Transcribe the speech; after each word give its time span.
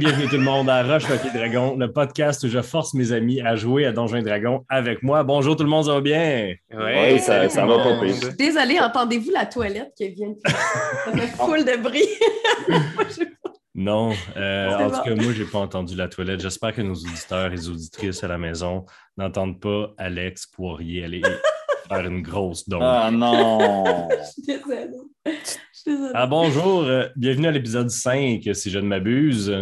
Bienvenue 0.00 0.28
tout 0.28 0.36
le 0.36 0.42
monde 0.42 0.70
à 0.70 0.82
Roche 0.82 1.04
Hockey 1.10 1.28
Dragon, 1.34 1.76
le 1.76 1.92
podcast 1.92 2.42
où 2.44 2.48
je 2.48 2.62
force 2.62 2.94
mes 2.94 3.12
amis 3.12 3.42
à 3.42 3.54
jouer 3.54 3.84
à 3.84 3.92
Donjons 3.92 4.16
et 4.16 4.22
Dragons 4.22 4.64
avec 4.70 5.02
moi. 5.02 5.22
Bonjour 5.24 5.56
tout 5.56 5.62
le 5.62 5.68
monde, 5.68 5.84
ça 5.84 5.92
va 5.92 6.00
bien? 6.00 6.54
Oui, 6.72 7.18
ça, 7.18 7.50
ça 7.50 7.66
va 7.66 7.76
pas 7.76 8.00
pire. 8.00 8.32
Désolée, 8.38 8.80
entendez-vous 8.80 9.30
la 9.30 9.44
toilette 9.44 9.92
qui 9.94 10.08
vient 10.08 10.30
de 10.30 10.38
Ça? 10.46 11.12
Fait 11.12 11.26
full 11.36 11.64
de 11.66 11.82
bruit. 11.82 13.28
Non, 13.74 14.12
euh, 14.36 14.68
en 14.70 14.88
bon. 14.88 14.96
tout 14.96 15.02
cas, 15.02 15.14
moi, 15.14 15.32
j'ai 15.34 15.44
pas 15.44 15.58
entendu 15.58 15.94
la 15.96 16.08
toilette. 16.08 16.40
J'espère 16.40 16.74
que 16.74 16.82
nos 16.82 16.94
auditeurs 16.94 17.52
et 17.52 17.68
auditrices 17.68 18.24
à 18.24 18.28
la 18.28 18.36
maison 18.36 18.84
n'entendent 19.16 19.60
pas 19.60 19.92
Alex 19.96 20.46
Poirier 20.46 21.04
aller 21.04 21.22
faire 21.88 22.06
une 22.06 22.20
grosse 22.20 22.68
dose. 22.68 22.80
Ah 22.82 23.10
non! 23.12 24.08
Je 24.10 24.24
suis 24.32 24.42
désolée. 24.42 24.88
Je 25.24 25.30
suis 25.72 25.90
désolée. 25.92 26.12
Ah, 26.14 26.26
bonjour, 26.26 26.82
euh, 26.82 27.06
bienvenue 27.16 27.46
à 27.46 27.52
l'épisode 27.52 27.90
5, 27.90 28.42
si 28.52 28.70
je 28.70 28.78
ne 28.78 28.86
m'abuse. 28.86 29.54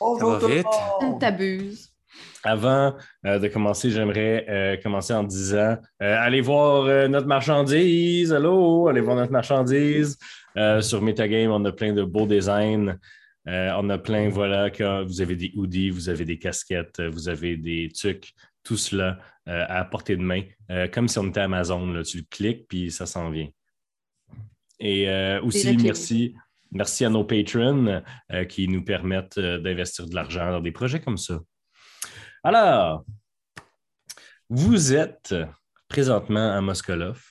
Bonjour 0.00 0.38
va 0.38 0.48
vite? 0.48 0.66
T'abuses. 1.20 1.92
Avant 2.44 2.94
euh, 3.24 3.38
de 3.38 3.48
commencer, 3.48 3.90
j'aimerais 3.90 4.46
euh, 4.48 4.76
commencer 4.82 5.14
en 5.14 5.24
disant 5.24 5.76
euh, 6.02 6.16
allez 6.18 6.40
voir 6.40 6.84
euh, 6.84 7.08
notre 7.08 7.26
marchandise. 7.26 8.32
Allô, 8.32 8.88
allez 8.88 9.00
voir 9.00 9.16
notre 9.16 9.32
marchandise. 9.32 10.18
Euh, 10.56 10.80
sur 10.80 11.02
Metagame, 11.02 11.50
on 11.50 11.64
a 11.64 11.72
plein 11.72 11.92
de 11.92 12.02
beaux 12.02 12.26
designs. 12.26 12.96
Euh, 13.48 13.70
on 13.78 13.88
a 13.90 13.98
plein, 13.98 14.28
voilà, 14.28 14.70
que 14.70 15.04
vous 15.04 15.20
avez 15.20 15.36
des 15.36 15.52
hoodies, 15.54 15.90
vous 15.90 16.08
avez 16.08 16.24
des 16.24 16.38
casquettes, 16.38 17.00
vous 17.00 17.28
avez 17.28 17.56
des 17.56 17.88
tucs, 17.94 18.34
tout 18.64 18.76
cela 18.76 19.18
euh, 19.48 19.64
à 19.68 19.84
portée 19.84 20.16
de 20.16 20.22
main, 20.22 20.42
euh, 20.70 20.88
comme 20.88 21.06
si 21.06 21.18
on 21.18 21.28
était 21.28 21.40
Amazon. 21.40 21.86
Là. 21.86 22.02
Tu 22.02 22.18
le 22.18 22.24
cliques, 22.28 22.66
puis 22.68 22.90
ça 22.90 23.06
s'en 23.06 23.30
vient. 23.30 23.48
Et 24.80 25.08
euh, 25.08 25.40
aussi, 25.42 25.76
merci, 25.76 26.34
merci 26.72 27.04
à 27.04 27.10
nos 27.10 27.24
patrons 27.24 28.02
euh, 28.32 28.44
qui 28.44 28.68
nous 28.68 28.84
permettent 28.84 29.38
euh, 29.38 29.58
d'investir 29.58 30.06
de 30.06 30.14
l'argent 30.14 30.50
dans 30.50 30.60
des 30.60 30.72
projets 30.72 31.00
comme 31.00 31.18
ça. 31.18 31.40
Alors, 32.42 33.04
vous 34.48 34.94
êtes 34.94 35.34
présentement 35.88 36.52
à 36.52 36.60
Moskolov. 36.60 37.22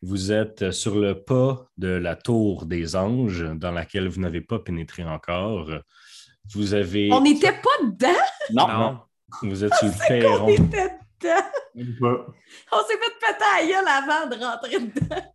Vous 0.00 0.30
êtes 0.30 0.70
sur 0.70 0.94
le 0.96 1.20
pas 1.24 1.66
de 1.76 1.88
la 1.88 2.14
tour 2.14 2.66
des 2.66 2.94
anges 2.94 3.44
dans 3.56 3.72
laquelle 3.72 4.08
vous 4.08 4.20
n'avez 4.20 4.40
pas 4.40 4.60
pénétré 4.60 5.02
encore. 5.02 5.70
Vous 6.54 6.74
avez. 6.74 7.12
On 7.12 7.20
n'était 7.20 7.52
pas 7.52 7.84
dedans? 7.84 8.20
Non, 8.52 8.68
Non. 8.68 9.00
Vous 9.42 9.64
êtes 9.64 9.74
sur 9.74 9.88
le 9.88 9.92
On 10.04 10.08
perron. 10.08 10.48
était 10.48 10.92
dedans. 11.74 12.24
On 12.72 12.78
s'est 12.86 12.94
fait 12.94 13.18
péter 13.20 13.44
à 13.56 13.66
gueule 13.66 13.88
avant 13.88 14.26
de 14.28 14.44
rentrer 14.44 14.78
dedans. 14.78 15.32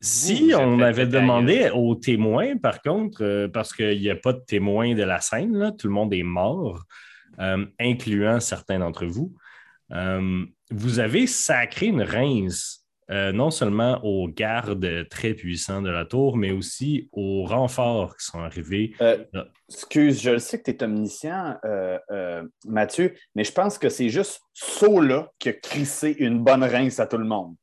Si 0.00 0.52
on 0.56 0.80
avait 0.80 1.06
demandé 1.06 1.70
aux 1.74 1.96
témoins, 1.96 2.56
par 2.56 2.82
contre, 2.82 3.24
euh, 3.24 3.48
parce 3.48 3.72
qu'il 3.72 4.00
n'y 4.00 4.10
a 4.10 4.16
pas 4.16 4.32
de 4.32 4.42
témoins 4.46 4.94
de 4.94 5.02
la 5.02 5.20
scène, 5.20 5.56
là, 5.56 5.72
tout 5.72 5.88
le 5.88 5.92
monde 5.92 6.14
est 6.14 6.22
mort, 6.22 6.84
euh, 7.40 7.66
incluant 7.80 8.38
certains 8.38 8.78
d'entre 8.78 9.06
vous, 9.06 9.34
euh, 9.92 10.44
vous 10.70 10.98
avez 11.00 11.26
sacré 11.26 11.86
une 11.86 12.02
rince, 12.02 12.86
euh, 13.10 13.32
non 13.32 13.50
seulement 13.50 13.98
aux 14.04 14.28
gardes 14.28 15.08
très 15.08 15.32
puissants 15.32 15.80
de 15.80 15.88
la 15.88 16.04
tour, 16.04 16.36
mais 16.36 16.52
aussi 16.52 17.08
aux 17.12 17.44
renforts 17.44 18.16
qui 18.16 18.26
sont 18.26 18.40
arrivés. 18.40 18.92
Euh, 19.00 19.24
excuse, 19.68 20.20
je 20.20 20.30
le 20.32 20.38
sais 20.38 20.60
que 20.60 20.70
tu 20.70 20.76
es 20.76 20.82
omniscient, 20.84 21.56
euh, 21.64 21.98
euh, 22.10 22.42
Mathieu, 22.66 23.14
mais 23.34 23.44
je 23.44 23.52
pense 23.52 23.78
que 23.78 23.88
c'est 23.88 24.10
juste 24.10 24.42
Sola 24.52 25.32
qui 25.38 25.48
a 25.48 25.54
crissé 25.54 26.14
une 26.18 26.44
bonne 26.44 26.64
rince 26.64 27.00
à 27.00 27.06
tout 27.06 27.18
le 27.18 27.24
monde. 27.24 27.54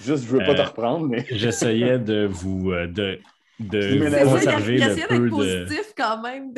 Juste, 0.00 0.24
je 0.24 0.28
veux 0.28 0.38
pas 0.38 0.50
Euh, 0.50 0.54
te 0.54 0.62
reprendre, 0.62 1.06
mais. 1.08 1.24
J'essayais 1.30 1.98
de 1.98 2.26
vous 2.26 2.70
euh, 2.72 2.86
de, 2.86 3.20
de 3.60 3.98
vous 3.98 4.04
il 4.16 4.24
conserver 4.24 4.74
il 4.76 4.84
le 4.84 5.06
peu 5.08 5.18
de. 5.18 5.28
positif 5.30 5.92
quand 5.96 6.20
même. 6.22 6.52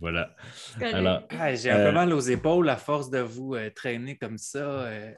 Voilà. 0.00 0.34
Alors, 0.82 1.22
Ah, 1.30 1.54
J'ai 1.54 1.70
un 1.70 1.78
Euh, 1.78 1.86
peu 1.88 1.92
mal 1.94 2.12
aux 2.12 2.20
épaules 2.20 2.68
à 2.68 2.76
force 2.76 3.08
de 3.10 3.20
vous 3.20 3.54
euh, 3.54 3.70
traîner 3.74 4.16
comme 4.18 4.36
ça. 4.36 4.58
euh. 4.58 5.10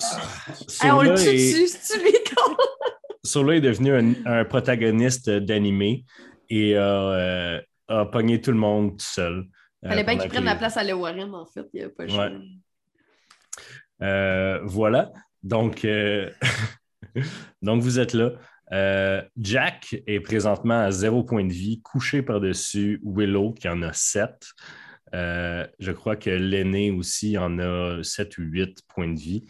Hey, 0.83 0.91
on 0.93 1.03
le 1.03 1.15
tue 1.15 1.29
est- 1.29 1.63
dessus, 1.63 1.79
Sola 3.25 3.57
est 3.57 3.61
devenu 3.61 3.93
un, 3.93 4.15
un 4.41 4.45
protagoniste 4.45 5.29
d'animé 5.29 6.05
et 6.49 6.77
a, 6.77 6.81
euh, 7.11 7.61
a 7.89 8.07
pogné 8.07 8.41
tout 8.41 8.53
le 8.53 8.59
monde 8.59 8.93
tout 8.93 9.05
seul. 9.05 9.47
euh, 9.85 9.89
Fallait 9.89 10.05
bien 10.05 10.17
qu'il 10.19 10.29
prenne 10.31 10.45
la 10.45 10.55
place 10.55 10.77
à 10.77 10.85
Le 10.85 10.93
Warren, 10.95 11.35
en 11.35 11.45
fait. 11.47 11.67
Il 11.75 11.81
n'y 11.81 11.87
a 11.87 11.89
pas 11.91 12.05
le 12.05 12.09
choix. 12.11 12.29
Ouais. 12.29 12.39
Euh, 14.03 14.61
voilà. 14.65 15.11
Donc, 15.47 15.85
euh, 15.85 16.29
donc, 17.63 17.81
vous 17.81 18.01
êtes 18.01 18.15
là. 18.15 18.33
Euh, 18.73 19.23
Jack 19.37 19.95
est 20.09 20.19
présentement 20.19 20.81
à 20.81 20.91
zéro 20.91 21.23
point 21.23 21.45
de 21.45 21.53
vie, 21.53 21.81
couché 21.83 22.21
par-dessus 22.21 23.01
Willow, 23.05 23.53
qui 23.53 23.69
en 23.69 23.81
a 23.83 23.93
sept. 23.93 24.49
Euh, 25.15 25.65
je 25.79 25.93
crois 25.93 26.17
que 26.17 26.31
l'aîné 26.31 26.91
aussi 26.91 27.39
en 27.39 27.61
a 27.61 28.03
sept 28.03 28.39
ou 28.39 28.43
huit 28.43 28.83
points 28.89 29.13
de 29.13 29.21
vie. 29.21 29.45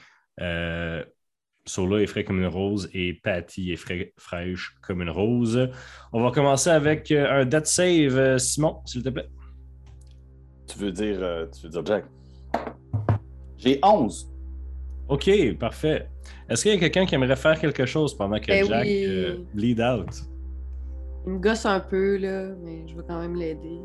Sola 1.64 2.00
est 2.00 2.06
frais 2.06 2.24
comme 2.24 2.40
une 2.40 2.46
rose 2.46 2.88
et 2.92 3.14
Patty 3.14 3.72
est 3.72 4.12
fraîche 4.18 4.76
comme 4.82 5.00
une 5.00 5.10
rose. 5.10 5.70
On 6.12 6.22
va 6.22 6.30
commencer 6.30 6.70
avec 6.70 7.10
un 7.10 7.46
death 7.46 7.66
save. 7.66 8.36
Simon, 8.36 8.82
s'il 8.84 9.02
te 9.02 9.08
plaît. 9.08 9.28
Tu 10.68 10.78
veux 10.78 10.92
dire, 10.92 11.48
tu 11.52 11.62
veux 11.62 11.70
dire 11.70 11.86
Jack? 11.86 12.04
J'ai 13.56 13.80
11. 13.82 14.35
OK, 15.08 15.30
parfait. 15.58 16.06
Est-ce 16.48 16.62
qu'il 16.62 16.72
y 16.72 16.76
a 16.76 16.78
quelqu'un 16.78 17.06
qui 17.06 17.14
aimerait 17.14 17.36
faire 17.36 17.58
quelque 17.58 17.86
chose 17.86 18.16
pendant 18.16 18.38
que 18.38 18.46
Ben 18.46 18.66
Jack 18.66 18.84
oui. 18.84 19.04
euh, 19.06 19.36
bleed 19.54 19.80
out? 19.80 20.08
Il 21.26 21.32
me 21.34 21.38
gosse 21.38 21.66
un 21.66 21.80
peu, 21.80 22.16
là, 22.18 22.50
mais 22.62 22.86
je 22.86 22.94
vais 22.96 23.02
quand 23.06 23.20
même 23.20 23.34
l'aider. 23.36 23.80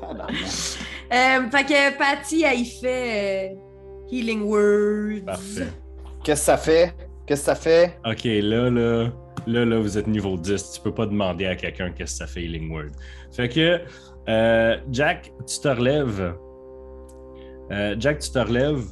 Tabarnak. 0.00 0.36
Euh, 1.12 1.50
fait 1.50 1.64
que 1.64 1.98
Patty, 1.98 2.44
elle 2.44 2.60
y 2.60 2.64
fait 2.64 3.50
euh, 3.50 3.54
Healing 4.12 4.42
Words. 4.42 5.24
Parfait. 5.26 5.66
Qu'est-ce 6.22 6.40
que 6.42 6.46
ça 6.46 6.56
fait? 6.56 6.94
Qu'est-ce 7.26 7.40
que 7.40 7.46
ça 7.46 7.54
fait? 7.56 7.98
OK, 8.06 8.22
là, 8.24 8.70
là, 8.70 9.10
là, 9.44 9.64
là, 9.64 9.78
vous 9.80 9.98
êtes 9.98 10.06
niveau 10.06 10.36
10. 10.36 10.72
Tu 10.74 10.80
peux 10.82 10.94
pas 10.94 11.06
demander 11.06 11.46
à 11.46 11.56
quelqu'un 11.56 11.90
qu'est-ce 11.90 12.12
que 12.12 12.18
ça 12.18 12.26
fait 12.28 12.42
Healing 12.44 12.70
Word. 12.70 12.90
Fait 13.32 13.48
que, 13.48 13.80
euh, 14.28 14.76
Jack, 14.92 15.32
tu 15.48 15.58
te 15.58 15.66
relèves. 15.66 16.32
Euh, 17.70 17.94
Jack, 17.98 18.18
tu 18.20 18.30
te 18.30 18.38
relèves. 18.38 18.82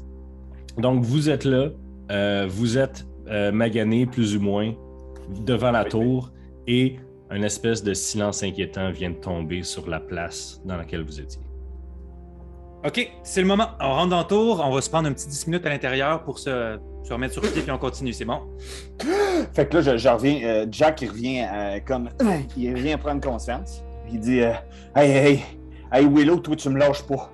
Donc, 0.79 1.03
vous 1.05 1.29
êtes 1.31 1.45
là. 1.45 1.69
Euh, 2.11 2.47
vous 2.49 2.79
êtes 2.79 3.07
euh, 3.29 3.53
magané, 3.53 4.07
plus 4.07 4.37
ou 4.37 4.41
moins, 4.41 4.73
devant 5.45 5.71
la 5.71 5.83
Oui, 5.85 5.89
tour. 5.91 6.31
Et 6.67 6.97
un 7.31 7.43
espèce 7.43 7.83
de 7.83 7.93
silence 7.95 8.43
inquiétant 8.43 8.91
vient 8.91 9.11
de 9.11 9.17
tomber 9.17 9.63
sur 9.63 9.89
la 9.89 10.01
place 10.01 10.61
dans 10.65 10.77
laquelle 10.77 11.03
vous 11.03 11.21
étiez. 11.21 11.43
OK, 12.87 13.11
c'est 13.25 13.41
le 13.41 13.47
moment. 13.47 13.69
On 13.81 13.89
rentre 13.93 14.11
dans 14.11 14.21
le 14.21 14.27
tour. 14.27 14.63
On 14.65 14.71
va 14.73 14.81
se 14.81 14.89
prendre 14.89 15.09
un 15.09 15.13
petit 15.13 15.27
10 15.27 15.49
minutes 15.49 15.67
à 15.67 15.71
l'intérieur 15.71 16.23
pour 16.23 16.39
se, 16.39 16.79
se 17.03 17.13
remettre 17.13 17.33
sur 17.35 17.43
pied 17.43 17.61
puis 17.63 17.71
on 17.73 17.79
continue. 17.79 18.13
C'est 18.13 18.25
bon? 18.25 18.41
Fait 19.53 19.67
que 19.69 19.77
là, 19.79 19.83
je, 19.83 19.97
je 19.97 20.09
reviens. 20.09 20.41
euh, 20.45 20.67
Jack, 20.71 21.03
il 21.03 21.11
revient 21.11 21.45
euh, 21.53 21.81
comme. 21.85 22.09
Il 22.57 22.73
revient 22.75 22.97
prendre 22.97 23.21
conscience. 23.21 23.83
Il 24.13 24.21
dit 24.21 24.41
euh, 24.43 24.53
Hey, 24.95 25.11
hey, 25.11 25.41
hey, 25.93 26.07
Willow, 26.07 26.37
toi, 26.39 26.55
tu 26.55 26.69
me 26.71 26.79
lâches 26.79 27.03
pas. 27.03 27.33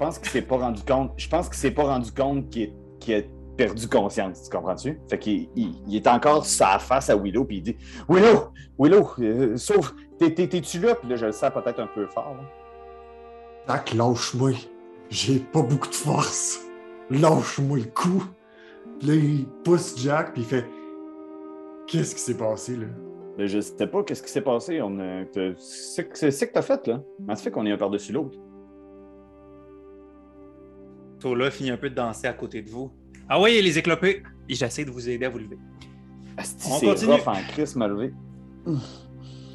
Je 0.00 0.04
pense 0.06 0.18
qu'il 0.18 0.30
s'est 0.30 0.40
pas 0.40 0.56
rendu 0.56 0.82
compte. 0.82 1.12
Je 1.18 1.28
pense 1.28 1.46
qu'il 1.50 1.58
s'est 1.58 1.72
pas 1.72 1.82
rendu 1.82 2.10
compte 2.10 2.48
qu'il 2.48 2.72
a 3.14 3.20
perdu 3.58 3.86
conscience. 3.86 4.44
Tu 4.44 4.56
comprends-tu? 4.56 4.98
Fait 5.10 5.18
qu'il 5.18 5.50
il, 5.54 5.74
il 5.86 5.96
est 5.96 6.06
encore 6.06 6.46
sa 6.46 6.78
face 6.78 7.10
à 7.10 7.16
Willow, 7.16 7.44
puis 7.44 7.58
il 7.58 7.62
dit 7.62 7.76
Willow, 8.08 8.48
Willow, 8.78 9.10
euh, 9.18 9.58
sauf, 9.58 9.92
t'es- 10.18 10.32
t'es- 10.32 10.48
t'es-tu 10.48 10.78
là? 10.80 10.94
Puis 10.94 11.06
là, 11.06 11.16
je 11.16 11.26
le 11.26 11.32
sens 11.32 11.50
peut-être 11.52 11.80
un 11.80 11.86
peu 11.86 12.06
fort. 12.06 12.34
là. 12.34 12.48
Jack, 13.68 13.92
lâche-moi. 13.92 14.52
J'ai 15.10 15.38
pas 15.38 15.60
beaucoup 15.60 15.88
de 15.90 15.94
force. 15.94 16.60
Lâche-moi 17.10 17.76
le 17.80 17.84
coup. 17.84 18.24
Puis 19.00 19.08
là, 19.08 19.14
il 19.16 19.46
pousse 19.64 19.98
Jack, 19.98 20.32
puis 20.32 20.40
il 20.42 20.48
fait 20.48 20.64
Qu'est-ce 21.86 22.14
qui 22.14 22.22
s'est 22.22 22.38
passé, 22.38 22.76
là? 22.76 22.86
Mais 23.36 23.48
je 23.48 23.60
sais 23.60 23.86
pas 23.86 24.02
qu'est-ce 24.02 24.22
qui 24.22 24.30
s'est 24.30 24.40
passé. 24.40 24.80
On 24.80 24.96
c'est 25.58 26.08
que 26.08 26.52
t'as 26.54 26.62
fait, 26.62 26.86
là. 26.86 27.02
Comment 27.18 27.36
ça 27.36 27.42
fait 27.42 27.50
qu'on 27.50 27.66
est 27.66 27.72
un 27.72 27.76
par-dessus 27.76 28.12
l'autre? 28.12 28.38
Tola 31.20 31.50
finit 31.50 31.70
un 31.70 31.76
peu 31.76 31.90
de 31.90 31.94
danser 31.94 32.26
à 32.26 32.32
côté 32.32 32.62
de 32.62 32.70
vous. 32.70 32.90
Ah 33.28 33.40
oui, 33.40 33.60
les 33.62 33.78
éclopés! 33.78 34.22
Et 34.48 34.54
j'essaie 34.54 34.84
de 34.84 34.90
vous 34.90 35.08
aider 35.08 35.26
à 35.26 35.28
vous 35.28 35.38
lever. 35.38 35.58
Asti, 36.36 36.66
On 36.70 36.78
c'est 36.78 36.86
continue. 36.86 37.12
rough 37.12 37.28
en 37.28 37.34
crise, 37.52 37.76
me 37.76 37.86
lever. 37.86 38.12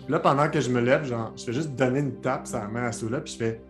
Là, 0.08 0.20
pendant 0.20 0.50
que 0.50 0.62
je 0.62 0.70
me 0.70 0.80
lève, 0.80 1.04
genre, 1.06 1.34
je 1.36 1.44
fais 1.44 1.54
juste 1.54 1.72
donner 1.76 2.00
une 2.00 2.22
tape 2.22 2.48
sur 2.48 2.60
la 2.60 2.68
main 2.68 2.84
à 2.86 2.92
Sola, 2.92 3.20
puis 3.22 3.34
je 3.34 3.38
fais 3.38 3.62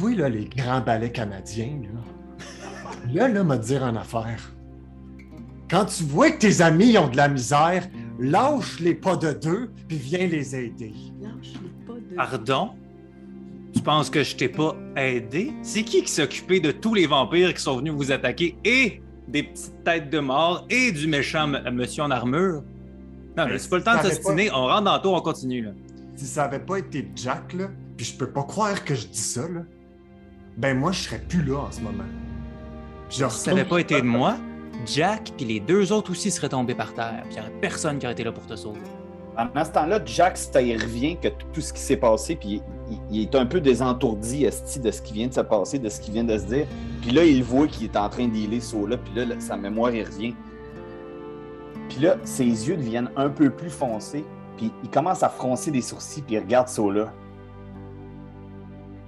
Oui, 0.00 0.16
là, 0.16 0.28
les 0.28 0.46
grands 0.46 0.80
ballets 0.80 1.12
canadiens, 1.12 1.80
là. 1.82 2.00
Là, 3.12 3.28
là, 3.28 3.44
m'a 3.44 3.58
dire 3.58 3.82
en 3.84 3.94
affaire. 3.96 4.40
Quand 5.70 5.84
tu 5.84 6.04
vois 6.04 6.30
que 6.30 6.38
tes 6.38 6.62
amis 6.62 6.96
ont 6.98 7.08
de 7.08 7.16
la 7.16 7.28
misère, 7.28 7.86
lâche 8.18 8.80
les 8.80 8.94
pas 8.94 9.16
de 9.16 9.32
deux, 9.32 9.70
puis 9.88 9.98
viens 9.98 10.26
les 10.26 10.56
aider. 10.56 10.94
Lâche-les 11.20 11.86
pas 11.86 11.92
de. 11.94 12.14
Pardon? 12.16 12.70
Tu 13.84 13.90
penses 13.90 14.08
que 14.08 14.22
je 14.22 14.34
t'ai 14.34 14.48
pas 14.48 14.74
aidé? 14.96 15.52
C'est 15.60 15.82
qui 15.82 16.02
qui 16.02 16.08
s'est 16.10 16.22
occupé 16.22 16.58
de 16.58 16.70
tous 16.70 16.94
les 16.94 17.06
vampires 17.06 17.52
qui 17.52 17.60
sont 17.62 17.76
venus 17.76 17.92
vous 17.92 18.12
attaquer 18.12 18.56
et 18.64 19.02
des 19.28 19.42
petites 19.42 19.84
têtes 19.84 20.08
de 20.08 20.20
mort 20.20 20.64
et 20.70 20.90
du 20.90 21.06
méchant 21.06 21.52
m- 21.52 21.74
monsieur 21.74 22.02
en 22.02 22.10
armure? 22.10 22.62
Non, 23.36 23.44
mais 23.46 23.58
c'est 23.58 23.68
pas 23.68 23.76
le 23.76 23.82
temps 23.82 24.02
de 24.02 24.08
s'ostiner. 24.08 24.50
On 24.52 24.68
rentre 24.68 24.84
dans 24.84 24.96
le 24.96 25.02
tour, 25.02 25.12
on 25.12 25.20
continue. 25.20 25.60
Là. 25.66 25.72
Si 26.16 26.24
ça 26.24 26.44
avait 26.44 26.60
pas 26.60 26.78
été 26.78 27.06
Jack, 27.14 27.52
là, 27.52 27.66
puis 27.98 28.06
je 28.06 28.16
peux 28.16 28.30
pas 28.30 28.44
croire 28.44 28.82
que 28.86 28.94
je 28.94 29.06
dis 29.06 29.18
ça, 29.18 29.42
là, 29.42 29.60
ben 30.56 30.78
moi, 30.78 30.90
je 30.92 31.00
serais 31.00 31.18
plus 31.20 31.42
là 31.44 31.58
en 31.58 31.70
ce 31.70 31.82
moment. 31.82 32.04
Si 33.10 33.20
ça 33.28 33.50
n'avait 33.50 33.68
pas 33.68 33.80
été 33.80 34.00
de 34.00 34.06
moi, 34.06 34.38
Jack 34.86 35.32
puis 35.36 35.44
les 35.44 35.60
deux 35.60 35.92
autres 35.92 36.12
aussi 36.12 36.30
seraient 36.30 36.48
tombés 36.48 36.74
par 36.74 36.94
terre. 36.94 37.20
Puis 37.24 37.32
il 37.32 37.34
n'y 37.34 37.40
aurait 37.40 37.60
personne 37.60 37.98
qui 37.98 38.06
aurait 38.06 38.14
été 38.14 38.24
là 38.24 38.32
pour 38.32 38.46
te 38.46 38.56
sauver. 38.56 38.80
Pendant 39.36 39.62
ce 39.62 39.72
temps-là, 39.72 40.00
Jack, 40.06 40.38
ça 40.38 40.62
y 40.62 40.74
revient 40.74 41.18
que 41.20 41.28
tout 41.52 41.60
ce 41.60 41.70
qui 41.74 41.80
s'est 41.82 41.98
passé, 41.98 42.34
puis 42.36 42.62
il, 43.10 43.22
est 43.22 43.34
un 43.34 43.46
peu 43.46 43.60
désentourdi 43.60 44.44
esti, 44.44 44.80
de 44.80 44.90
ce 44.90 45.02
qui 45.02 45.14
vient 45.14 45.28
de 45.28 45.32
se 45.32 45.40
passer, 45.40 45.78
de 45.78 45.88
ce 45.88 46.00
qui 46.00 46.10
vient 46.10 46.24
de 46.24 46.36
se 46.36 46.44
dire. 46.44 46.66
Puis 47.02 47.10
là, 47.10 47.24
il 47.24 47.42
voit 47.42 47.66
qu'il 47.66 47.84
est 47.84 47.96
en 47.96 48.08
train 48.08 48.28
d'healer 48.28 48.60
là 48.88 48.96
puis 48.96 49.14
là, 49.14 49.40
sa 49.40 49.56
mémoire, 49.56 49.94
il 49.94 50.04
revient. 50.04 50.34
Puis 51.88 52.00
là, 52.00 52.16
ses 52.24 52.44
yeux 52.44 52.76
deviennent 52.76 53.10
un 53.16 53.28
peu 53.28 53.50
plus 53.50 53.70
foncés, 53.70 54.24
puis 54.56 54.72
il 54.82 54.90
commence 54.90 55.22
à 55.22 55.28
froncer 55.28 55.70
des 55.70 55.82
sourcils, 55.82 56.22
puis 56.22 56.36
il 56.36 56.38
regarde 56.38 56.68
Sola. 56.68 57.12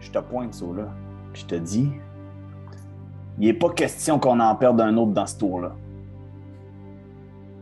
Je 0.00 0.10
te 0.10 0.18
pointe, 0.18 0.54
Sola, 0.54 0.88
puis 1.32 1.42
je 1.42 1.46
te 1.46 1.54
dis, 1.54 1.90
il 3.38 3.46
n'est 3.46 3.54
pas 3.54 3.70
question 3.70 4.18
qu'on 4.18 4.40
en 4.40 4.54
perde 4.54 4.80
un 4.80 4.96
autre 4.96 5.12
dans 5.12 5.26
ce 5.26 5.38
tour-là. 5.38 5.74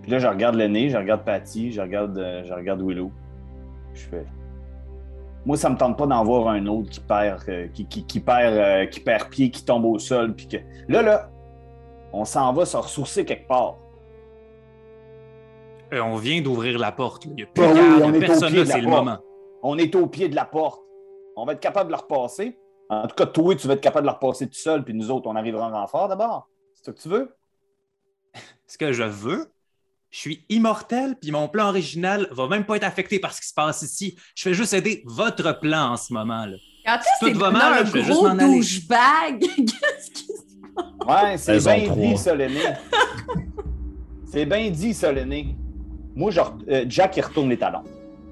Puis 0.03 0.11
là, 0.11 0.19
je 0.19 0.27
regarde 0.27 0.57
l'aîné, 0.57 0.91
je 0.91 0.99
regarde 0.99 1.25
Patty, 1.25 1.73
je 1.73 1.81
regarde, 1.81 2.19
euh, 2.19 2.45
je 2.45 2.53
regarde 2.53 2.83
Willow. 2.83 3.11
Je 3.95 4.03
fais. 4.03 4.27
Moi, 5.47 5.57
ça 5.57 5.69
me 5.69 5.77
tente 5.77 5.99
pas 5.99 6.07
d'en 6.07 6.25
voir 6.25 6.49
un 6.49 6.67
autre 6.67 6.89
qui 6.91 7.01
perd, 7.01 7.43
euh, 7.49 7.69
qui, 7.69 7.87
qui- 7.87 8.07
qui 8.07 8.21
perd, 8.21 8.55
euh, 8.55 8.87
qui 8.87 9.01
perd 9.01 9.29
pied, 9.29 9.51
qui 9.51 9.65
tombe 9.65 9.85
au 9.85 9.99
sol. 9.99 10.35
Puis 10.35 10.49
que... 10.49 10.57
Là, 10.89 11.03
là, 11.03 11.31
on 12.13 12.25
s'en 12.25 12.53
va 12.53 12.65
se 12.65 12.77
ressourcer 12.77 13.25
quelque 13.25 13.47
part. 13.47 13.77
Euh, 15.93 16.01
on 16.01 16.17
vient 16.17 16.41
d'ouvrir 16.41 16.79
la 16.79 16.93
porte. 16.93 17.27
Il 17.27 17.35
n'y 17.35 17.43
a 17.43 17.47
plus 17.47 17.63
oui, 17.65 17.81
on 18.03 18.13
est 18.15 18.17
au 18.17 18.21
personne 18.21 18.49
pied 18.51 18.59
là, 18.59 18.65
de 18.65 18.69
la 18.69 18.75
c'est 18.75 18.81
le 18.81 18.89
porte. 18.89 19.05
moment. 19.05 19.19
On 19.63 19.79
est 19.79 19.95
au 19.95 20.07
pied 20.07 20.29
de 20.29 20.35
la 20.35 20.45
porte. 20.45 20.81
On 21.37 21.45
va 21.45 21.53
être 21.53 21.61
capable 21.61 21.89
de 21.89 21.93
la 21.93 21.99
repasser. 21.99 22.59
En 22.89 23.07
tout 23.07 23.15
cas, 23.15 23.27
toi, 23.27 23.55
tu 23.55 23.67
vas 23.67 23.75
être 23.75 23.81
capable 23.81 24.05
de 24.07 24.13
la 24.13 24.13
repasser 24.19 24.47
tout 24.47 24.55
seul, 24.55 24.85
puis 24.85 24.95
nous 24.95 25.11
autres, 25.11 25.29
on 25.29 25.37
arrivera 25.37 25.67
en 25.69 25.73
renfort 25.73 26.09
d'abord. 26.09 26.49
C'est 26.75 26.85
ça 26.87 26.93
que 26.93 26.99
tu 27.01 27.09
veux? 27.09 27.35
Ce 28.67 28.79
que 28.79 28.93
je 28.93 29.03
veux, 29.03 29.51
je 30.15 30.21
suis 30.21 30.45
immortel, 30.49 31.17
puis 31.21 31.33
mon 31.33 31.49
plan 31.49 31.71
original 31.71 32.29
va 32.31 32.47
même 32.47 32.65
pas 32.65 32.77
être 32.77 32.85
affecté 32.85 33.19
par 33.19 33.33
ce 33.35 33.41
qui 33.41 33.49
se 33.49 33.53
passe 33.55 33.83
ici. 33.83 34.15
Je 34.37 34.45
fais 34.45 34.55
juste 34.55 34.73
aider 34.73 35.03
votre 35.07 35.59
plan 35.59 35.91
en 35.91 35.97
ce 35.97 36.13
moment. 36.13 36.47
Là. 36.47 36.57
Quand 36.87 36.99
Tout 37.33 37.37
va 37.37 37.51
mal, 37.51 37.73
là, 37.73 37.85
je 37.85 37.91
vais 37.91 38.05
juste 38.05 38.23
m'en 38.23 38.29
aller. 38.29 38.61
Qu'est-ce 39.41 40.11
qui 40.13 40.23
se 40.27 41.05
Ouais, 41.05 41.37
c'est 41.37 41.59
bien 41.59 41.95
dit, 41.95 42.15
l'aîné. 42.37 42.61
c'est 44.31 44.47
bien 44.47 44.71
dit, 44.71 44.95
ça, 44.95 45.11
l'aîné. 45.11 45.57
Moi, 46.15 46.31
je 46.31 46.41
re- 46.41 46.53
euh, 46.69 46.85
Jack, 46.89 47.17
il 47.17 47.23
retourne 47.23 47.49
les 47.51 47.59
talons. 47.59 47.83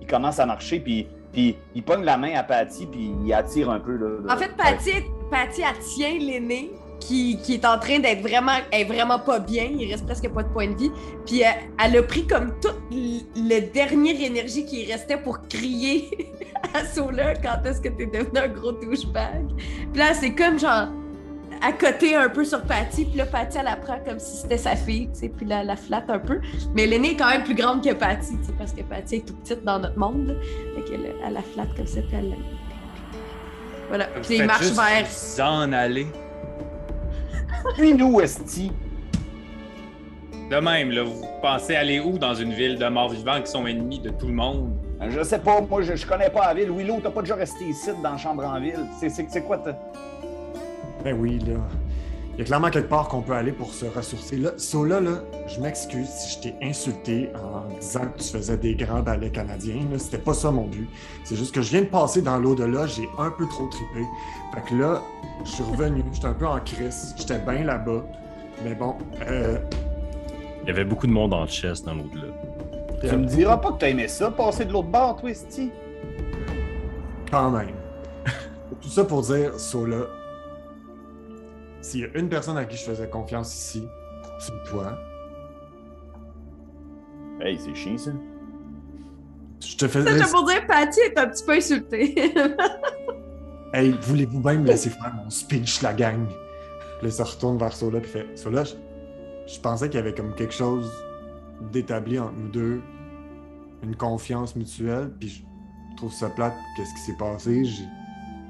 Il 0.00 0.06
commence 0.06 0.38
à 0.38 0.46
marcher, 0.46 0.79
puis, 0.79 1.08
puis 1.32 1.56
il 1.75 1.82
pogne 1.82 2.05
la 2.05 2.17
main 2.17 2.34
à 2.37 2.44
Patty, 2.44 2.87
puis 2.87 3.11
il 3.25 3.32
attire 3.32 3.70
un 3.70 3.81
peu. 3.81 3.96
Là, 3.96 4.20
de- 4.23 4.31
En 4.31 4.37
fait, 4.37 4.56
Patty, 4.56 4.93
Patty 5.32 5.62
elle 5.62 5.79
tient 5.84 6.19
l'aîné 6.19 6.70
qui, 7.06 7.38
qui 7.43 7.54
est 7.54 7.64
en 7.64 7.78
train 7.78 7.99
d'être 7.99 8.20
vraiment, 8.22 8.52
elle 8.70 8.82
est 8.82 8.84
vraiment 8.84 9.19
pas 9.19 9.38
bien. 9.40 9.64
Il 9.64 9.90
reste 9.90 10.04
presque 10.06 10.28
pas 10.28 10.43
de 10.43 10.49
point 10.49 10.69
de 10.69 10.76
vie. 10.76 10.90
Puis 11.26 11.43
euh, 11.44 11.49
elle 11.84 11.96
a 11.99 12.02
pris 12.02 12.26
comme 12.26 12.52
toute 12.60 12.78
l- 12.93 13.20
le 13.37 13.60
dernière 13.72 14.20
énergie 14.20 14.64
qui 14.64 14.84
restait 14.90 15.16
pour 15.16 15.46
crier 15.49 16.32
à 16.75 16.84
Sola 16.87 17.34
quand 17.34 17.64
est-ce 17.66 17.81
que 17.81 17.88
t'es 17.88 18.06
devenu 18.06 18.38
un 18.38 18.49
gros 18.49 18.72
douchebag? 18.72 19.46
Puis 19.93 19.99
là, 20.00 20.14
c'est 20.14 20.34
comme 20.34 20.58
genre 20.58 20.88
à 21.64 21.72
côté 21.72 22.16
un 22.16 22.28
peu 22.28 22.44
sur 22.44 22.62
Patty. 22.62 23.05
Puis 23.05 23.16
là, 23.19 23.26
Patty, 23.26 23.58
elle 23.58 23.66
la 23.66 23.76
prend 23.76 23.98
comme 24.05 24.19
si 24.19 24.37
c'était 24.38 24.58
sa 24.58 24.75
fille, 24.75 25.08
tu 25.12 25.20
sais. 25.20 25.28
Puis 25.28 25.46
là, 25.46 25.60
elle 25.60 25.69
la 25.69 25.76
flatte 25.76 26.10
un 26.10 26.19
peu. 26.19 26.40
Mais 26.75 26.87
l'aîné 26.87 27.12
est 27.12 27.16
quand 27.16 27.28
même 27.28 27.44
plus 27.44 27.55
grande 27.55 27.84
que 27.84 27.93
Patty, 27.93 28.37
tu 28.40 28.46
sais, 28.46 28.52
parce 28.58 28.72
que 28.72 28.82
Patty 28.82 29.16
est 29.16 29.26
tout 29.26 29.34
petite 29.34 29.62
dans 29.64 29.78
notre 29.78 29.96
monde. 29.98 30.26
là. 30.28 30.34
Fait 30.75 30.82
qu'elle 30.90 31.14
elle 31.25 31.32
la 31.34 31.43
flatte 31.43 31.75
comme 31.76 31.87
ça, 31.87 32.00
puis 32.02 32.16
elle 32.19 32.31
la... 32.31 32.37
Voilà. 33.88 34.06
Puis 34.22 34.37
il 34.37 34.44
marche 34.46 34.62
juste 34.62 34.75
vers 34.76 35.05
vous 35.06 35.40
en 35.40 35.72
aller. 35.72 36.06
Puis 37.76 37.94
nous, 37.94 38.20
Esti. 38.20 38.70
De 40.50 40.56
même, 40.56 40.91
là, 40.91 41.03
vous 41.05 41.25
pensez 41.41 41.75
aller 41.76 42.00
où 42.00 42.19
dans 42.19 42.35
une 42.35 42.53
ville 42.53 42.79
de 42.79 42.87
morts 42.88 43.09
vivants 43.11 43.41
qui 43.43 43.50
sont 43.50 43.67
ennemis 43.67 44.00
de 44.00 44.11
tout 44.11 44.26
le 44.26 44.35
monde? 44.35 44.73
Je 45.09 45.23
sais 45.23 45.38
pas, 45.38 45.61
moi, 45.62 45.82
je, 45.82 45.97
je 45.97 46.06
connais 46.06 46.31
pas 46.31 46.47
la 46.47 46.55
ville. 46.55 46.70
Willow, 46.70 47.00
t'as 47.03 47.11
pas 47.11 47.23
déjà 47.23 47.35
resté 47.35 47.64
ici, 47.64 47.91
dans 48.03 48.17
Chambre 48.19 48.44
en 48.44 48.61
ville? 48.61 48.85
C'est, 49.00 49.43
quoi, 49.43 49.59
t'as- 49.59 49.79
Ben 51.03 51.17
oui, 51.19 51.38
là. 51.41 51.55
Il 52.35 52.38
y 52.38 52.43
a 52.43 52.44
clairement 52.44 52.70
quelque 52.70 52.88
part 52.88 53.09
qu'on 53.09 53.20
peut 53.20 53.35
aller 53.35 53.53
pour 53.53 53.75
se 53.75 53.85
ressourcer. 53.85 54.37
Là, 54.37 54.50
Sola, 54.56 55.00
là, 55.00 55.23
je 55.49 55.61
m'excuse 55.61 56.08
si 56.08 56.37
je 56.37 56.43
t'ai 56.43 56.55
insulté 56.62 57.29
en 57.35 57.69
disant 57.79 58.00
que 58.17 58.23
tu 58.23 58.29
faisais 58.31 58.56
des 58.56 58.75
grands 58.75 59.00
ballets 59.03 59.31
canadiens. 59.31 59.82
Là. 59.91 59.99
C'était 59.99 60.17
pas 60.19 60.32
ça 60.32 60.50
mon 60.50 60.65
but. 60.65 60.88
C'est 61.25 61.37
juste 61.37 61.55
que 61.55 61.61
je 61.61 61.70
viens 61.70 61.82
de 61.82 61.87
passer 61.87 62.23
dans 62.23 62.38
l'au-delà, 62.38 62.87
j'ai 62.87 63.06
un 63.19 63.31
peu 63.31 63.47
trop 63.49 63.67
trippé. 63.69 64.03
Fait 64.55 64.62
que 64.70 64.75
là, 64.81 65.03
je 65.44 65.50
suis 65.50 65.62
revenu, 65.64 66.02
j'étais 66.12 66.26
un 66.26 66.34
peu 66.34 66.46
en 66.46 66.58
crise, 66.61 67.14
j'étais 67.19 67.38
bien 67.38 67.64
là-bas. 67.64 68.02
Mais 68.64 68.75
bon, 68.75 68.96
euh, 69.29 69.58
Il 70.62 70.69
y 70.69 70.70
avait 70.70 70.84
beaucoup 70.84 71.06
de 71.06 71.12
monde 71.12 71.32
en 71.34 71.46
chess 71.46 71.82
dans 71.82 71.94
l'au-delà. 71.94 72.32
Tu 73.00 73.17
me 73.17 73.25
diras 73.26 73.56
pas 73.56 73.73
que 73.73 73.79
t'as 73.79 73.88
aimé 73.88 74.06
ça, 74.06 74.31
passer 74.31 74.64
de 74.64 74.73
l'autre 74.73 74.88
bord, 74.88 75.17
toi, 75.20 75.31
Esti? 75.31 75.70
quand 77.31 77.50
même. 77.50 77.75
Tout 78.81 78.88
ça 78.88 79.05
pour 79.05 79.23
dire, 79.23 79.58
Sola, 79.58 80.06
s'il 81.81 82.00
y 82.00 82.05
a 82.05 82.08
une 82.14 82.29
personne 82.29 82.56
à 82.58 82.64
qui 82.64 82.76
je 82.76 82.82
faisais 82.84 83.08
confiance 83.08 83.52
ici, 83.55 83.88
c'est 84.38 84.70
toi. 84.70 84.96
Hey, 87.40 87.58
c'est 87.58 87.75
chiant, 87.75 87.96
ça. 87.99 88.11
Je 89.61 89.76
te 89.76 89.81
Ça, 89.81 89.88
faisais. 89.88 90.19
je 90.23 90.31
pour 90.31 90.44
dire, 90.44 90.64
Patty 90.69 91.00
est 91.00 91.19
un 91.19 91.26
petit 91.29 91.44
peu 91.44 91.52
insultée. 91.52 92.14
Hey, 93.72 93.90
voulez-vous 94.02 94.40
bien 94.40 94.58
me 94.58 94.66
laisser 94.66 94.90
faire 94.90 95.14
mon 95.14 95.30
speech, 95.30 95.82
la 95.82 95.94
gang? 95.94 96.26
Puis 97.00 97.10
se 97.10 97.22
retourne 97.22 97.58
vers 97.58 97.72
Sola 97.72 98.00
puis 98.00 98.10
fait 98.10 98.26
Sola, 98.38 98.64
je, 98.64 98.74
je 99.46 99.58
pensais 99.60 99.88
qu'il 99.88 99.98
y 99.98 100.02
avait 100.02 100.14
comme 100.14 100.34
quelque 100.34 100.54
chose 100.54 100.90
d'établi 101.72 102.19
entre 102.19 102.34
nous 102.34 102.48
deux, 102.48 102.80
une 103.82 103.96
confiance 103.96 104.54
mutuelle, 104.54 105.10
puis 105.19 105.28
je 105.28 105.96
trouve 105.96 106.12
ça 106.12 106.28
plate, 106.30 106.54
qu'est-ce 106.76 106.92
qui 106.94 107.00
s'est 107.00 107.16
passé? 107.19 107.64
J'ai- 107.64 107.84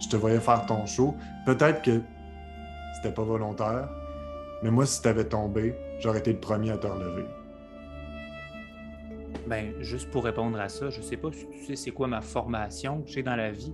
Je 0.01 0.09
te 0.09 0.17
voyais 0.17 0.41
faire 0.41 0.67
ton 0.67 0.85
show. 0.85 1.15
Peut-être 1.47 1.81
que 1.83 2.01
c'était 2.97 3.15
pas 3.15 3.23
volontaire, 3.23 3.89
mais 4.65 4.71
moi, 4.73 4.85
si 4.85 5.01
t'avais 5.01 5.25
tombé, 5.25 5.77
j'aurais 6.01 6.19
été 6.19 6.33
le 6.33 6.41
premier 6.41 6.73
à 6.73 6.77
te 6.77 6.89
relever. 6.89 7.25
Ben, 9.47 9.73
juste 9.81 10.11
pour 10.11 10.25
répondre 10.25 10.59
à 10.61 10.69
ça, 10.69 10.91
je 10.91 11.01
sais 11.01 11.17
pas 11.17 11.31
si 11.33 11.47
tu 11.49 11.65
sais 11.67 11.77
c'est 11.77 11.91
quoi 11.93 12.09
ma 12.09 12.21
formation 12.21 13.03
que 13.03 13.11
j'ai 13.11 13.23
dans 13.23 13.37
la 13.37 13.53
vie, 13.53 13.73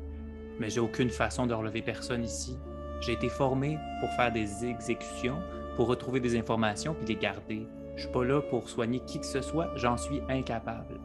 mais 0.59 0.71
j'ai 0.71 0.81
aucune 0.81 1.11
façon 1.11 1.47
de 1.47 1.55
relever 1.55 1.83
personne 1.83 2.25
ici. 2.25 2.59
J'ai 3.01 3.13
été 3.13 3.29
formé 3.29 3.79
pour 4.01 4.11
faire 4.13 4.33
des 4.33 4.65
exécutions, 4.65 5.39
pour 5.77 5.89
retrouver 5.89 6.21
des 6.21 6.37
informations 6.37 6.95
puis 6.95 7.15
les 7.15 7.21
garder. 7.21 7.67
Je 7.97 8.03
suis 8.03 8.13
pas 8.13 8.25
là 8.25 8.41
pour 8.41 8.69
soigner 8.69 9.01
qui 9.01 9.21
que 9.21 9.27
ce 9.27 9.41
soit, 9.41 9.71
j'en 9.77 9.97
suis 9.97 10.21
incapable. 10.29 11.01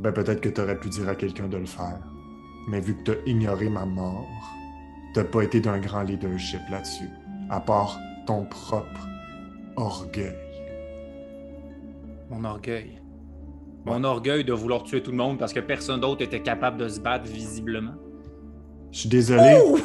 Ben 0.00 0.12
peut-être 0.12 0.40
que 0.40 0.48
t'aurais 0.48 0.78
pu 0.78 0.88
dire 0.88 1.08
à 1.08 1.14
quelqu'un 1.14 1.48
de 1.48 1.58
le 1.58 1.66
faire. 1.66 2.00
Mais 2.68 2.80
vu 2.80 2.96
que 2.96 3.12
t'as 3.12 3.18
ignoré 3.26 3.68
ma 3.68 3.84
mort, 3.84 4.26
t'as 5.14 5.24
pas 5.24 5.42
été 5.42 5.60
d'un 5.60 5.78
grand 5.78 6.02
leadership 6.02 6.60
là-dessus. 6.70 7.08
À 7.50 7.60
part 7.60 7.98
ton 8.26 8.44
propre 8.44 9.08
orgueil. 9.76 10.36
Mon 12.30 12.44
orgueil. 12.44 13.01
Mon 13.84 14.04
orgueil 14.04 14.44
de 14.44 14.52
vouloir 14.52 14.84
tuer 14.84 15.02
tout 15.02 15.10
le 15.10 15.16
monde 15.16 15.38
parce 15.38 15.52
que 15.52 15.60
personne 15.60 16.00
d'autre 16.00 16.22
était 16.22 16.42
capable 16.42 16.76
de 16.78 16.88
se 16.88 17.00
battre 17.00 17.24
visiblement. 17.24 17.94
Je 18.92 19.00
suis 19.00 19.08
désolé 19.08 19.60
Ouh! 19.66 19.78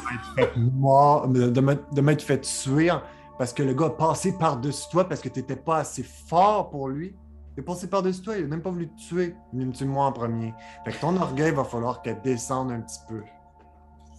de 1.28 2.02
m'être 2.02 2.22
fait 2.22 2.42
tuer 2.42 2.92
parce 3.38 3.54
que 3.54 3.64
le 3.64 3.74
gars 3.74 3.88
a 3.88 3.90
passé 3.92 4.38
par-dessus 4.38 4.90
toi 4.92 5.08
parce 5.08 5.22
que 5.22 5.30
t'étais 5.30 5.56
pas 5.56 5.78
assez 5.78 6.04
fort 6.04 6.70
pour 6.70 6.90
lui. 6.90 7.16
Il 7.56 7.62
est 7.62 7.64
passé 7.64 7.88
par-dessus 7.90 8.22
toi, 8.22 8.38
il 8.38 8.44
a 8.44 8.48
même 8.48 8.62
pas 8.62 8.70
voulu 8.70 8.88
te 8.90 9.00
tuer. 9.00 9.34
Il 9.54 9.66
me 9.66 9.72
tuer 9.72 9.86
moi 9.86 10.06
en 10.06 10.12
premier. 10.12 10.54
Fait 10.86 10.92
que 10.92 11.00
ton 11.00 11.16
orgueil 11.16 11.52
va 11.52 11.64
falloir 11.64 12.02
qu'elle 12.02 12.22
descende 12.22 12.72
un 12.72 12.82
petit 12.82 13.00
peu. 13.08 13.22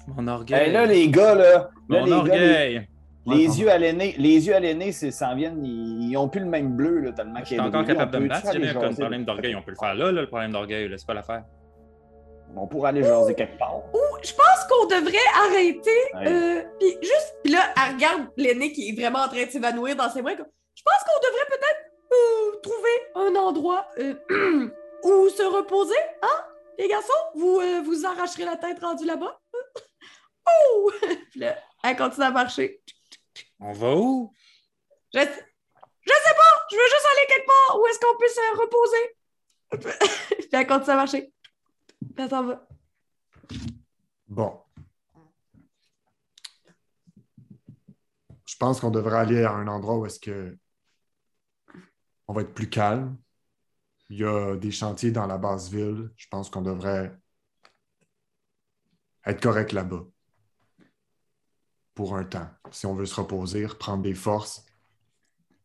Mon 0.08 0.26
orgueil. 0.26 0.68
Hey, 0.68 0.72
là, 0.72 0.86
les 0.86 1.08
gars, 1.08 1.34
là. 1.34 1.70
là, 1.88 2.00
Mon 2.00 2.04
les, 2.04 2.10
gars, 2.10 2.10
les, 2.10 2.14
orgueil. 2.14 2.88
Les 3.34 3.48
Ouais, 3.48 3.56
yeux 3.56 3.70
à 3.70 3.78
l'aîné, 3.78 4.14
les 4.18 4.46
yeux 4.46 4.54
à 4.54 4.60
l'aîné, 4.60 4.92
c'est- 4.92 5.10
s'en 5.10 5.34
viennent, 5.34 5.64
ils, 5.64 6.10
ils 6.10 6.16
ont 6.16 6.28
plus 6.28 6.40
le 6.40 6.46
même 6.46 6.74
bleu, 6.76 7.00
là, 7.00 7.12
tellement 7.12 7.38
Je 7.40 7.44
qu'il 7.44 7.58
suis 7.58 7.60
encore 7.60 7.84
capable 7.84 8.12
de 8.12 8.18
me 8.18 8.28
battre. 8.28 8.46
Si 8.46 8.52
jamais 8.52 8.66
il 8.66 8.72
y 8.72 8.76
a 8.76 8.80
un 8.88 8.92
problème 8.94 9.24
d'orgueil, 9.24 9.54
on 9.54 9.62
peut 9.62 9.70
le 9.72 9.76
faire 9.76 9.94
là, 9.94 10.12
là, 10.12 10.20
le 10.22 10.26
problème 10.28 10.52
d'orgueil, 10.52 10.92
c'est 10.96 11.06
pas 11.06 11.14
l'affaire. 11.14 11.44
On 12.56 12.66
pourrait 12.66 12.88
aller 12.90 13.02
jaser 13.02 13.34
quelque 13.34 13.58
part. 13.58 13.82
Je 14.22 14.32
pense 14.32 14.64
qu'on 14.68 14.86
devrait 14.86 15.18
arrêter. 15.46 15.90
Ouais. 16.14 16.28
euh, 16.28 16.62
puis 16.80 16.96
juste, 17.02 17.36
puis 17.44 17.52
là, 17.52 17.60
elle 17.76 17.94
regarde 17.94 18.28
l'aîné 18.36 18.72
qui 18.72 18.88
est 18.88 18.92
vraiment 19.00 19.20
en 19.20 19.28
train 19.28 19.44
de 19.44 19.50
s'évanouir 19.50 19.94
dans 19.96 20.08
ses 20.10 20.22
bras. 20.22 20.34
comme, 20.34 20.46
Je 20.74 20.82
pense 20.82 21.04
qu'on 21.04 21.20
devrait 21.28 21.46
peut-être 21.50 21.80
euh, 22.12 22.60
trouver 22.62 22.88
un 23.14 23.40
endroit 23.40 23.86
euh, 23.98 24.14
où 25.04 25.28
se 25.28 25.42
reposer, 25.42 25.94
hein, 26.22 26.44
les 26.78 26.88
garçons? 26.88 27.12
Vous 27.34 27.60
euh, 27.60 27.82
vous 27.84 28.06
arracherez 28.06 28.44
la 28.44 28.56
tête 28.56 28.80
rendue 28.80 29.04
là-bas? 29.06 29.38
oh! 30.74 30.90
Puis 31.30 31.40
là, 31.40 31.54
elle 31.84 31.96
continue 31.96 32.26
à 32.26 32.30
marcher. 32.30 32.80
On 33.60 33.72
va 33.72 33.96
où? 33.96 34.32
Je, 35.12 35.20
Je 35.20 35.24
sais 35.24 36.34
pas, 36.36 36.66
je 36.70 36.76
veux 36.76 36.82
juste 36.82 37.06
aller 37.12 37.26
quelque 37.28 37.46
part 37.46 37.78
où 37.78 37.86
est-ce 37.86 37.98
qu'on 37.98 38.18
peut 38.18 38.28
se 38.28 38.60
reposer. 38.60 39.16
Puis 40.38 40.48
elle 40.52 40.66
continue 40.66 40.92
à 40.92 40.96
marcher. 40.96 41.32
Puis 42.00 42.24
elle 42.24 42.30
s'en 42.30 42.44
va. 42.44 42.66
Bon. 44.28 44.60
Je 48.46 48.56
pense 48.56 48.80
qu'on 48.80 48.90
devrait 48.90 49.18
aller 49.18 49.44
à 49.44 49.52
un 49.52 49.68
endroit 49.68 49.96
où 49.98 50.06
est-ce 50.06 50.20
que 50.20 50.56
on 52.26 52.34
va 52.34 52.42
être 52.42 52.54
plus 52.54 52.68
calme. 52.68 53.16
Il 54.10 54.18
y 54.18 54.24
a 54.24 54.56
des 54.56 54.70
chantiers 54.70 55.10
dans 55.10 55.26
la 55.26 55.38
basse 55.38 55.68
ville. 55.68 56.10
Je 56.16 56.26
pense 56.28 56.50
qu'on 56.50 56.62
devrait 56.62 57.14
être 59.26 59.42
correct 59.42 59.72
là-bas. 59.72 60.04
Pour 61.98 62.14
un 62.14 62.22
temps. 62.22 62.48
Si 62.70 62.86
on 62.86 62.94
veut 62.94 63.06
se 63.06 63.16
reposer, 63.16 63.66
reprendre 63.66 64.04
des 64.04 64.14
forces. 64.14 64.64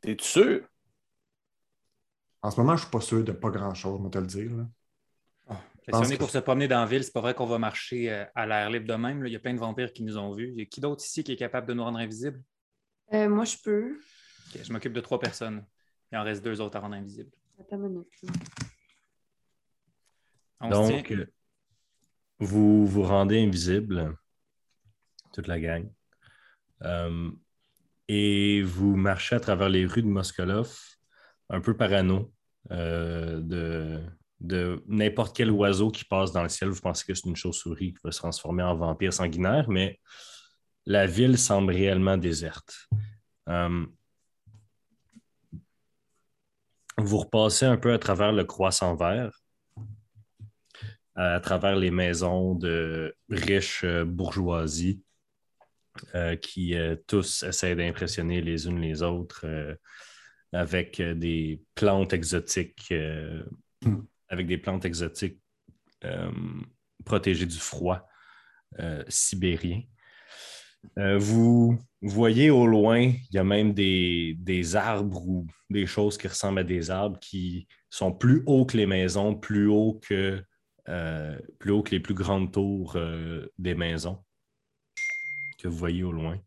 T'es-tu 0.02 0.26
sûr? 0.26 0.68
En 2.42 2.50
ce 2.50 2.60
moment, 2.60 2.76
je 2.76 2.82
ne 2.82 2.86
suis 2.88 2.92
pas 2.92 3.02
sûr 3.02 3.24
de 3.24 3.32
pas 3.32 3.52
grand-chose, 3.52 4.00
on 4.00 4.04
va 4.06 4.10
te 4.10 4.18
le 4.18 4.26
dire. 4.26 4.52
là. 4.56 4.68
Si 5.84 5.94
on 5.94 6.02
est 6.06 6.14
que- 6.14 6.18
pour 6.18 6.32
se 6.32 6.40
promener 6.40 6.68
dans 6.68 6.80
la 6.80 6.88
ville, 6.88 7.04
c'est 7.04 7.14
pas 7.14 7.22
vrai 7.22 7.36
qu'on 7.36 7.46
va 7.46 7.60
marcher 7.60 8.12
euh, 8.12 8.26
à 8.34 8.48
l'air 8.48 8.72
libre 8.72 8.88
de 8.88 8.96
même. 8.96 9.22
là. 9.22 9.30
Il 9.30 9.32
y 9.32 9.36
a 9.36 9.40
plein 9.40 9.54
de 9.54 9.60
vampires 9.60 9.94
qui 9.94 10.02
nous 10.02 10.18
ont 10.18 10.32
vus. 10.32 10.50
Il 10.54 10.58
y 10.58 10.62
a 10.64 10.66
qui 10.66 10.82
d'autre 10.82 11.04
ici 11.06 11.24
qui 11.24 11.34
est 11.34 11.36
capable 11.36 11.68
de 11.68 11.76
nous 11.76 11.84
rendre 11.84 12.00
invisibles? 12.00 12.42
Euh, 13.14 13.30
moi, 13.30 13.46
je 13.46 13.58
peux. 13.64 14.00
Je 14.60 14.74
m'occupe 14.74 14.94
de 14.94 15.02
trois 15.02 15.20
personnes. 15.20 15.64
Il 16.12 16.18
en 16.18 16.24
reste 16.24 16.44
deux 16.44 16.60
autres 16.62 16.78
à 16.78 16.80
rendre 16.80 16.96
invisibles. 16.96 17.30
Attends 17.60 17.76
une 17.76 17.90
minute. 17.90 18.08
On 20.62 20.72
se 20.72 20.72
Donc, 20.72 21.06
tient. 21.06 21.16
euh, 21.16 21.32
vous 22.40 22.88
vous 22.88 23.04
rendez 23.04 23.40
invisible, 23.40 24.18
toute 25.32 25.46
la 25.46 25.60
gang, 25.60 25.88
et 28.08 28.62
vous 28.62 28.96
marchez 28.96 29.36
à 29.36 29.40
travers 29.40 29.70
les 29.70 29.86
rues 29.86 30.04
de 30.04 30.08
Moskolov, 30.08 30.78
un 31.50 31.62
peu 31.62 31.76
parano 31.76 32.32
euh, 32.72 33.40
de, 34.40 34.84
n'importe 34.88 35.36
quel 35.36 35.52
oiseau 35.52 35.90
qui 35.90 36.04
passe 36.04 36.32
dans 36.32 36.44
le 36.44 36.50
ciel. 36.50 36.70
Vous 36.70 36.82
pensez 36.82 37.06
que 37.06 37.14
c'est 37.14 37.30
une 37.30 37.36
chauve-souris 37.36 37.94
qui 37.94 38.00
va 38.04 38.12
se 38.12 38.20
transformer 38.20 38.64
en 38.64 38.76
vampire 38.76 39.14
sanguinaire, 39.14 39.70
mais 39.70 40.00
la 40.86 41.08
ville 41.08 41.38
semble 41.38 41.74
réellement 41.74 42.18
déserte. 42.18 42.90
Euh, 43.48 43.86
vous 46.98 47.18
repassez 47.18 47.66
un 47.66 47.78
peu 47.78 47.94
à 47.94 48.00
travers 48.00 48.32
le 48.32 48.44
croissant 48.44 48.96
vert 48.96 49.32
à 51.16 51.40
travers 51.40 51.76
les 51.76 51.92
maisons 51.92 52.56
de 52.56 53.16
riches 53.30 53.84
euh, 53.84 54.04
bourgeoisies 54.04 55.04
euh, 56.16 56.36
qui 56.36 56.76
euh, 56.76 56.96
tous 57.08 57.44
essaient 57.44 57.76
d'impressionner 57.76 58.42
les 58.42 58.68
unes 58.68 58.82
les 58.82 59.04
autres 59.04 59.46
euh, 59.46 59.76
avec 60.52 61.00
euh, 61.00 61.14
des 61.14 61.62
plantes 61.76 62.14
exotiques, 62.14 62.94
avec 64.30 64.48
des 64.48 64.58
plantes 64.58 64.86
exotiques 64.86 65.40
protégées 67.06 67.46
du 67.46 67.58
froid 67.58 68.08
sibérien. 69.08 69.82
Vous 70.98 71.80
voyez 72.02 72.50
au 72.50 72.68
loin, 72.68 73.00
il 73.00 73.28
y 73.32 73.38
a 73.38 73.44
même 73.44 73.74
des, 73.74 74.36
des 74.38 74.76
arbres 74.76 75.26
ou 75.28 75.48
des 75.70 75.86
choses 75.86 76.18
qui 76.18 76.28
ressemblent 76.28 76.60
à 76.60 76.64
des 76.64 76.92
arbres 76.92 77.20
qui 77.20 77.68
sont 77.90 78.12
plus 78.12 78.44
hauts 78.46 78.66
que 78.66 78.78
les 78.78 78.86
maisons, 78.86 79.36
plus 79.36 79.68
hauts 79.68 80.00
que 80.04 80.44
plus 81.60 81.72
haut 81.72 81.84
que 81.84 81.92
les 81.92 82.00
plus 82.00 82.16
grandes 82.16 82.52
tours 82.52 82.98
des 83.58 83.76
maisons 83.76 84.24
que 85.64 85.70
vous 85.70 85.78
voyez 85.78 86.04
au 86.04 86.12
loin. 86.12 86.38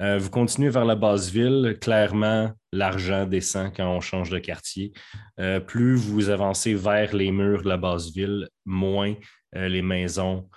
Euh, 0.00 0.18
vous 0.18 0.30
continuez 0.30 0.70
vers 0.70 0.86
la 0.86 0.94
basse 0.94 1.30
ville. 1.30 1.76
Clairement, 1.80 2.52
l'argent 2.72 3.26
descend 3.26 3.72
quand 3.76 3.94
on 3.94 4.00
change 4.00 4.30
de 4.30 4.38
quartier. 4.38 4.92
Euh, 5.38 5.60
plus 5.60 5.96
vous 5.96 6.30
avancez 6.30 6.74
vers 6.74 7.14
les 7.14 7.30
murs 7.30 7.62
de 7.62 7.68
la 7.68 7.76
basse 7.76 8.10
ville, 8.10 8.48
moins 8.64 9.14
euh, 9.54 9.68
les 9.68 9.82
maisons 9.82 10.48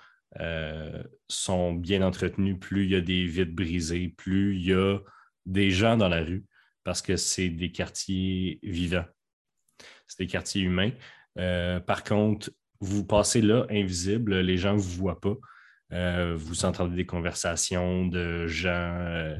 sont 1.28 1.74
bien 1.74 2.02
entretenues, 2.02 2.58
plus 2.58 2.86
il 2.86 2.90
y 2.90 2.96
a 2.96 3.00
des 3.00 3.24
vitres 3.24 3.54
brisées, 3.54 4.12
plus 4.16 4.56
il 4.56 4.66
y 4.66 4.72
a 4.72 4.98
des 5.46 5.70
gens 5.70 5.96
dans 5.96 6.08
la 6.08 6.24
rue, 6.24 6.44
parce 6.82 7.00
que 7.00 7.14
c'est 7.14 7.50
des 7.50 7.70
quartiers 7.70 8.58
vivants. 8.64 9.04
C'est 10.08 10.18
des 10.18 10.26
quartiers 10.26 10.62
humains. 10.62 10.90
Par 11.86 12.02
contre, 12.02 12.50
vous 12.80 13.04
passez 13.04 13.42
là 13.42 13.64
invisible, 13.70 14.40
les 14.40 14.56
gens 14.56 14.72
ne 14.72 14.80
vous 14.80 15.02
voient 15.02 15.20
pas. 15.20 15.36
Euh, 15.94 16.34
vous 16.36 16.64
entendez 16.64 16.96
des 16.96 17.06
conversations 17.06 18.06
de 18.06 18.46
gens 18.48 18.96
euh, 18.98 19.36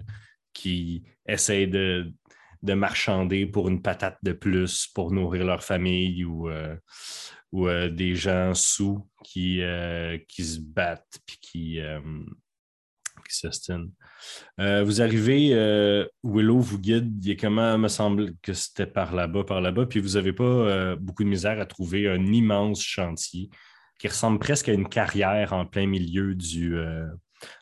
qui 0.53 1.03
essayent 1.27 1.69
de, 1.69 2.13
de 2.63 2.75
marchander 2.75 3.47
pour 3.47 3.69
une 3.69 3.83
patate 3.83 4.19
de 4.23 4.33
plus 4.33 4.87
pour 4.95 5.11
nourrir 5.13 5.45
leur 5.45 5.65
famille 5.65 6.25
ou, 6.25 6.49
euh, 6.49 6.77
des 7.91 8.15
gens 8.15 8.55
sous 8.55 9.09
qui, 9.23 9.63
qui 10.29 10.45
se 10.45 10.59
battent 10.61 11.21
puis 11.25 11.39
qui, 11.41 11.81
qui 13.31 13.47
vous 14.59 15.03
arrivez, 15.03 16.09
Willow 16.25 16.59
vous 16.59 16.81
guide, 16.81 17.25
il 17.25 17.31
est 17.31 17.37
comment 17.37 17.79
me 17.79 17.87
semble 17.87 18.37
que 18.43 18.53
c'était 18.53 18.89
par 18.89 19.15
là-bas, 19.15 19.45
par 19.45 19.61
là-bas, 19.61 19.87
puis 19.87 20.01
vous 20.01 20.15
n'avez 20.15 20.33
pas 20.33 20.97
beaucoup 20.97 21.23
de 21.23 21.29
misère 21.29 21.61
à 21.61 21.67
trouver 21.67 22.09
un 22.09 22.27
immense 22.27 22.83
chantier 22.83 23.51
qui 24.05 24.09
ressemble 24.09 24.39
presque 24.39 24.69
à 24.69 24.75
une 24.75 24.87
carrière 24.87 25.55
en 25.55 25.65
plein 25.65 25.87
milieu 25.87 26.35
du 26.35 26.77
euh, 26.77 27.07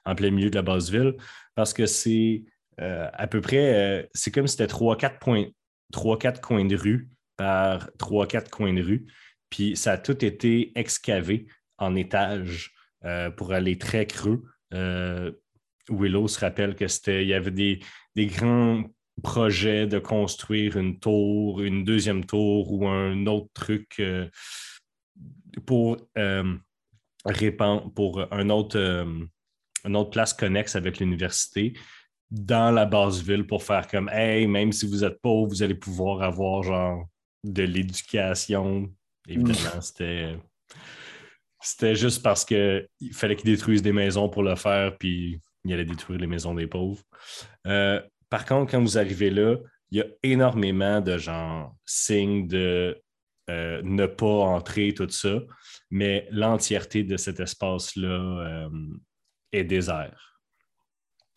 en 0.05 0.17
plein 0.17 0.33
milieu 0.33 0.51
de 0.51 0.57
la 0.57 0.63
basse 0.63 0.91
ville, 0.91 1.15
parce 1.55 1.73
que 1.73 1.87
c'est 1.87 2.43
euh, 2.81 3.09
à 3.13 3.29
peu 3.29 3.41
près, 3.41 3.75
euh, 3.75 4.03
c'est 4.13 4.33
comme 4.33 4.49
si 4.49 4.57
c'était 4.57 4.75
3-4 4.75 5.21
points, 5.21 5.47
3-4 5.95 6.41
coins 6.41 6.65
de 6.65 6.75
rue 6.75 7.11
par 7.37 7.89
3-4 7.97 8.51
coins 8.51 8.75
de 8.75 8.83
rue, 8.83 9.07
puis 9.51 9.77
ça 9.77 9.93
a 9.93 9.99
tout 9.99 10.25
été 10.25 10.73
excavé 10.75 11.47
en 11.79 11.95
étages 11.95 12.75
pour 13.37 13.53
aller 13.53 13.79
très 13.79 14.07
creux. 14.07 14.43
Willow 15.89 16.29
se 16.29 16.41
rappelle 16.41 16.75
que 16.75 16.89
c'était, 16.89 17.23
il 17.23 17.29
y 17.29 17.35
avait 17.35 17.51
des, 17.53 17.81
des 18.17 18.27
grands 18.27 18.83
projets 19.23 19.87
de 19.87 20.01
construire 20.01 20.77
une 20.77 20.99
tour, 20.99 21.63
une 21.63 21.85
deuxième 21.85 22.25
tour 22.25 22.73
ou 22.73 22.89
un 22.89 23.27
autre 23.27 23.51
truc 23.55 24.01
pour 25.61 25.97
euh, 26.19 26.55
répandre, 27.25 27.93
pour 27.93 28.27
un 28.33 28.51
autre, 28.51 28.79
euh, 28.79 29.25
une 29.85 29.97
autre 29.97 30.11
place 30.11 30.33
connexe 30.33 30.77
avec 30.77 30.99
l'université 30.99 31.75
dans 32.31 32.71
la 32.71 32.87
basse 32.87 33.21
ville 33.21 33.47
pour 33.47 33.63
faire 33.63 33.87
comme 33.87 34.09
Hey, 34.09 34.47
même 34.47 34.73
si 34.73 34.87
vous 34.87 35.05
êtes 35.05 35.21
pauvre, 35.21 35.49
vous 35.49 35.63
allez 35.63 35.75
pouvoir 35.75 36.23
avoir 36.23 36.63
genre 36.63 37.07
de 37.45 37.63
l'éducation. 37.63 38.91
Évidemment, 39.29 39.81
c'était. 39.81 40.37
C'était 41.65 41.95
juste 41.95 42.25
parce 42.25 42.45
qu'il 42.45 42.89
fallait 43.13 43.37
qu'ils 43.37 43.53
détruisent 43.53 43.83
des 43.83 43.93
maisons 43.93 44.29
pour 44.29 44.43
le 44.43 44.57
faire, 44.57 44.97
puis 44.99 45.41
il 45.65 45.73
allait 45.73 45.85
détruire 45.85 46.19
les 46.19 46.27
maisons 46.27 46.55
des 46.55 46.67
pauvres. 46.67 47.01
Euh, 47.69 48.01
par 48.29 48.45
contre, 48.45 48.73
quand 48.73 48.81
vous 48.81 48.99
arrivez 48.99 49.31
là, 49.31 49.57
il 49.93 49.99
y 49.99 50.01
a 50.01 50.07
énormément 50.25 51.01
de 51.01 51.19
genre 51.19 51.77
signes 51.85 52.49
de 52.49 53.01
euh, 53.51 53.83
ne 53.83 54.07
pas 54.07 54.27
entrer, 54.27 54.95
tout 54.95 55.09
ça, 55.09 55.41
mais 55.91 56.29
l'entièreté 56.31 57.03
de 57.03 57.17
cet 57.17 57.41
espace-là 57.41 58.07
euh, 58.09 58.69
est 59.51 59.65
désert. 59.65 60.41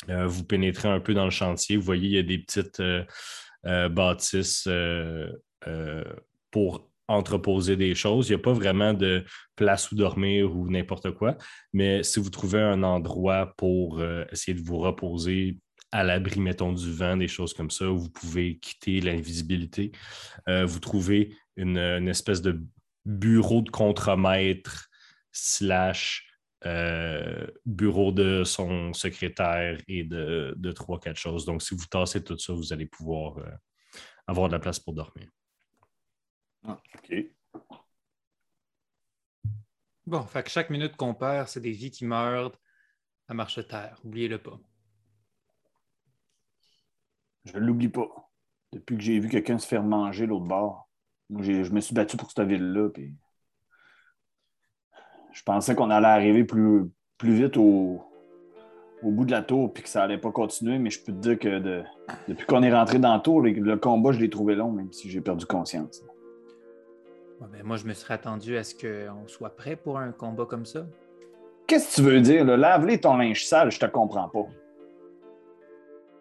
Euh, 0.09 0.27
vous 0.27 0.43
pénétrez 0.43 0.87
un 0.87 0.99
peu 0.99 1.15
dans 1.15 1.25
le 1.25 1.31
chantier, 1.31 1.77
vous 1.77 1.83
voyez, 1.83 2.07
il 2.07 2.15
y 2.15 2.19
a 2.19 2.23
des 2.23 2.37
petites 2.37 2.81
bâtisses 3.63 4.69
pour 6.51 6.91
entreposer 7.07 7.75
des 7.75 7.95
choses. 7.95 8.29
Il 8.29 8.33
n'y 8.33 8.39
a 8.39 8.43
pas 8.43 8.53
vraiment 8.53 8.93
de 8.93 9.25
place 9.55 9.91
où 9.91 9.95
dormir 9.95 10.55
ou 10.55 10.69
n'importe 10.69 11.09
quoi, 11.11 11.35
mais 11.73 12.03
si 12.03 12.19
vous 12.19 12.29
trouvez 12.29 12.61
un 12.61 12.83
endroit 12.83 13.55
pour 13.57 14.03
essayer 14.31 14.53
de 14.53 14.63
vous 14.63 14.77
reposer 14.77 15.57
à 15.91 16.03
l'abri, 16.03 16.39
mettons, 16.39 16.73
du 16.73 16.91
vent, 16.91 17.17
des 17.17 17.27
choses 17.27 17.55
comme 17.55 17.71
ça, 17.71 17.89
où 17.89 17.97
vous 17.97 18.11
pouvez 18.11 18.59
quitter 18.59 19.01
l'invisibilité, 19.01 19.91
vous 20.47 20.79
trouvez 20.79 21.35
une, 21.55 21.77
une 21.77 22.07
espèce 22.07 22.41
de 22.41 22.61
bureau 23.05 23.61
de 23.61 23.69
contremaître 23.69 24.89
slash 25.31 26.27
euh, 26.65 27.45
bureau 27.65 28.11
de 28.11 28.43
son 28.43 28.93
secrétaire 28.93 29.79
et 29.87 30.03
de, 30.03 30.53
de 30.57 30.71
trois, 30.71 30.99
quatre 30.99 31.17
choses. 31.17 31.45
Donc, 31.45 31.61
si 31.61 31.75
vous 31.75 31.85
tassez 31.85 32.23
tout 32.23 32.37
ça, 32.37 32.53
vous 32.53 32.73
allez 32.73 32.87
pouvoir 32.87 33.37
euh, 33.37 33.51
avoir 34.25 34.47
de 34.47 34.53
la 34.53 34.59
place 34.59 34.79
pour 34.79 34.93
dormir. 34.93 35.27
Ah, 36.63 36.81
OK. 36.95 37.13
Bon, 40.07 40.21
fait 40.23 40.43
que 40.43 40.49
chaque 40.49 40.69
minute 40.69 40.95
qu'on 40.95 41.13
perd, 41.13 41.47
c'est 41.47 41.61
des 41.61 41.71
vies 41.71 41.91
qui 41.91 42.05
meurent 42.05 42.51
à 43.27 43.33
marche-terre. 43.33 43.99
Oubliez-le 44.03 44.39
pas. 44.39 44.59
Je 47.43 47.53
ne 47.53 47.59
l'oublie 47.59 47.89
pas. 47.89 48.09
Depuis 48.71 48.97
que 48.97 49.03
j'ai 49.03 49.19
vu 49.19 49.29
quelqu'un 49.29 49.57
se 49.57 49.67
faire 49.67 49.83
manger 49.83 50.25
l'autre 50.25 50.45
bord, 50.45 50.84
je 51.29 51.71
me 51.71 51.79
suis 51.79 51.95
battu 51.95 52.17
pour 52.17 52.31
cette 52.31 52.47
ville-là. 52.47 52.89
Puis... 52.89 53.13
Je 55.31 55.43
pensais 55.43 55.75
qu'on 55.75 55.89
allait 55.89 56.07
arriver 56.07 56.43
plus, 56.43 56.89
plus 57.17 57.33
vite 57.33 57.57
au, 57.57 58.01
au 59.03 59.11
bout 59.11 59.25
de 59.25 59.31
la 59.31 59.41
tour 59.41 59.73
puis 59.73 59.83
que 59.83 59.89
ça 59.89 60.03
allait 60.03 60.17
pas 60.17 60.31
continuer, 60.31 60.79
mais 60.79 60.89
je 60.89 61.03
peux 61.03 61.11
te 61.11 61.17
dire 61.17 61.37
que 61.37 61.59
de- 61.59 61.83
depuis 62.27 62.45
qu'on 62.45 62.63
est 62.63 62.73
rentré 62.73 62.99
dans 62.99 63.13
la 63.13 63.19
tour, 63.19 63.41
le, 63.41 63.51
le 63.51 63.77
combat, 63.77 64.11
je 64.11 64.19
l'ai 64.19 64.29
trouvé 64.29 64.55
long, 64.55 64.71
même 64.71 64.91
si 64.93 65.09
j'ai 65.09 65.21
perdu 65.21 65.45
conscience. 65.45 66.03
Ouais, 67.41 67.47
ben, 67.51 67.63
moi, 67.63 67.75
je 67.75 67.85
me 67.85 67.93
serais 67.93 68.13
attendu 68.13 68.55
à 68.55 68.63
ce 68.63 68.73
qu'on 68.73 69.27
soit 69.27 69.55
prêt 69.55 69.75
pour 69.75 69.99
un 69.99 70.13
combat 70.13 70.45
comme 70.45 70.65
ça. 70.65 70.85
Qu'est-ce 71.67 71.97
que 71.97 72.01
tu 72.01 72.07
veux 72.07 72.21
dire? 72.21 72.45
là? 72.45 72.55
Lave-les 72.55 73.01
ton 73.01 73.17
linge 73.17 73.45
sale, 73.45 73.71
je 73.71 73.79
te 73.79 73.85
comprends 73.87 74.29
pas. 74.29 74.45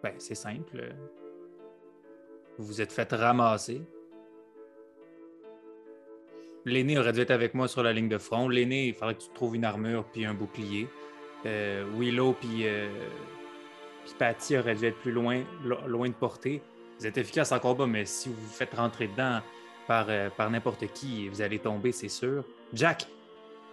Ben, 0.03 0.13
c'est 0.17 0.35
simple. 0.35 0.93
Vous 2.57 2.65
vous 2.65 2.81
êtes 2.81 2.91
fait 2.91 3.09
ramasser. 3.13 3.81
L'aîné 6.65 6.97
aurait 6.97 7.13
dû 7.13 7.19
être 7.21 7.31
avec 7.31 7.53
moi 7.53 7.67
sur 7.67 7.83
la 7.83 7.93
ligne 7.93 8.09
de 8.09 8.17
front. 8.17 8.49
L'aîné, 8.49 8.87
il 8.87 8.93
faudrait 8.93 9.15
que 9.15 9.21
tu 9.21 9.29
trouves 9.33 9.55
une 9.55 9.65
armure 9.65 10.03
puis 10.05 10.25
un 10.25 10.33
bouclier. 10.33 10.87
Euh, 11.45 11.85
Willow 11.97 12.33
puis, 12.33 12.67
euh, 12.67 12.87
puis 14.03 14.13
Patty 14.17 14.57
auraient 14.57 14.75
dû 14.75 14.85
être 14.85 14.97
plus 14.97 15.11
loin, 15.11 15.43
lo- 15.63 15.87
loin 15.87 16.07
de 16.09 16.13
portée. 16.13 16.61
Vous 16.99 17.05
êtes 17.05 17.17
efficace 17.17 17.51
en 17.51 17.59
combat, 17.59 17.85
mais 17.85 18.05
si 18.05 18.29
vous 18.29 18.35
vous 18.35 18.53
faites 18.53 18.73
rentrer 18.73 19.07
dedans 19.07 19.41
par, 19.87 20.07
euh, 20.09 20.29
par 20.35 20.49
n'importe 20.49 20.87
qui, 20.93 21.29
vous 21.29 21.41
allez 21.41 21.59
tomber, 21.59 21.91
c'est 21.91 22.09
sûr. 22.09 22.43
Jack, 22.73 23.05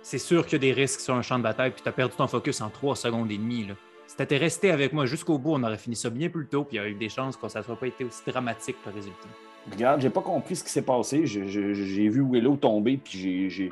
c'est 0.03 0.19
sûr 0.19 0.45
qu'il 0.45 0.55
y 0.55 0.57
a 0.57 0.59
des 0.59 0.73
risques 0.79 1.01
sur 1.01 1.15
un 1.15 1.23
champ 1.23 1.39
de 1.39 1.45
bataille, 1.45 1.71
puis 1.71 1.83
tu 1.83 1.89
as 1.89 1.93
perdu 1.93 2.15
ton 2.17 2.27
focus 2.27 2.61
en 2.61 2.69
trois 2.69 2.97
secondes 2.97 3.31
et 3.31 3.39
demie. 3.39 3.69
Si 4.07 4.17
t'étais 4.17 4.37
resté 4.37 4.71
avec 4.71 4.93
moi 4.93 5.07
jusqu'au 5.07 5.39
bout, 5.39 5.55
on 5.55 5.63
aurait 5.63 5.79
fini 5.79 5.97
ça 5.97 6.11
bien 6.11 6.29
plus 6.29 6.47
tôt, 6.47 6.65
puis 6.65 6.77
il 6.77 6.79
y 6.79 6.81
aurait 6.81 6.91
eu 6.91 6.95
des 6.95 7.09
chances 7.09 7.37
que 7.39 7.49
ça 7.49 7.61
ne 7.61 7.65
soit 7.65 7.77
pas 7.77 7.87
été 7.87 8.05
aussi 8.05 8.21
dramatique 8.27 8.77
le 8.85 8.93
résultat. 8.93 9.29
Regarde, 9.71 10.01
j'ai 10.01 10.11
pas 10.11 10.23
compris 10.23 10.57
ce 10.57 10.65
qui 10.65 10.71
s'est 10.71 10.83
passé. 10.83 11.25
J'ai 11.27 12.09
vu 12.09 12.23
Willow 12.29 12.57
tomber, 12.57 12.97
puis 12.97 13.49
j'ai-. 13.51 13.71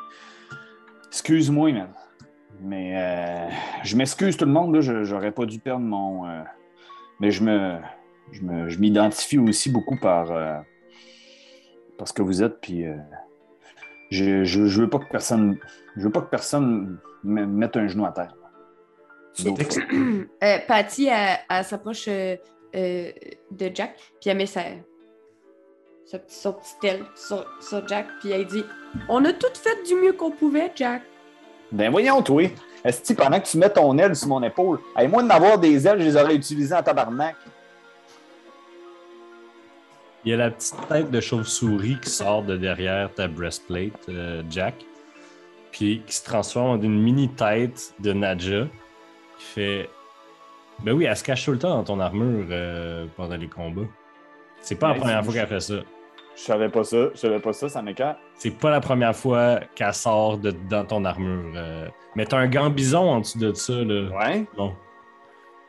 Excuse-moi, 1.08 1.72
man. 1.72 1.88
Mais 2.62 2.92
euh, 2.96 3.48
je 3.82 3.96
m'excuse 3.96 4.36
tout 4.36 4.44
le 4.44 4.52
monde, 4.52 4.80
J'aurais 4.80 5.32
pas 5.32 5.46
dû 5.46 5.58
perdre 5.58 5.84
mon. 5.84 6.26
euh, 6.28 6.42
Mais 7.18 7.30
je 7.30 7.42
me. 7.42 7.78
Je 8.32 8.42
me- 8.42 8.68
je 8.68 8.78
m'identifie 8.78 9.38
aussi 9.38 9.70
beaucoup 9.70 9.96
par. 9.96 10.30
euh, 10.30 10.58
par 11.98 12.06
ce 12.06 12.12
que 12.12 12.22
vous 12.22 12.42
êtes, 12.42 12.60
puis. 12.60 12.84
je, 14.10 14.44
je, 14.44 14.66
je 14.66 14.80
veux 14.82 14.88
pas 14.90 14.98
que 15.00 15.08
personne. 15.10 15.58
Je 15.96 16.02
veux 16.02 16.10
pas 16.12 16.20
que 16.20 16.30
personne 16.30 16.98
me 17.24 17.44
mette 17.46 17.76
un 17.76 17.88
genou 17.88 18.06
à 18.06 18.12
terre. 18.12 18.34
Patty, 20.68 21.06
elle, 21.06 21.38
elle 21.48 21.64
s'approche 21.64 22.06
de 22.08 23.70
Jack, 23.74 23.96
puis 24.20 24.30
elle 24.30 24.36
met 24.36 24.46
sa, 24.46 24.62
sa 26.10 26.18
petit- 26.18 26.34
son 26.40 26.52
petit 26.54 26.86
aile 26.86 27.04
sur, 27.14 27.46
sur 27.60 27.86
Jack, 27.86 28.06
puis 28.20 28.30
elle 28.30 28.46
dit 28.46 28.64
On 29.08 29.24
a 29.24 29.32
tout 29.32 29.46
fait 29.54 29.82
du 29.86 29.94
mieux 29.94 30.12
qu'on 30.12 30.30
pouvait, 30.30 30.72
Jack. 30.74 31.02
Ben 31.72 31.90
voyons, 31.90 32.20
toi. 32.22 32.50
Est-ce 32.84 33.12
que 33.14 33.22
pendant 33.22 33.38
que 33.38 33.46
tu 33.46 33.58
mets 33.58 33.70
ton 33.70 33.96
aile 33.98 34.16
sur 34.16 34.28
mon 34.28 34.42
épaule, 34.42 34.80
hey, 34.96 35.06
moi 35.06 35.22
d'avoir 35.22 35.58
des 35.58 35.86
ailes, 35.86 36.00
je 36.00 36.04
les 36.06 36.16
aurais 36.16 36.34
utilisées 36.34 36.74
en 36.74 36.82
tabarnak. 36.82 37.36
Il 40.24 40.30
y 40.30 40.34
a 40.34 40.36
la 40.36 40.50
petite 40.50 40.74
tête 40.88 41.10
de 41.10 41.20
chauve-souris 41.20 41.98
qui 42.02 42.10
sort 42.10 42.42
de 42.42 42.56
derrière 42.56 43.12
ta 43.14 43.26
breastplate, 43.28 43.92
euh, 44.08 44.42
Jack, 44.50 44.74
puis 45.72 46.02
qui 46.06 46.14
se 46.14 46.24
transforme 46.24 46.70
en 46.78 46.82
une 46.82 47.00
mini 47.00 47.28
tête 47.28 47.94
de 48.00 48.12
Nadja, 48.12 48.64
qui 49.38 49.44
fait. 49.44 49.90
Ben 50.80 50.92
oui, 50.92 51.04
elle 51.04 51.16
se 51.16 51.22
cache 51.24 51.44
tout 51.44 51.52
le 51.52 51.58
temps 51.58 51.76
dans 51.76 51.84
ton 51.84 52.00
armure 52.00 52.46
euh, 52.50 53.06
pendant 53.16 53.36
les 53.36 53.48
combats. 53.48 53.82
C'est 54.60 54.74
pas 54.74 54.88
la 54.88 54.92
Ouais, 54.94 55.00
première 55.00 55.24
fois 55.24 55.32
qu'elle 55.34 55.46
fait 55.46 55.60
ça. 55.60 55.74
Je 56.40 56.46
savais 56.46 56.70
pas 56.70 56.84
ça, 56.84 57.10
je 57.12 57.18
savais 57.18 57.38
pas 57.38 57.52
ça, 57.52 57.68
ça 57.68 57.82
m'écarte. 57.82 58.18
C'est 58.34 58.56
pas 58.58 58.70
la 58.70 58.80
première 58.80 59.14
fois 59.14 59.60
qu'elle 59.74 59.92
sort 59.92 60.38
de, 60.38 60.52
dans 60.70 60.86
ton 60.86 61.04
armure. 61.04 61.52
euh. 61.54 61.86
Mais 62.16 62.24
t'as 62.24 62.38
un 62.38 62.48
gant 62.48 62.70
bison 62.70 63.10
en 63.10 63.20
dessous 63.20 63.38
de 63.38 63.52
ça, 63.52 63.74
là. 63.84 64.08
Ouais. 64.16 64.46
Non, 64.56 64.74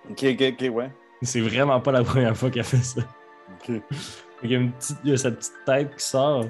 Ok, 0.09 0.23
ok, 0.23 0.41
ok, 0.53 0.73
ouais. 0.73 0.89
c'est 1.23 1.41
vraiment 1.41 1.81
pas 1.81 1.91
la 1.91 2.03
première 2.05 2.37
fois 2.37 2.49
qu'elle 2.49 2.63
fait 2.63 2.77
ça. 2.77 3.01
Ok. 3.51 3.81
Il 4.43 4.51
y 4.51 4.55
a, 4.55 4.59
une 4.59 4.71
petite, 4.71 4.97
il 5.03 5.09
y 5.09 5.13
a 5.13 5.17
cette 5.17 5.39
petite 5.39 5.65
tête 5.65 5.95
qui 5.97 6.05
sort 6.05 6.45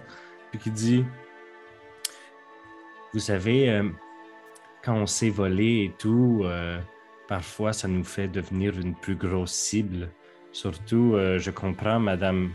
puis 0.51 0.59
qui 0.59 0.69
dit 0.69 1.03
Vous 3.13 3.19
savez, 3.19 3.69
euh, 3.71 3.89
quand 4.83 4.93
on 4.93 5.07
s'est 5.07 5.29
volé 5.31 5.85
et 5.85 5.93
tout, 5.97 6.41
euh, 6.45 6.79
parfois 7.27 7.73
ça 7.73 7.87
nous 7.87 8.03
fait 8.03 8.27
devenir 8.27 8.79
une 8.79 8.93
plus 8.93 9.15
grosse 9.15 9.51
cible. 9.51 10.09
Surtout, 10.51 11.15
je 11.37 11.49
comprends 11.49 11.97
Madame 11.99 12.51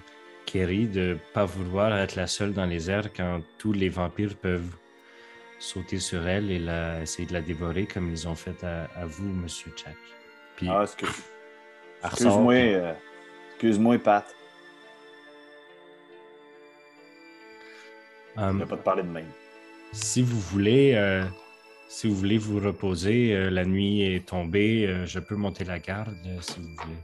Kerry 0.46 0.86
de 0.86 1.18
pas 1.34 1.44
vouloir 1.44 1.94
être 1.96 2.14
la 2.16 2.26
seule 2.26 2.52
dans 2.52 2.64
les 2.66 2.90
airs 2.90 3.12
quand 3.12 3.42
tous 3.58 3.72
les 3.72 3.88
vampires 3.88 4.36
peuvent 4.36 4.74
sauter 5.58 5.98
sur 5.98 6.26
elle 6.28 6.50
et 6.50 6.58
la, 6.58 7.02
essayer 7.02 7.26
de 7.26 7.32
la 7.32 7.40
dévorer 7.42 7.86
comme 7.86 8.10
ils 8.10 8.28
ont 8.28 8.34
fait 8.34 8.62
à, 8.64 8.84
à 8.96 9.06
vous, 9.06 9.28
Monsieur 9.28 9.72
Jack. 9.76 9.96
Puis, 10.56 10.68
Ah, 10.70 10.82
excuse- 10.82 11.08
excuse-moi, 12.04 12.54
euh, 12.54 12.92
excuse-moi, 13.52 13.98
Pat. 13.98 14.24
Um, 18.36 18.52
Je 18.58 18.64
vais 18.64 18.66
pas 18.70 18.76
te 18.76 18.82
parler 18.82 19.02
de 19.02 19.08
même. 19.08 19.30
Si 19.92 20.20
vous 20.22 20.38
voulez, 20.38 20.92
euh, 20.94 21.24
si 21.88 22.06
vous 22.06 22.14
voulez 22.14 22.36
vous 22.38 22.60
reposer, 22.60 23.34
euh, 23.34 23.50
la 23.50 23.64
nuit 23.64 24.02
est 24.02 24.26
tombée, 24.26 25.04
je 25.06 25.18
peux 25.18 25.36
monter 25.36 25.64
la 25.64 25.78
garde 25.78 26.14
si 26.40 26.60
vous 26.60 26.68
voulez. 26.82 26.96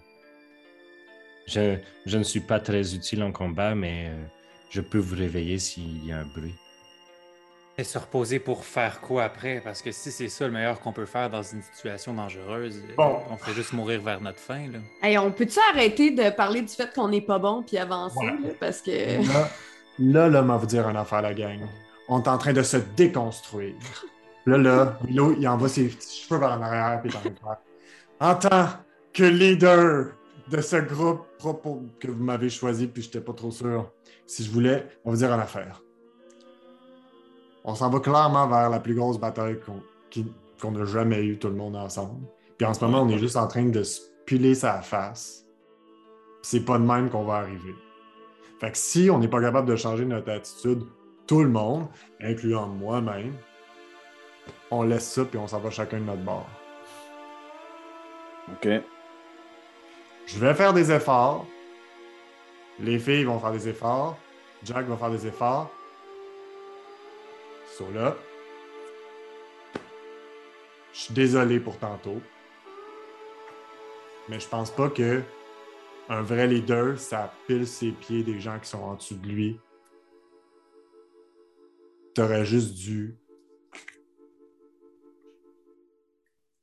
Je, 1.46 1.76
je 2.06 2.18
ne 2.18 2.22
suis 2.22 2.40
pas 2.40 2.60
très 2.60 2.94
utile 2.94 3.22
en 3.22 3.32
combat, 3.32 3.74
mais 3.74 4.08
euh, 4.08 4.24
je 4.70 4.80
peux 4.80 4.98
vous 4.98 5.16
réveiller 5.16 5.58
s'il 5.58 6.06
y 6.06 6.12
a 6.12 6.18
un 6.18 6.24
bruit. 6.24 6.54
Et 7.78 7.84
se 7.84 7.98
reposer 7.98 8.38
pour 8.38 8.64
faire 8.66 9.00
quoi 9.00 9.24
après? 9.24 9.60
Parce 9.64 9.80
que 9.80 9.92
si 9.92 10.12
c'est 10.12 10.28
ça 10.28 10.46
le 10.46 10.52
meilleur 10.52 10.78
qu'on 10.80 10.92
peut 10.92 11.06
faire 11.06 11.30
dans 11.30 11.42
une 11.42 11.62
situation 11.62 12.12
dangereuse, 12.12 12.76
euh, 12.76 12.94
Bon. 12.96 13.20
on 13.30 13.36
fait 13.36 13.54
juste 13.54 13.72
mourir 13.72 14.02
vers 14.02 14.20
notre 14.20 14.38
fin. 14.38 14.68
Là. 14.70 14.78
Hey, 15.02 15.16
on 15.18 15.32
peut-tu 15.32 15.58
arrêter 15.72 16.10
de 16.10 16.28
parler 16.30 16.60
du 16.60 16.68
fait 16.68 16.92
qu'on 16.94 17.08
n'est 17.08 17.22
pas 17.22 17.38
bon 17.38 17.62
puis 17.62 17.78
avancer? 17.78 18.24
Là, 18.24 18.32
parce 18.60 18.82
que. 18.82 18.90
Là, 19.26 19.48
là, 19.98 20.28
là, 20.28 20.42
m'a 20.42 20.56
vous 20.58 20.66
dire 20.66 20.86
une 20.88 20.96
affaire, 20.98 21.22
la 21.22 21.32
gang. 21.34 21.60
On 22.08 22.22
est 22.22 22.28
en 22.28 22.36
train 22.36 22.52
de 22.52 22.62
se 22.62 22.76
déconstruire. 22.76 23.74
Là, 24.44 24.58
là, 24.58 24.98
Milo, 25.06 25.34
il 25.38 25.48
envoie 25.48 25.68
ses 25.70 25.88
petits 25.88 26.24
cheveux 26.24 26.38
vers 26.40 26.52
en 26.52 26.62
arrière, 26.62 27.00
puis 27.00 27.10
il 27.10 27.14
est 27.14 27.16
en 27.16 27.20
train 27.20 27.30
de 27.30 27.38
faire, 27.38 27.58
En 28.20 28.34
tant 28.34 28.68
que 29.14 29.22
leader 29.24 30.08
de 30.50 30.60
ce 30.60 30.76
groupe 30.76 31.26
propos 31.38 31.82
que 32.00 32.08
vous 32.08 32.22
m'avez 32.22 32.50
choisi, 32.50 32.86
puis 32.86 33.02
je 33.02 33.08
n'étais 33.08 33.20
pas 33.20 33.32
trop 33.32 33.50
sûr 33.50 33.90
si 34.26 34.44
je 34.44 34.50
voulais, 34.50 34.86
on 35.04 35.10
va 35.10 35.16
dire 35.16 35.32
une 35.32 35.40
affaire. 35.40 35.82
On 37.64 37.74
s'en 37.74 37.90
va 37.90 38.00
clairement 38.00 38.48
vers 38.48 38.70
la 38.70 38.80
plus 38.80 38.94
grosse 38.94 39.18
bataille 39.18 39.58
qu'on 40.60 40.74
a 40.74 40.84
jamais 40.84 41.22
eue 41.22 41.38
tout 41.38 41.48
le 41.48 41.54
monde 41.54 41.76
ensemble. 41.76 42.26
Puis 42.58 42.66
en 42.66 42.74
ce 42.74 42.84
moment, 42.84 43.02
on 43.02 43.08
est 43.08 43.18
juste 43.18 43.36
en 43.36 43.46
train 43.46 43.66
de 43.66 43.82
se 43.82 44.00
piler 44.26 44.54
sa 44.54 44.82
face. 44.82 45.46
C'est 46.42 46.64
pas 46.64 46.78
de 46.78 46.84
même 46.84 47.08
qu'on 47.08 47.24
va 47.24 47.34
arriver. 47.34 47.74
Fait 48.60 48.72
que 48.72 48.78
si 48.78 49.10
on 49.10 49.18
n'est 49.18 49.28
pas 49.28 49.40
capable 49.40 49.68
de 49.68 49.76
changer 49.76 50.04
notre 50.04 50.30
attitude, 50.30 50.82
tout 51.26 51.42
le 51.42 51.48
monde, 51.48 51.86
incluant 52.20 52.66
moi-même, 52.66 53.34
on 54.70 54.82
laisse 54.82 55.08
ça 55.08 55.24
puis 55.24 55.38
on 55.38 55.46
s'en 55.46 55.60
va 55.60 55.70
chacun 55.70 55.98
de 56.00 56.04
notre 56.04 56.22
bord. 56.22 56.48
OK. 58.52 58.68
Je 60.26 60.38
vais 60.38 60.54
faire 60.54 60.72
des 60.72 60.90
efforts. 60.90 61.46
Les 62.78 62.98
filles 62.98 63.24
vont 63.24 63.38
faire 63.38 63.52
des 63.52 63.68
efforts. 63.68 64.18
Jack 64.64 64.86
va 64.86 64.96
faire 64.96 65.10
des 65.10 65.26
efforts. 65.26 65.70
So 67.66 67.90
là. 67.92 68.16
Je 70.92 71.00
suis 71.00 71.14
désolé 71.14 71.58
pour 71.58 71.78
tantôt. 71.78 72.20
Mais 74.28 74.38
je 74.38 74.48
pense 74.48 74.70
pas 74.70 74.88
que 74.88 75.22
un 76.08 76.22
vrai 76.22 76.46
leader, 76.46 76.98
ça 76.98 77.32
pile 77.46 77.66
ses 77.66 77.92
pieds 77.92 78.22
des 78.22 78.40
gens 78.40 78.58
qui 78.58 78.68
sont 78.68 78.82
en 78.82 78.94
dessous 78.94 79.16
de 79.16 79.26
lui. 79.26 79.60
T'aurais 82.14 82.44
juste 82.44 82.74
dû 82.74 83.16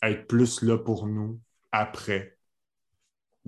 être 0.02 0.28
plus 0.28 0.62
là 0.62 0.78
pour 0.78 1.08
nous 1.08 1.39
après 1.72 2.38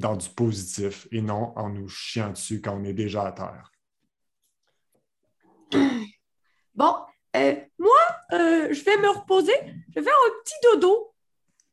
dans 0.01 0.17
du 0.17 0.27
positif 0.29 1.07
et 1.11 1.21
non 1.21 1.53
en 1.55 1.69
nous 1.69 1.87
chiant 1.87 2.31
dessus 2.31 2.61
quand 2.61 2.75
on 2.75 2.83
est 2.83 2.93
déjà 2.93 3.27
à 3.27 3.31
terre. 3.31 3.71
Bon, 6.73 6.95
euh, 7.35 7.55
moi, 7.77 7.99
euh, 8.31 8.69
je 8.71 8.83
vais 8.85 8.95
me 8.95 9.09
reposer. 9.09 9.51
Je 9.89 9.99
vais 9.99 10.03
faire 10.03 10.13
un 10.13 10.43
petit 10.43 10.55
dodo. 10.63 11.13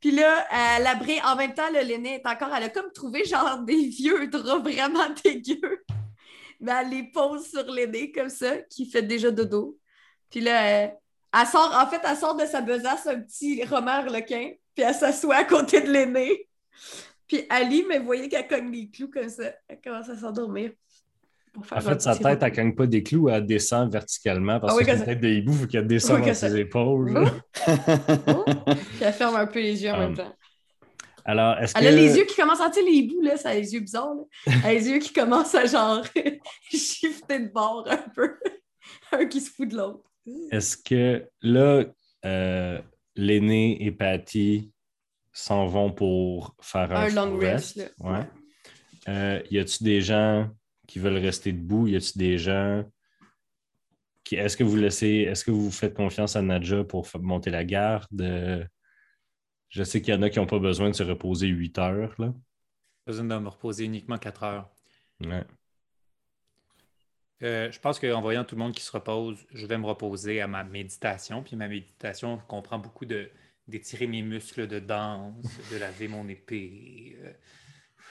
Puis 0.01 0.11
là, 0.13 0.47
elle 0.77 0.87
abrite 0.87 1.23
en 1.25 1.37
même 1.37 1.55
temps, 1.55 1.71
le 1.73 1.81
l'aîné 1.81 2.17
est 2.17 2.27
encore, 2.27 2.55
elle 2.55 2.65
a 2.65 2.69
comme 2.69 2.93
trouvé 2.93 3.25
genre 3.25 3.59
des 3.65 3.89
vieux 3.89 4.29
draps 4.29 4.63
vraiment 4.63 5.09
dégueux. 5.25 5.85
Mais 6.61 6.73
elle 6.73 6.91
les 6.91 7.03
pose 7.05 7.49
sur 7.49 7.65
l'aîné 7.71 8.11
comme 8.13 8.29
ça, 8.29 8.59
qui 8.63 8.87
fait 8.91 9.03
déjà 9.03 9.31
dodo. 9.31 9.79
Puis 10.31 10.41
là, 10.41 10.85
euh, 10.85 10.89
elle 11.33 11.47
sort, 11.47 11.75
en 11.75 11.87
fait, 11.87 12.01
elle 12.05 12.17
sort 12.17 12.35
de 12.35 12.47
sa 12.47 12.61
besace 12.61 13.07
un 13.07 13.21
petit 13.21 13.65
romard 13.65 14.07
lequin, 14.07 14.53
puis 14.75 14.85
elle 14.85 14.95
s'assoit 14.95 15.37
à 15.37 15.45
côté 15.45 15.81
de 15.81 15.91
l'aîné. 15.91 16.49
Puis 17.29 17.45
Ali, 17.51 17.85
mais 17.89 17.99
vous 17.99 18.07
voyez 18.07 18.29
qu'elle 18.29 18.47
cogne 18.49 18.71
les 18.73 18.89
clous 18.89 19.11
comme 19.11 19.29
ça. 19.29 19.53
Elle 19.69 19.81
commence 19.85 20.09
à 20.09 20.17
s'endormir. 20.17 20.73
En 21.73 21.81
fait, 21.81 22.01
sa 22.01 22.15
tête, 22.17 22.39
elle 22.43 22.53
cogne 22.53 22.75
pas 22.75 22.87
des 22.87 23.03
clous, 23.03 23.29
elle 23.29 23.45
descend 23.45 23.91
verticalement 23.93 24.61
parce 24.61 24.73
Ah 24.73 24.77
oui, 24.77 24.85
que 24.85 24.93
c'est 24.93 24.99
une 24.99 25.05
tête 25.05 25.21
de 25.21 25.29
hibou, 25.29 25.53
il 25.53 25.59
faut 25.59 25.67
qu'elle 25.67 25.87
descende 25.87 26.21
Oui, 26.21 26.27
dans 26.29 26.35
ça- 26.35 26.49
ses 26.51 26.57
épaules. 26.59 27.31
Oh. 28.27 28.45
Puis 28.67 28.77
elle 29.03 29.13
ferme 29.13 29.37
un 29.37 29.47
peu 29.47 29.59
les 29.61 29.83
yeux 29.83 29.91
en 29.91 29.95
Um, 29.95 30.01
même 30.01 30.17
temps. 30.17 30.35
Alors, 31.25 31.59
est-ce 31.59 31.75
que. 31.75 31.81
Elle 31.81 31.87
a 31.89 31.91
les 31.91 32.17
yeux 32.17 32.25
qui 32.25 32.37
commencent 32.37 32.61
à, 32.61 32.71
tu 32.71 32.81
sais, 32.81 32.91
les 32.91 33.03
bouts, 33.03 33.21
là, 33.23 33.37
ça 33.37 33.51
a 33.51 33.55
les 33.55 33.75
yeux 33.75 33.81
bizarres, 33.81 34.15
là. 34.15 34.23
Elle 34.47 34.71
a 34.71 34.73
les 34.75 34.89
yeux 34.89 34.99
qui 34.99 35.13
commencent 35.13 35.55
à, 35.55 35.67
genre, 35.67 36.03
shifter 36.71 37.41
de 37.41 37.49
bord 37.53 37.87
un 37.91 38.05
peu. 38.15 38.35
un 39.13 39.27
qui 39.27 39.41
se 39.41 39.51
fout 39.51 39.69
de 39.69 39.77
l'autre. 39.77 40.05
Est-ce 40.53 40.77
que 40.77 41.27
là, 41.43 41.85
euh, 42.25 42.81
l'aîné 43.17 43.85
et 43.85 43.91
Patty 43.91 44.71
s'en 45.41 45.67
vont 45.67 45.93
pour 45.93 46.55
faire 46.61 46.93
un, 46.93 47.07
Un 47.07 47.09
long 47.11 47.39
rest, 47.39 47.77
là. 47.77 47.87
Ouais. 47.99 48.27
Euh, 49.09 49.43
y 49.51 49.59
a-tu 49.59 49.85
des 49.85 50.01
gens 50.01 50.51
qui 50.87 50.99
veulent 50.99 51.17
rester 51.17 51.53
debout? 51.53 51.87
Y 51.87 51.97
a-tu 51.97 52.19
des 52.19 52.39
gens 52.39 52.85
qui. 54.25 54.37
Est-ce 54.37 54.57
que 54.57 54.65
vous 54.65 54.77
laissez. 54.77 55.27
Est-ce 55.29 55.45
que 55.45 55.51
vous 55.51 55.71
faites 55.71 55.95
confiance 55.95 56.37
à 56.37 56.43
Nadja 56.43 56.85
pour 56.85 57.09
monter 57.21 57.51
la 57.51 57.65
garde? 57.65 58.69
Je 59.69 59.83
sais 59.83 60.01
qu'il 60.01 60.15
y 60.15 60.17
en 60.17 60.23
a 60.23 60.31
qui 60.31 60.39
n'ont 60.39 60.47
pas 60.47 60.59
besoin 60.59 60.91
de 60.91 60.95
se 60.95 61.03
reposer 61.03 61.47
8 61.47 61.79
heures. 61.79 62.15
Là. 62.19 62.33
besoin 63.07 63.25
de 63.25 63.39
me 63.39 63.49
reposer 63.49 63.85
uniquement 63.85 64.19
4 64.19 64.43
heures. 64.43 64.71
Ouais. 65.25 65.45
Euh, 67.43 67.71
je 67.71 67.79
pense 67.79 68.01
qu'en 68.01 68.21
voyant 68.21 68.45
tout 68.45 68.57
le 68.57 68.61
monde 68.61 68.75
qui 68.75 68.83
se 68.83 68.91
repose, 68.91 69.47
je 69.53 69.67
vais 69.67 69.79
me 69.79 69.87
reposer 69.87 70.41
à 70.41 70.49
ma 70.49 70.65
méditation. 70.65 71.43
Puis 71.43 71.55
ma 71.57 71.69
méditation 71.69 72.39
comprend 72.49 72.79
beaucoup 72.79 73.05
de 73.05 73.31
d'étirer 73.69 74.07
mes 74.07 74.23
muscles 74.23 74.67
de 74.67 74.79
danse, 74.79 75.45
de 75.73 75.77
laver 75.79 76.09
mon 76.09 76.27
épée. 76.29 77.17
euh, 77.25 77.31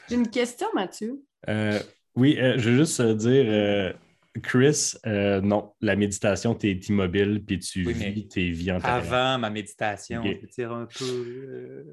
J'ai 0.07 0.15
une 0.15 0.29
question, 0.29 0.67
Mathieu. 0.73 1.21
Euh, 1.49 1.79
oui, 2.15 2.37
euh, 2.39 2.57
je 2.57 2.69
veux 2.69 2.77
juste 2.77 3.01
dire, 3.01 3.45
euh, 3.47 3.93
Chris, 4.43 4.93
euh, 5.07 5.41
non, 5.41 5.73
la 5.81 5.95
méditation, 5.95 6.53
tu 6.53 6.67
es 6.69 6.73
immobile 6.73 7.43
puis 7.43 7.57
tu 7.57 7.83
Oui, 7.87 7.93
vis 7.93 8.27
tes 8.27 8.49
vies 8.51 8.71
antérieures. 8.71 9.11
Avant 9.13 9.39
ma 9.39 9.49
méditation, 9.49 10.21
Ok. 10.21 10.37
je 10.43 10.45
tire 10.47 10.71
un 10.71 10.85
peu. 10.85 11.85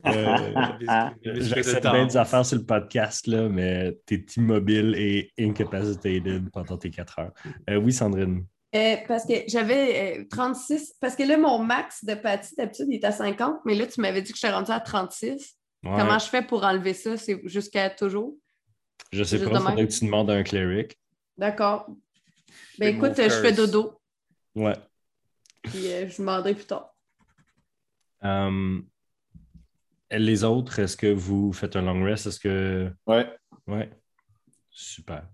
J'essaie 1.22 1.80
bien 1.80 2.06
des 2.06 2.16
affaires 2.16 2.44
sur 2.44 2.58
le 2.58 2.64
podcast, 2.64 3.26
là, 3.26 3.48
mais 3.48 3.98
tu 4.06 4.14
es 4.14 4.24
immobile 4.36 4.94
et 4.96 5.30
incapacitated 5.38 6.50
pendant 6.50 6.76
tes 6.76 6.90
4 6.90 7.18
heures. 7.18 7.32
Euh, 7.70 7.76
oui, 7.76 7.92
Sandrine. 7.92 8.44
Euh, 8.74 8.96
parce 9.06 9.24
que 9.24 9.34
j'avais 9.46 10.18
euh, 10.20 10.24
36. 10.30 10.94
Parce 11.00 11.14
que 11.14 11.22
là, 11.22 11.36
mon 11.36 11.58
max 11.60 12.04
de 12.04 12.14
Patty, 12.14 12.54
d'habitude, 12.56 12.86
il 12.88 12.94
est 12.96 13.04
à 13.04 13.12
50, 13.12 13.60
mais 13.64 13.74
là, 13.74 13.86
tu 13.86 14.00
m'avais 14.00 14.20
dit 14.20 14.32
que 14.32 14.38
j'étais 14.38 14.52
rendu 14.52 14.72
à 14.72 14.80
36. 14.80 15.56
Ouais, 15.84 15.90
Comment 15.96 16.18
je 16.18 16.26
fais 16.26 16.42
pour 16.42 16.64
enlever 16.64 16.92
ça? 16.94 17.16
C'est 17.16 17.40
jusqu'à 17.44 17.90
toujours? 17.90 18.36
je 19.12 19.22
sais 19.22 19.38
pas, 19.38 19.44
il 19.50 19.56
faudrait 19.58 19.86
que 19.86 19.92
tu 19.92 20.04
demandes 20.06 20.30
à 20.30 20.34
un 20.34 20.42
cleric. 20.42 20.98
D'accord. 21.38 21.86
Ben 22.78 22.96
écoute, 22.96 23.16
euh, 23.18 23.28
je 23.28 23.40
fais 23.40 23.52
dodo, 23.52 24.00
Ouais. 24.56 24.74
puis 25.62 25.92
euh, 25.92 26.08
je 26.08 26.18
demanderai 26.18 26.54
plus 26.54 26.64
tard. 26.64 26.92
Euh, 28.24 28.80
les 30.10 30.42
autres, 30.44 30.78
est-ce 30.80 30.96
que 30.96 31.12
vous 31.12 31.52
faites 31.52 31.76
un 31.76 31.82
long 31.82 32.02
rest? 32.04 32.26
Est-ce 32.26 32.40
que. 32.40 32.90
Ouais. 33.06 33.28
Ouais. 33.68 33.90
Super. 34.70 35.28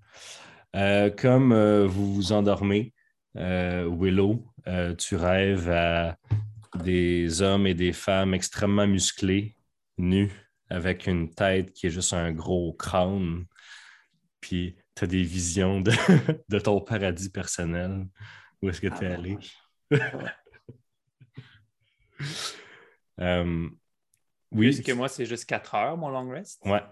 Euh, 0.77 1.11
comme 1.11 1.53
euh, 1.53 1.87
vous 1.87 2.13
vous 2.15 2.33
endormez, 2.33 2.93
euh, 3.37 3.89
Willow, 3.89 4.45
euh, 4.67 4.95
tu 4.95 5.17
rêves 5.17 5.71
à 5.71 6.17
des 6.77 7.43
hommes 7.43 7.67
et 7.67 7.75
des 7.75 7.93
femmes 7.93 8.35
extrêmement 8.35 8.87
musclés, 8.87 9.57
nus, 9.99 10.31
avec 10.69 11.07
une 11.07 11.31
tête 11.31 11.73
qui 11.73 11.87
est 11.87 11.91
juste 11.91 12.13
un 12.13 12.33
gros 12.33 12.73
crâne. 12.73 13.45
Puis 14.41 14.77
tu 14.95 15.05
as 15.05 15.07
des 15.07 15.23
visions 15.23 15.81
de, 15.81 15.93
de 16.49 16.59
ton 16.59 16.81
paradis 16.81 17.31
personnel. 17.31 18.07
Où 18.63 18.69
est-ce 18.69 18.81
que 18.81 18.89
tu 18.89 19.05
es 19.05 19.09
Ah, 19.09 19.15
allé? 19.15 19.39
Euh, 23.21 23.69
oui. 24.51 24.71
Puisque 24.71 24.91
moi, 24.91 25.09
c'est 25.09 25.27
juste 25.27 25.45
4 25.45 25.75
heures, 25.75 25.97
mon 25.97 26.09
long 26.09 26.29
rest. 26.31 26.61
Ouais. 26.65 26.83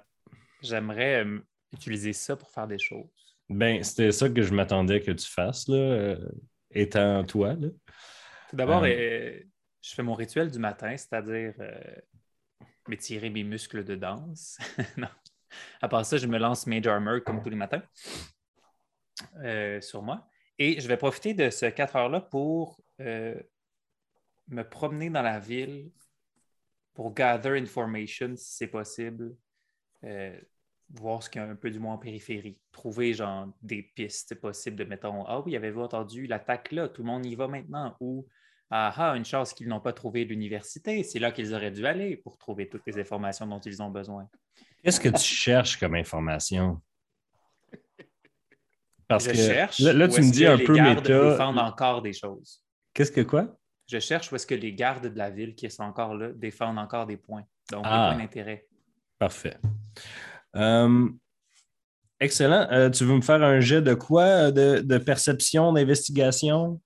J'aimerais 0.63 1.25
euh, 1.25 1.41
utiliser 1.73 2.13
ça 2.13 2.37
pour 2.37 2.51
faire 2.51 2.67
des 2.67 2.79
choses. 2.79 3.28
Ben, 3.49 3.83
c'était 3.83 4.13
ça 4.13 4.29
que 4.29 4.43
je 4.43 4.53
m'attendais 4.53 5.01
que 5.01 5.11
tu 5.11 5.27
fasses, 5.27 5.69
là, 5.69 5.77
euh, 5.77 6.29
étant 6.71 7.25
toi. 7.25 7.55
Là. 7.55 7.69
Tout 8.51 8.57
d'abord, 8.57 8.83
Euh. 8.85 8.89
euh, 8.89 9.41
je 9.81 9.95
fais 9.95 10.03
mon 10.03 10.15
rituel 10.15 10.51
du 10.51 10.59
matin, 10.59 10.97
c'est-à-dire 10.97 11.55
m'étirer 12.89 13.31
mes 13.31 13.45
muscles 13.45 13.85
de 13.85 13.95
danse. 13.97 14.59
non. 14.99 15.09
À 15.81 15.89
part 15.89 16.05
ça, 16.05 16.19
je 16.19 16.27
me 16.27 16.39
lance 16.39 16.67
Mage 16.67 16.87
Armor 16.87 17.23
comme 17.25 17.43
tous 17.43 17.49
les 17.51 17.57
matins 17.57 17.83
sur 19.81 20.03
moi. 20.03 20.29
Et 20.59 20.81
je 20.81 20.89
vais 20.89 20.97
profiter 20.97 21.35
de 21.35 21.51
ce 21.51 21.67
4 21.67 21.97
heures-là 21.97 22.21
pour 22.21 22.81
me 24.49 24.63
promener 24.63 25.11
dans 25.11 25.23
la 25.23 25.39
ville 25.39 25.91
pour 26.95 27.15
gather 27.15 27.51
information 27.59 28.35
si 28.37 28.57
c'est 28.57 28.67
possible. 28.67 29.37
Euh, 30.05 30.39
voir 30.95 31.23
ce 31.23 31.29
qu'il 31.31 31.41
y 31.41 31.45
a 31.45 31.49
un 31.49 31.57
peu 31.57 31.71
du 31.71 31.79
moins 31.79 31.95
en 31.95 31.99
périphérie. 31.99 32.59
Trouver 32.73 33.13
genre 33.15 33.49
des 33.63 33.83
pistes 33.83 34.35
possibles 34.37 34.77
de 34.77 34.85
mettons 34.85 35.25
Ah 35.27 35.41
oui, 35.41 35.55
avez-vous 35.57 35.83
entendu 35.83 36.27
l'attaque 36.27 36.73
là, 36.73 36.89
tout 36.89 37.03
le 37.03 37.07
monde 37.09 37.27
y 37.27 37.35
va 37.35 37.47
maintenant 37.49 37.97
ou 38.01 38.27
Ah 38.71 38.93
ah, 38.97 39.17
une 39.17 39.25
chance 39.25 39.53
qu'ils 39.55 39.69
n'ont 39.69 39.81
pas 39.81 39.93
trouvé 39.93 40.25
l'université, 40.25 41.03
c'est 41.03 41.19
là 41.19 41.31
qu'ils 41.33 41.55
auraient 41.55 41.71
dû 41.71 41.87
aller 41.87 42.17
pour 42.17 42.37
trouver 42.39 42.69
toutes 42.69 42.87
les 42.87 42.99
informations 42.99 43.47
dont 43.47 43.61
ils 43.61 43.83
ont 43.83 43.91
besoin. 43.91 44.29
Qu'est-ce 44.83 45.01
que 45.01 45.09
tu 45.09 45.23
cherches 45.25 45.77
comme 45.79 45.95
information? 45.95 46.81
Parce 49.07 49.25
je 49.25 49.31
que 49.31 49.37
cherche. 49.37 49.81
là, 49.81 50.07
tu 50.09 50.21
me 50.21 50.31
dis 50.31 50.45
un 50.47 50.59
peu 50.59 50.75
méta. 50.75 51.31
défendent 51.31 51.59
encore 51.59 52.03
des 52.03 52.13
choses. 52.13 52.63
Qu'est-ce 52.93 53.13
que 53.13 53.23
quoi? 53.23 53.59
Je 53.91 53.99
cherche 54.01 54.31
où 54.31 54.37
est-ce 54.37 54.47
que 54.47 54.55
les 54.55 54.75
gardes 54.75 55.07
de 55.07 55.17
la 55.17 55.31
ville 55.31 55.55
qui 55.55 55.71
sont 55.71 55.83
encore 55.85 56.15
là 56.15 56.29
défendent 56.33 56.79
encore 56.79 57.07
des 57.07 57.17
points. 57.17 57.45
Donc, 57.73 57.85
Ah. 57.87 58.11
des 58.11 58.15
points 58.17 58.25
d'intérêt. 58.25 58.67
Parfait. 59.19 59.57
Euh, 60.57 61.09
excellent. 62.21 62.67
Euh, 62.71 62.91
tu 62.91 63.05
veux 63.05 63.17
me 63.17 63.21
faire 63.21 63.43
un 63.43 63.61
jet 63.61 63.83
de 63.83 63.95
quoi? 63.95 64.51
De, 64.51 64.81
de 64.81 64.99
perception, 64.99 65.73
d'investigation? 65.73 66.81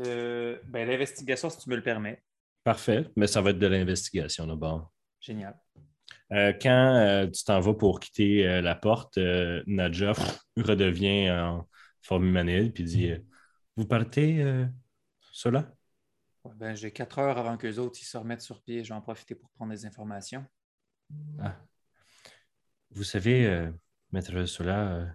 Euh, 0.00 0.58
ben, 0.66 0.88
L'investigation, 0.88 1.50
si 1.50 1.58
tu 1.58 1.70
me 1.70 1.76
le 1.76 1.82
permets. 1.82 2.22
Parfait. 2.64 3.08
Mais 3.16 3.26
ça 3.26 3.40
va 3.40 3.50
être 3.50 3.58
de 3.58 3.66
l'investigation 3.66 4.46
d'abord. 4.46 4.90
Génial. 5.20 5.58
Euh, 6.32 6.52
quand 6.60 6.96
euh, 6.96 7.26
tu 7.26 7.44
t'en 7.44 7.60
vas 7.60 7.74
pour 7.74 8.00
quitter 8.00 8.48
euh, 8.48 8.60
la 8.60 8.74
porte, 8.74 9.18
euh, 9.18 9.62
Nadja 9.66 10.12
redevient 10.56 11.30
en 11.30 11.68
forme 12.02 12.26
humanide 12.26 12.72
puis 12.72 12.84
dit 12.84 13.10
euh, 13.10 13.18
Vous 13.76 13.86
partez, 13.86 14.42
euh, 14.42 14.64
cela? 15.32 15.70
Ben, 16.56 16.74
J'ai 16.74 16.90
quatre 16.90 17.18
heures 17.18 17.38
avant 17.38 17.56
qu'eux 17.56 17.78
autres 17.78 17.98
ils 18.00 18.06
se 18.06 18.16
remettent 18.16 18.40
sur 18.40 18.62
pied. 18.62 18.82
Je 18.82 18.88
vais 18.88 18.94
en 18.94 19.00
profiter 19.00 19.34
pour 19.34 19.50
prendre 19.50 19.72
des 19.72 19.84
informations. 19.86 20.44
Ah. 21.40 21.56
Vous 22.94 23.02
savez, 23.04 23.46
euh, 23.46 23.70
Maître 24.12 24.44
Sola, 24.46 24.96
euh, 24.96 25.06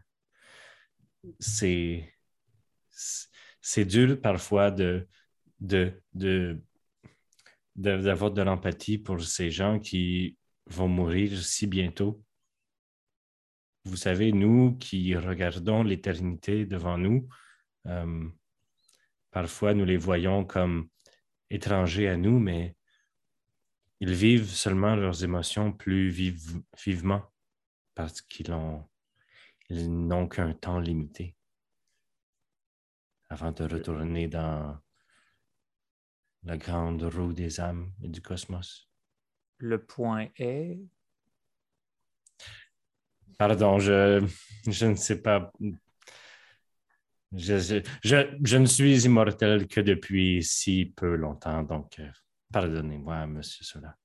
c'est 1.40 2.14
c'est 3.62 3.86
dur 3.86 4.20
parfois 4.22 4.70
de 4.72 5.08
de, 5.60 6.02
de, 6.14 6.62
d'avoir 7.76 8.32
de 8.32 8.42
l'empathie 8.42 8.98
pour 8.98 9.22
ces 9.24 9.50
gens 9.50 9.80
qui 9.80 10.38
vont 10.66 10.88
mourir 10.90 11.38
si 11.42 11.68
bientôt. 11.68 12.24
Vous 13.86 13.96
savez, 13.98 14.32
nous 14.32 14.78
qui 14.78 15.16
regardons 15.16 15.84
l'éternité 15.84 16.66
devant 16.66 16.98
nous, 16.98 17.28
euh, 17.88 18.28
parfois 19.32 19.74
nous 19.74 19.86
les 19.86 19.98
voyons 19.98 20.44
comme 20.46 20.90
étrangers 21.50 22.10
à 22.10 22.18
nous, 22.18 22.40
mais 22.40 22.76
ils 24.02 24.14
vivent 24.14 24.50
seulement 24.50 24.96
leurs 24.96 25.24
émotions 25.24 25.72
plus 25.72 26.10
vive- 26.10 26.62
vivement 26.86 27.24
parce 28.00 28.22
qu'ils 28.22 28.50
ont- 28.54 28.88
ils 29.70 29.92
n'ont 29.92 30.30
qu'un 30.30 30.54
temps 30.54 30.80
limité 30.80 31.36
avant 33.28 33.52
de 33.52 33.66
retourner 33.66 34.30
dans 34.30 34.80
la 36.44 36.56
grande 36.58 37.04
roue 37.04 37.34
des 37.34 37.60
âmes 37.60 37.92
et 38.02 38.08
du 38.08 38.22
cosmos. 38.22 38.90
Le 39.58 39.84
point 39.84 40.30
est? 40.38 40.80
Pardon, 43.38 43.80
je, 43.80 44.26
je 44.66 44.86
ne 44.86 44.96
sais 44.96 45.22
pas. 45.22 45.52
Je, 47.34 47.82
je, 48.02 48.58
ne 48.58 48.66
suis 48.66 49.04
immortel 49.04 49.68
que 49.68 49.82
depuis 49.82 50.42
si 50.42 50.86
peu 50.96 51.18
longtemps, 51.18 51.64
donc 51.64 52.00
euh, 52.00 52.10
pardonnez-moi, 52.54 53.28
monsieur 53.28 53.66
Sola. 53.66 53.99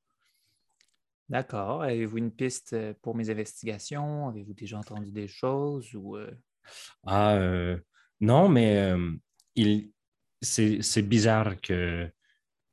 D'accord. 1.28 1.82
Avez-vous 1.82 2.18
une 2.18 2.32
piste 2.32 2.74
euh, 2.74 2.94
pour 3.00 3.14
mes 3.14 3.30
investigations? 3.30 4.28
Avez-vous 4.28 4.54
déjà 4.54 4.78
entendu 4.78 5.10
des 5.10 5.28
choses 5.28 5.94
ou 5.94 6.16
euh, 6.16 6.30
Ah, 7.06 7.36
euh, 7.36 7.78
non, 8.20 8.48
mais 8.48 8.78
euh, 8.78 9.12
il, 9.54 9.90
c'est, 10.42 10.82
c'est 10.82 11.02
bizarre 11.02 11.60
que, 11.60 12.10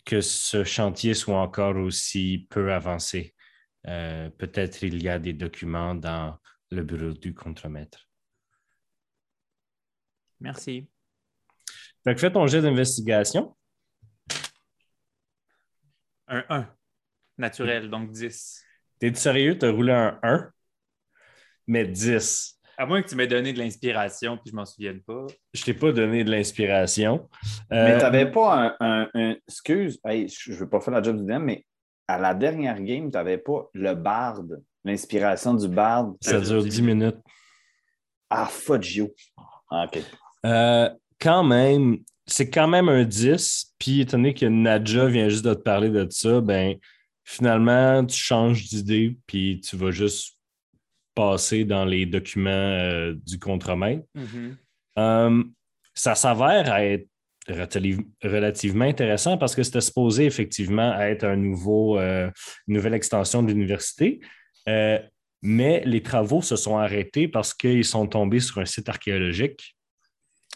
que 0.06 0.22
ce 0.22 0.64
chantier 0.64 1.14
soit 1.14 1.40
encore 1.40 1.78
aussi 1.78 2.48
peu 2.50 2.74
avancé. 2.74 3.34
Euh, 3.88 4.30
peut-être 4.30 4.84
il 4.84 5.02
y 5.02 5.10
a 5.10 5.18
des 5.18 5.34
documents 5.34 5.96
dans 5.96 6.38
le 6.70 6.84
bureau 6.84 7.14
du 7.14 7.34
contremaître. 7.34 8.08
Merci. 10.40 10.88
Fait 12.04 12.16
que 12.16 12.20
fais 12.20 12.32
ton 12.32 12.48
jet 12.48 12.62
d'investigation. 12.62 13.56
Un 16.28 16.44
1. 16.50 16.76
Naturel, 17.42 17.90
donc 17.90 18.12
10. 18.12 18.64
T'es 19.00 19.14
sérieux? 19.16 19.58
T'as 19.58 19.72
roulé 19.72 19.92
un 19.92 20.20
1, 20.24 20.50
mais 21.68 21.86
10. 21.86 22.58
À 22.78 22.86
moins 22.86 23.02
que 23.02 23.10
tu 23.10 23.16
m'aies 23.16 23.28
donné 23.28 23.52
de 23.54 23.60
l'inspiration 23.60 24.38
puis 24.38 24.52
je 24.52 24.56
m'en 24.56 24.66
souvienne 24.66 25.02
pas. 25.02 25.28
Je 25.54 25.64
t'ai 25.64 25.74
pas 25.74 25.92
donné 25.92 26.24
de 26.24 26.32
l'inspiration. 26.32 27.30
Euh, 27.72 27.86
Mais 27.86 27.98
t'avais 27.98 28.32
pas 28.32 28.56
un, 28.56 28.76
un- 28.80 29.10
un- 29.14 29.36
Excuse, 29.48 30.00
hey, 30.06 30.28
je 30.28 30.54
veux 30.54 30.70
pas 30.70 30.80
faire 30.80 30.94
la 30.94 31.04
job 31.04 31.18
du 31.18 31.26
DM, 31.26 31.44
mais 31.44 31.66
à 32.08 32.18
la 32.18 32.34
dernière 32.34 32.80
game, 32.82 33.12
t'avais 33.12 33.38
pas 33.38 33.70
le 33.74 33.94
barde, 33.94 34.62
l'inspiration 34.84 35.54
du 35.54 35.68
barde. 35.68 36.16
ça 36.22 36.40
dure 36.40 36.64
10 36.64 36.82
minutes. 36.82 37.18
Ah, 38.30 38.50
you. 38.84 39.10
Ah, 39.70 39.86
OK. 39.86 40.02
Euh, 40.46 40.90
quand 41.20 41.44
même, 41.44 41.98
c'est 42.26 42.50
quand 42.50 42.68
même 42.68 42.90
un 42.90 43.04
10. 43.04 43.74
Puis, 43.78 44.02
étant 44.02 44.18
donné 44.18 44.34
que 44.34 44.46
Nadja 44.46 45.06
vient 45.08 45.28
juste 45.30 45.46
de 45.46 45.54
te 45.54 45.62
parler 45.62 45.90
de 45.90 46.08
ça, 46.10 46.40
ben 46.42 46.78
finalement, 47.32 48.06
tu 48.06 48.18
changes 48.18 48.66
d'idée, 48.66 49.18
puis 49.26 49.62
tu 49.62 49.76
vas 49.78 49.92
juste 49.92 50.38
passer 51.16 51.64
dans 51.66 51.86
les 51.86 52.06
documents 52.06 52.50
euh, 52.52 53.14
du 53.26 53.40
contremaître. 53.40 54.04
Euh, 54.98 55.44
ça 55.94 56.16
s'avère 56.16 56.74
être 56.76 57.08
relati- 57.48 58.06
relativement 58.24 58.86
intéressant 58.86 59.38
parce 59.38 59.56
que 59.56 59.64
c'était 59.64 59.82
supposé 59.82 60.26
effectivement 60.26 61.00
être 61.00 61.24
un 61.24 61.38
nouveau, 61.38 61.98
euh, 62.00 62.30
une 62.68 62.76
nouvelle 62.76 62.94
extension 62.94 63.44
de 63.44 63.48
l'université. 63.48 64.20
Euh, 64.68 65.00
mais 65.42 65.82
les 65.86 66.04
travaux 66.04 66.42
se 66.42 66.56
sont 66.56 66.78
arrêtés 66.78 67.28
parce 67.28 67.54
qu'ils 67.54 67.86
sont 67.86 68.08
tombés 68.08 68.42
sur 68.42 68.60
un 68.60 68.66
site 68.66 68.90
archéologique 68.90 69.76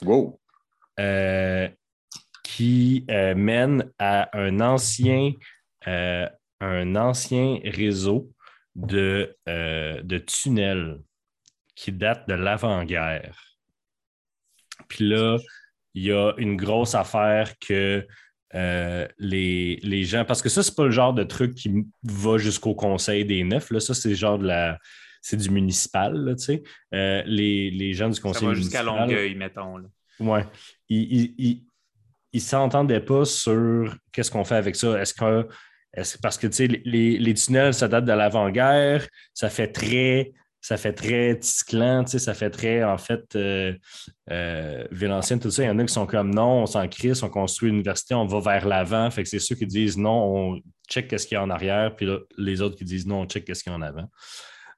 Wow. 0.03 0.39
euh, 0.99 1.67
qui 2.43 3.05
euh, 3.09 3.33
mène 3.33 3.89
à 3.97 4.29
un 4.37 4.59
ancien, 4.59 5.31
euh, 5.87 6.27
un 6.61 6.95
ancien 6.95 7.59
réseau 7.63 8.31
de, 8.75 9.35
euh, 9.47 10.01
de 10.01 10.17
tunnels 10.17 11.01
qui 11.75 11.91
date 11.91 12.27
de 12.27 12.33
l'avant-guerre. 12.33 13.37
Puis 14.87 15.07
là, 15.07 15.37
il 15.93 16.03
y 16.03 16.11
a 16.11 16.33
une 16.37 16.55
grosse 16.57 16.95
affaire 16.95 17.53
que 17.59 18.05
euh, 18.53 19.07
les, 19.17 19.77
les 19.83 20.03
gens. 20.03 20.25
Parce 20.25 20.41
que 20.41 20.49
ça, 20.49 20.63
c'est 20.63 20.75
pas 20.75 20.85
le 20.85 20.91
genre 20.91 21.13
de 21.13 21.23
truc 21.23 21.55
qui 21.55 21.85
va 22.03 22.37
jusqu'au 22.37 22.75
Conseil 22.75 23.25
des 23.25 23.43
Neufs. 23.43 23.69
Là. 23.71 23.79
Ça, 23.79 23.93
c'est 23.93 24.15
genre 24.15 24.37
de 24.39 24.47
la. 24.47 24.77
C'est 25.21 25.37
du 25.37 25.49
municipal, 25.49 26.13
là, 26.13 26.35
tu 26.35 26.43
sais. 26.43 26.63
Euh, 26.93 27.23
les, 27.25 27.71
les 27.71 27.93
gens 27.93 28.09
du 28.09 28.15
Ça 28.15 28.21
Conseil 28.21 28.47
va 28.47 28.53
jusqu'à. 28.53 28.83
Longueuil, 28.83 29.33
mettons. 29.35 29.77
là. 29.77 29.87
Ouais. 30.19 30.45
Ils 30.87 31.01
ils- 31.13 31.35
ils- 31.37 31.63
ils 32.33 32.41
s'entendaient 32.41 32.99
pas 33.01 33.25
sur 33.25 33.95
qu'est-ce 34.11 34.29
qu'on 34.29 34.43
fait 34.43 34.55
avec 34.55 34.75
ça. 34.75 35.01
Est-ce 35.01 35.13
que. 35.13 35.47
Est-ce- 35.95 36.17
parce 36.17 36.37
que 36.37 36.47
les, 36.85 37.17
les 37.17 37.33
tunnels, 37.33 37.73
ça 37.73 37.87
date 37.87 38.05
de 38.05 38.11
l'avant-guerre, 38.13 39.07
ça 39.33 39.49
fait 39.49 39.71
très. 39.71 40.33
Ça 40.61 40.77
fait 40.77 40.93
très 40.93 41.37
sais, 41.39 42.17
ça 42.17 42.33
fait 42.33 42.49
très, 42.49 42.83
en 42.83 42.97
fait, 42.97 43.23
euh, 43.35 43.71
euh, 44.31 44.83
tout 45.39 45.51
ça. 45.51 45.61
Il 45.61 45.67
y 45.67 45.69
en 45.69 45.77
a 45.77 45.85
qui 45.85 45.93
sont 45.93 46.07
comme 46.07 46.33
non, 46.33 46.63
on 46.63 46.65
s'en 46.65 46.87
crisse, 46.87 47.21
on 47.21 47.29
construit 47.29 47.69
une 47.69 47.75
université, 47.75 48.15
on 48.15 48.25
va 48.25 48.39
vers 48.39 48.67
l'avant. 48.67 49.11
Fait 49.11 49.21
que 49.21 49.29
c'est 49.29 49.37
ceux 49.37 49.53
qui 49.53 49.67
disent 49.67 49.95
non, 49.95 50.35
on 50.55 50.59
check 50.89 51.07
qu'est-ce 51.07 51.27
qu'il 51.27 51.35
y 51.35 51.37
a 51.37 51.43
en 51.43 51.51
arrière, 51.51 51.95
puis 51.95 52.07
les 52.39 52.61
autres 52.61 52.77
qui 52.77 52.83
disent 52.83 53.05
non, 53.05 53.21
on 53.21 53.25
check 53.27 53.45
qu'est-ce 53.45 53.63
qu'il 53.63 53.71
y 53.73 53.75
a 53.75 53.77
en 53.77 53.81
avant. 53.83 54.09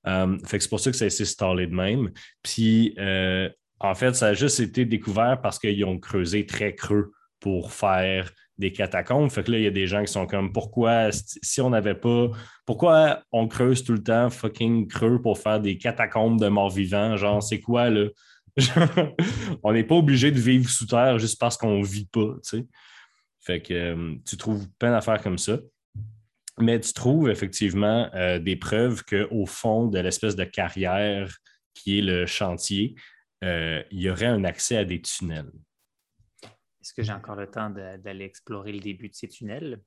Euh, 0.07 0.37
fait 0.45 0.57
que 0.57 0.63
c'est 0.63 0.69
pour 0.69 0.81
ça 0.81 0.91
que 0.91 0.97
ça 0.97 1.05
a 1.05 1.07
été 1.07 1.23
installé 1.23 1.67
de 1.67 1.73
même. 1.73 2.11
Puis, 2.43 2.93
euh, 2.99 3.49
en 3.79 3.95
fait, 3.95 4.13
ça 4.13 4.27
a 4.27 4.33
juste 4.33 4.59
été 4.59 4.83
découvert 4.83 5.39
parce 5.41 5.57
qu'ils 5.57 5.85
ont 5.85 5.99
creusé 5.99 6.45
très 6.45 6.75
creux 6.75 7.11
pour 7.39 7.71
faire 7.71 8.29
des 8.57 8.71
catacombes. 8.71 9.29
Fait 9.29 9.43
que 9.43 9.51
là, 9.51 9.57
il 9.57 9.63
y 9.63 9.67
a 9.67 9.71
des 9.71 9.87
gens 9.87 10.03
qui 10.03 10.11
sont 10.11 10.25
comme 10.25 10.51
pourquoi, 10.51 11.09
si 11.11 11.61
on 11.61 11.69
n'avait 11.69 11.95
pas, 11.95 12.29
pourquoi 12.65 13.23
on 13.31 13.47
creuse 13.47 13.83
tout 13.83 13.93
le 13.93 14.03
temps 14.03 14.29
fucking 14.29 14.87
creux 14.87 15.21
pour 15.21 15.37
faire 15.37 15.59
des 15.59 15.77
catacombes 15.77 16.39
de 16.39 16.47
morts 16.47 16.71
vivants? 16.71 17.17
Genre, 17.17 17.41
c'est 17.41 17.59
quoi 17.59 17.89
là? 17.89 18.07
On 19.63 19.71
n'est 19.71 19.83
pas 19.83 19.95
obligé 19.95 20.31
de 20.31 20.39
vivre 20.39 20.69
sous 20.69 20.87
terre 20.87 21.19
juste 21.19 21.39
parce 21.39 21.57
qu'on 21.57 21.81
vit 21.81 22.07
pas, 22.07 22.33
tu 22.43 22.57
sais. 22.57 22.65
Fait 23.39 23.61
que 23.61 23.73
euh, 23.73 24.15
tu 24.25 24.35
trouves 24.35 24.67
plein 24.79 24.91
d'affaires 24.91 25.21
comme 25.21 25.37
ça. 25.37 25.59
Mais 26.59 26.79
tu 26.79 26.91
trouves 26.91 27.29
effectivement 27.29 28.09
euh, 28.15 28.39
des 28.39 28.55
preuves 28.55 29.03
qu'au 29.03 29.45
fond 29.45 29.85
de 29.85 29.99
l'espèce 29.99 30.35
de 30.35 30.43
carrière 30.43 31.37
qui 31.75 31.99
est 31.99 32.01
le 32.01 32.25
chantier, 32.25 32.95
euh, 33.43 33.83
il 33.91 34.01
y 34.01 34.09
aurait 34.09 34.25
un 34.25 34.43
accès 34.43 34.77
à 34.77 34.83
des 34.83 35.01
tunnels. 35.01 35.51
Est-ce 36.87 36.93
que 36.93 37.03
j'ai 37.03 37.11
encore 37.11 37.35
le 37.35 37.47
temps 37.47 37.69
d'aller 37.69 38.23
explorer 38.23 38.71
le 38.71 38.79
début 38.79 39.09
de 39.09 39.13
ces 39.13 39.27
tunnels? 39.27 39.81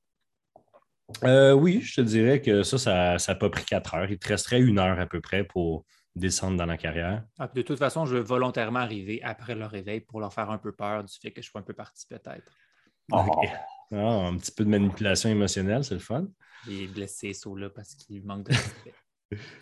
Euh, 1.23 1.51
oui, 1.51 1.81
je 1.81 1.95
te 1.95 2.01
dirais 2.01 2.41
que 2.41 2.61
ça, 2.61 3.17
ça 3.17 3.33
n'a 3.33 3.39
pas 3.39 3.49
pris 3.49 3.65
quatre 3.65 3.95
heures. 3.95 4.11
Il 4.11 4.19
te 4.19 4.27
resterait 4.27 4.61
une 4.61 4.77
heure 4.77 4.99
à 4.99 5.07
peu 5.07 5.19
près 5.19 5.43
pour 5.43 5.83
descendre 6.15 6.57
dans 6.57 6.67
la 6.67 6.77
carrière. 6.77 7.25
Ah, 7.39 7.47
de 7.47 7.63
toute 7.63 7.79
façon, 7.79 8.05
je 8.05 8.17
vais 8.17 8.21
volontairement 8.21 8.81
arriver 8.81 9.19
après 9.23 9.55
le 9.55 9.65
réveil 9.65 10.01
pour 10.01 10.19
leur 10.19 10.31
faire 10.31 10.51
un 10.51 10.59
peu 10.59 10.73
peur 10.73 11.03
du 11.03 11.17
fait 11.19 11.31
que 11.31 11.41
je 11.41 11.49
sois 11.49 11.61
un 11.61 11.63
peu 11.63 11.73
parti 11.73 12.05
peut-être. 12.05 12.51
Oh. 13.11 13.25
Ok. 13.27 13.49
Ah, 13.93 14.27
un 14.27 14.37
petit 14.37 14.51
peu 14.51 14.63
de 14.63 14.69
manipulation 14.69 15.27
émotionnelle, 15.27 15.83
c'est 15.83 15.95
le 15.95 16.01
fun. 16.01 16.27
J'ai 16.67 16.85
blessé 16.85 17.33
là 17.57 17.71
parce 17.71 17.95
qu'il 17.95 18.23
manque 18.23 18.47
de 18.47 18.53
respect. 18.53 18.93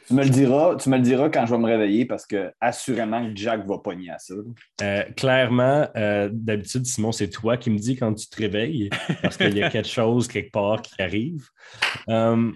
Tu 0.08 0.16
me 0.16 0.24
le 0.24 0.30
diras, 0.30 0.76
tu 0.78 0.90
me 0.90 0.98
le 0.98 1.04
diras 1.04 1.30
quand 1.30 1.46
je 1.46 1.52
vais 1.52 1.60
me 1.60 1.68
réveiller 1.68 2.06
parce 2.06 2.26
que 2.26 2.52
assurément 2.60 3.24
que 3.24 3.36
Jack 3.36 3.68
va 3.68 3.78
pogner 3.78 4.10
à 4.10 4.18
ça. 4.18 4.34
Euh, 4.82 5.04
clairement, 5.16 5.88
euh, 5.96 6.30
d'habitude, 6.32 6.86
Simon, 6.88 7.12
c'est 7.12 7.30
toi 7.30 7.58
qui 7.58 7.70
me 7.70 7.78
dis 7.78 7.96
quand 7.96 8.14
tu 8.16 8.28
te 8.28 8.36
réveilles 8.38 8.90
parce 9.22 9.38
qu'il 9.38 9.56
y 9.56 9.62
a 9.62 9.70
quelque 9.70 9.88
chose 9.88 10.28
quelque 10.28 10.52
part 10.52 10.82
qui 10.82 11.00
arrive. 11.00 11.46
Euh, 12.10 12.52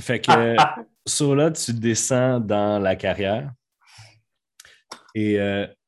fait 0.00 0.20
que 0.20 0.30
sur 1.06 1.34
là, 1.34 1.50
tu 1.50 1.72
descends 1.72 2.38
dans 2.38 2.78
la 2.78 2.94
carrière 2.94 3.50
et 5.16 5.34
tu 5.34 5.81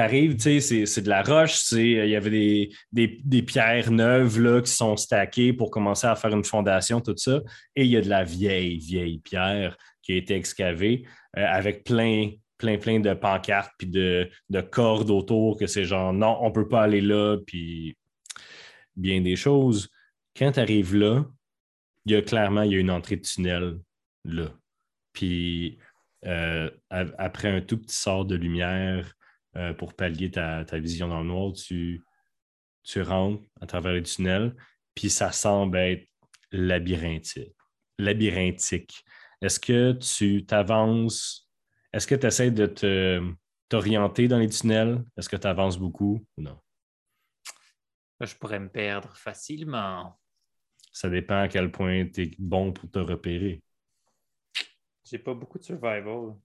arrives, 0.00 0.36
tu 0.36 0.60
sais, 0.60 0.86
c'est- 0.86 1.00
de 1.02 1.08
la 1.08 1.22
roche, 1.22 1.70
il 1.72 2.08
y 2.08 2.16
avait 2.16 2.30
des, 2.30 2.70
des- 2.92 3.20
des 3.24 3.42
pierres 3.42 3.90
neuves 3.90 4.40
là, 4.40 4.60
qui 4.62 4.70
sont 4.70 4.96
stackées 4.96 5.52
pour 5.52 5.70
commencer 5.70 6.06
à 6.06 6.14
faire 6.16 6.32
une 6.34 6.44
fondation, 6.44 7.00
tout 7.00 7.16
ça. 7.16 7.40
Et 7.76 7.84
il 7.84 7.90
y 7.90 7.96
a 7.96 8.00
de 8.00 8.08
la 8.08 8.24
vieille, 8.24 8.78
vieille 8.78 9.18
pierre 9.18 9.76
qui 10.02 10.12
a 10.12 10.16
été 10.16 10.34
excavée 10.34 11.04
euh, 11.36 11.46
avec 11.46 11.84
plein, 11.84 12.30
plein, 12.58 12.78
plein 12.78 13.00
de 13.00 13.12
pancartes 13.14 13.72
puis 13.78 13.86
de, 13.88 14.28
de 14.50 14.60
cordes 14.60 15.10
autour 15.10 15.58
que 15.58 15.66
c'est 15.66 15.84
genre 15.84 16.12
non, 16.12 16.38
on 16.40 16.48
ne 16.48 16.52
peut 16.54 16.68
pas 16.68 16.82
aller 16.82 17.00
là, 17.00 17.38
puis 17.46 17.96
bien 18.96 19.20
des 19.20 19.36
choses. 19.36 19.88
Quand 20.36 20.52
tu 20.52 20.60
arrives 20.60 20.94
là, 20.94 21.24
il 22.06 22.12
y 22.12 22.16
a 22.16 22.22
clairement 22.22 22.62
y 22.62 22.74
a 22.74 22.78
une 22.78 22.90
entrée 22.90 23.16
de 23.16 23.22
tunnel 23.22 23.78
là. 24.24 24.48
Puis 25.12 25.78
euh, 26.24 26.70
après 26.90 27.48
un 27.48 27.60
tout 27.60 27.78
petit 27.78 27.96
sort 27.96 28.24
de 28.24 28.34
lumière 28.36 29.12
euh, 29.56 29.74
pour 29.74 29.94
pallier 29.94 30.30
ta, 30.30 30.64
ta 30.64 30.78
vision 30.78 31.08
dans 31.08 31.20
le 31.20 31.28
noir, 31.28 31.52
tu, 31.52 32.02
tu 32.82 33.02
rentres 33.02 33.42
à 33.60 33.66
travers 33.66 33.92
les 33.92 34.02
tunnels, 34.02 34.54
puis 34.94 35.10
ça 35.10 35.32
semble 35.32 35.78
être 35.78 36.08
labyrinthique. 36.50 37.56
labyrinthique. 37.98 39.04
Est-ce 39.40 39.58
que 39.58 39.92
tu 39.92 40.44
t'avances? 40.46 41.48
Est-ce 41.92 42.06
que 42.06 42.14
tu 42.14 42.26
essaies 42.26 42.50
de 42.50 42.66
te, 42.66 43.20
t'orienter 43.68 44.28
dans 44.28 44.38
les 44.38 44.48
tunnels? 44.48 45.04
Est-ce 45.16 45.28
que 45.28 45.36
tu 45.36 45.46
avances 45.46 45.78
beaucoup 45.78 46.24
ou 46.36 46.42
non? 46.42 46.58
Je 48.20 48.34
pourrais 48.36 48.60
me 48.60 48.68
perdre 48.68 49.16
facilement. 49.16 50.18
Ça 50.92 51.08
dépend 51.08 51.40
à 51.40 51.48
quel 51.48 51.72
point 51.72 52.06
tu 52.06 52.22
es 52.22 52.30
bon 52.38 52.72
pour 52.72 52.90
te 52.90 52.98
repérer. 52.98 53.62
J'ai 55.04 55.18
pas 55.18 55.34
beaucoup 55.34 55.58
de 55.58 55.64
survival. 55.64 56.36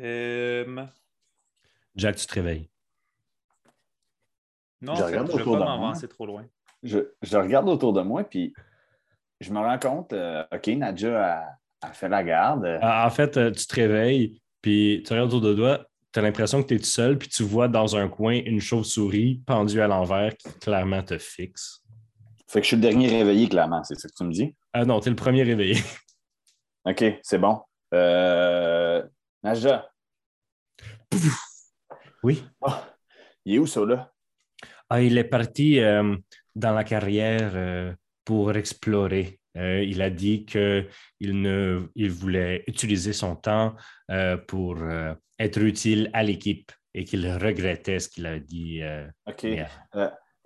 Euh, 0.00 0.84
Jack, 1.94 2.16
tu 2.16 2.26
te 2.26 2.34
réveilles. 2.34 2.68
Non, 4.82 4.94
Je 4.94 5.00
fait, 5.00 5.06
regarde 5.06 5.26
je 5.28 5.32
ne 5.32 5.36
vais 5.38 5.42
autour 5.42 5.54
pas 5.54 5.60
de 5.60 5.64
moi. 5.64 5.76
m'avancer 5.78 6.08
trop 6.08 6.26
loin. 6.26 6.46
Je, 6.82 6.98
je 7.22 7.36
regarde 7.36 7.68
autour 7.68 7.92
de 7.92 8.02
moi, 8.02 8.24
puis 8.24 8.52
je 9.40 9.50
me 9.52 9.58
rends 9.58 9.78
compte, 9.78 10.12
euh, 10.12 10.44
OK, 10.52 10.66
Nadja 10.68 11.38
a, 11.82 11.86
a 11.88 11.92
fait 11.92 12.08
la 12.08 12.22
garde. 12.22 12.78
Ah, 12.82 13.06
En 13.06 13.10
fait, 13.10 13.36
euh, 13.36 13.50
tu 13.50 13.66
te 13.66 13.74
réveilles, 13.74 14.40
puis 14.60 15.02
tu 15.06 15.12
regardes 15.12 15.32
autour 15.32 15.48
de 15.48 15.54
toi, 15.54 15.86
tu 16.12 16.18
as 16.18 16.22
l'impression 16.22 16.62
que 16.62 16.68
tu 16.68 16.74
es 16.74 16.78
tout 16.78 16.84
seul, 16.84 17.16
puis 17.18 17.28
tu 17.28 17.42
vois 17.42 17.68
dans 17.68 17.96
un 17.96 18.08
coin 18.08 18.34
une 18.44 18.60
chauve-souris 18.60 19.42
pendue 19.46 19.80
à 19.80 19.86
l'envers 19.86 20.36
qui 20.36 20.50
clairement 20.60 21.02
te 21.02 21.16
fixe. 21.18 21.82
Fait 22.48 22.60
que 22.60 22.64
je 22.64 22.68
suis 22.68 22.76
le 22.76 22.82
dernier 22.82 23.08
réveillé, 23.08 23.48
clairement, 23.48 23.82
c'est 23.82 23.96
ça 23.98 24.08
que 24.08 24.14
tu 24.14 24.24
me 24.24 24.32
dis? 24.32 24.54
Ah 24.72 24.84
non, 24.84 25.00
tu 25.00 25.08
es 25.08 25.10
le 25.10 25.16
premier 25.16 25.42
réveillé. 25.42 25.76
OK, 26.84 27.04
c'est 27.22 27.38
bon. 27.38 27.60
Euh, 27.94 29.02
Nadja, 29.46 29.88
Oui. 32.24 32.44
ah, 32.62 32.84
il 33.44 33.54
est 33.54 33.58
où 33.60 33.66
ça, 33.68 33.84
là? 33.84 34.12
Ah, 34.90 35.00
il 35.00 35.16
est 35.16 35.22
parti 35.22 35.78
euh, 35.78 36.16
dans 36.56 36.72
la 36.72 36.82
carrière 36.82 37.52
euh, 37.54 37.94
pour 38.24 38.56
explorer. 38.56 39.38
Euh, 39.56 39.84
il 39.84 40.02
a 40.02 40.10
dit 40.10 40.44
qu'il 40.46 40.88
ne, 41.20 41.86
il 41.94 42.10
voulait 42.10 42.64
utiliser 42.66 43.12
son 43.12 43.36
temps 43.36 43.76
pour 44.48 44.78
être 45.38 45.62
utile 45.62 46.10
à 46.12 46.24
l'équipe 46.24 46.72
et 46.92 47.04
qu'il 47.04 47.24
regrettait 47.32 48.00
ce 48.00 48.08
qu'il 48.08 48.26
a 48.26 48.40
dit. 48.40 48.80
OK. 49.28 49.46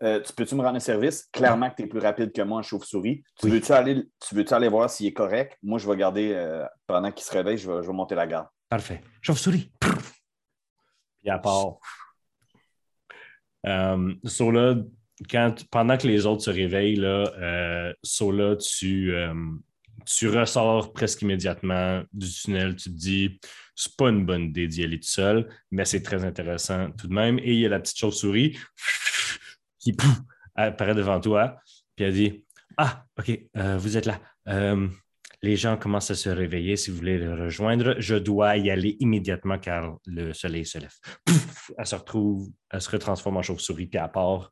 euh, 0.03 0.21
tu 0.23 0.33
peux-tu 0.33 0.55
me 0.55 0.63
rendre 0.63 0.77
un 0.77 0.81
service? 0.81 1.29
Clairement 1.33 1.71
que 1.71 1.77
tu 1.77 1.83
es 1.83 1.87
plus 1.87 2.01
rapide 2.01 2.33
que 2.33 2.43
moi 2.43 2.59
en 2.59 2.63
chauve-souris. 2.63 3.23
Tu 3.39 3.47
Oui. 3.47 3.53
veux-tu 3.53 3.73
aller, 3.73 4.03
tu 4.27 4.35
veux 4.35 4.45
aller 4.53 4.69
voir 4.69 4.89
s'il 4.89 5.07
est 5.07 5.13
correct? 5.13 5.57
Moi, 5.63 5.79
je 5.79 5.89
vais 5.89 5.97
garder, 5.97 6.33
euh, 6.35 6.65
pendant 6.87 7.11
qu'il 7.13 7.25
se 7.25 7.33
réveille, 7.33 7.59
je 7.59 7.71
vais, 7.71 7.83
je 7.83 7.87
vais 7.87 7.93
monter 7.93 8.15
la 8.15 8.27
garde. 8.27 8.47
Parfait. 8.71 9.03
Chauve-souris. 9.21 9.73
Puis 11.21 11.29
à 11.29 11.39
part. 11.41 11.79
Euh, 13.67 14.15
Sola, 14.25 14.77
quand, 15.29 15.69
pendant 15.71 15.99
que 15.99 16.07
les 16.07 16.25
autres 16.25 16.45
se 16.45 16.51
réveillent, 16.51 16.95
là, 16.95 17.33
euh, 17.37 17.93
Sola, 18.05 18.55
tu, 18.57 19.13
euh, 19.13 19.35
tu 20.07 20.29
ressors 20.29 20.93
presque 20.93 21.23
immédiatement 21.23 22.05
du 22.13 22.33
tunnel. 22.33 22.77
Tu 22.77 22.91
te 22.91 22.97
dis, 22.97 23.41
c'est 23.75 23.97
pas 23.97 24.09
une 24.09 24.25
bonne 24.25 24.45
idée 24.45 24.69
d'y 24.69 24.85
aller 24.85 25.01
tout 25.01 25.09
seul, 25.09 25.49
mais 25.73 25.85
c'est 25.85 26.03
très 26.03 26.25
intéressant 26.25 26.93
tout 26.93 27.09
de 27.09 27.13
même. 27.13 27.41
Et 27.41 27.53
il 27.53 27.59
y 27.59 27.67
a 27.67 27.69
la 27.69 27.81
petite 27.81 27.99
chauve-souris 27.99 28.57
qui 29.81 29.95
pouf, 29.95 30.17
apparaît 30.55 30.95
devant 30.95 31.21
toi. 31.21 31.57
Puis 31.97 32.05
elle 32.05 32.15
dit 32.15 32.45
Ah, 32.77 33.05
OK, 33.19 33.37
euh, 33.57 33.77
vous 33.79 33.97
êtes 33.97 34.07
là. 34.07 34.21
Les 35.43 35.57
gens 35.57 35.77
commencent 35.79 36.11
à 36.11 36.15
se 36.15 36.29
réveiller. 36.29 36.77
Si 36.77 36.91
vous 36.91 36.99
voulez 36.99 37.19
les 37.19 37.33
rejoindre, 37.33 37.95
je 37.99 38.15
dois 38.15 38.57
y 38.59 38.71
aller 38.71 38.97
immédiatement 39.01 39.59
car 39.59 39.97
le 40.07 40.33
soleil 40.35 40.67
se 40.67 40.79
lève. 40.79 40.95
Pouf! 41.25 41.71
Elle 41.79 41.87
se 41.87 41.95
retrouve, 41.97 42.51
elle 42.71 42.83
se 42.83 42.91
retransforme 42.91 43.39
en 43.39 43.43
chauve-souris, 43.43 43.87
puis 43.87 43.99
elle 44.03 44.11
part 44.13 44.51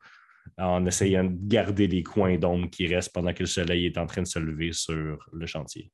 en 0.56 0.86
essayant 0.86 1.24
de 1.24 1.34
garder 1.34 1.86
les 1.88 2.02
coins 2.02 2.38
d'ombre 2.38 2.70
qui 2.70 2.86
restent 2.86 3.12
pendant 3.12 3.34
que 3.34 3.40
le 3.40 3.46
soleil 3.46 3.84
est 3.84 3.98
en 3.98 4.06
train 4.06 4.22
de 4.22 4.26
se 4.26 4.38
lever 4.38 4.72
sur 4.72 5.28
le 5.30 5.46
chantier. 5.46 5.92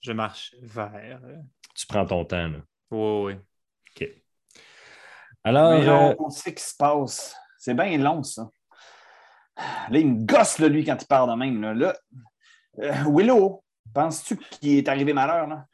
Je 0.00 0.12
marche 0.12 0.54
vers. 0.62 1.20
euh, 1.24 1.38
Tu 1.74 1.86
prends 1.88 2.06
ton 2.06 2.24
temps. 2.24 2.46
Là. 2.48 2.58
Oui, 2.92 3.34
oui. 3.34 3.40
OK. 4.00 4.08
Alors, 5.42 5.80
Mais 5.80 5.88
euh, 5.88 6.14
on, 6.20 6.26
on 6.26 6.30
sait 6.30 6.52
qu'il 6.54 6.62
se 6.62 6.76
passe. 6.78 7.34
C'est 7.58 7.74
bien 7.74 7.98
long, 7.98 8.22
ça. 8.22 8.48
Là, 9.56 9.98
il 9.98 10.06
me 10.12 10.24
gosse, 10.24 10.58
là, 10.60 10.68
lui, 10.68 10.84
quand 10.84 11.00
il 11.00 11.06
part 11.06 11.26
de 11.26 11.34
même. 11.34 11.60
Là, 11.60 11.74
Là, 11.74 11.96
euh, 12.80 12.92
Willow, 13.08 13.62
penses-tu 13.94 14.36
qu'il 14.36 14.78
est 14.78 14.88
arrivé 14.88 15.12
malheur? 15.12 15.46
Là? 15.46 15.66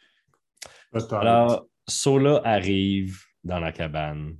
Alors, 1.21 1.67
Sola 1.88 2.41
arrive 2.45 3.19
dans 3.45 3.59
la 3.59 3.73
cabane. 3.73 4.37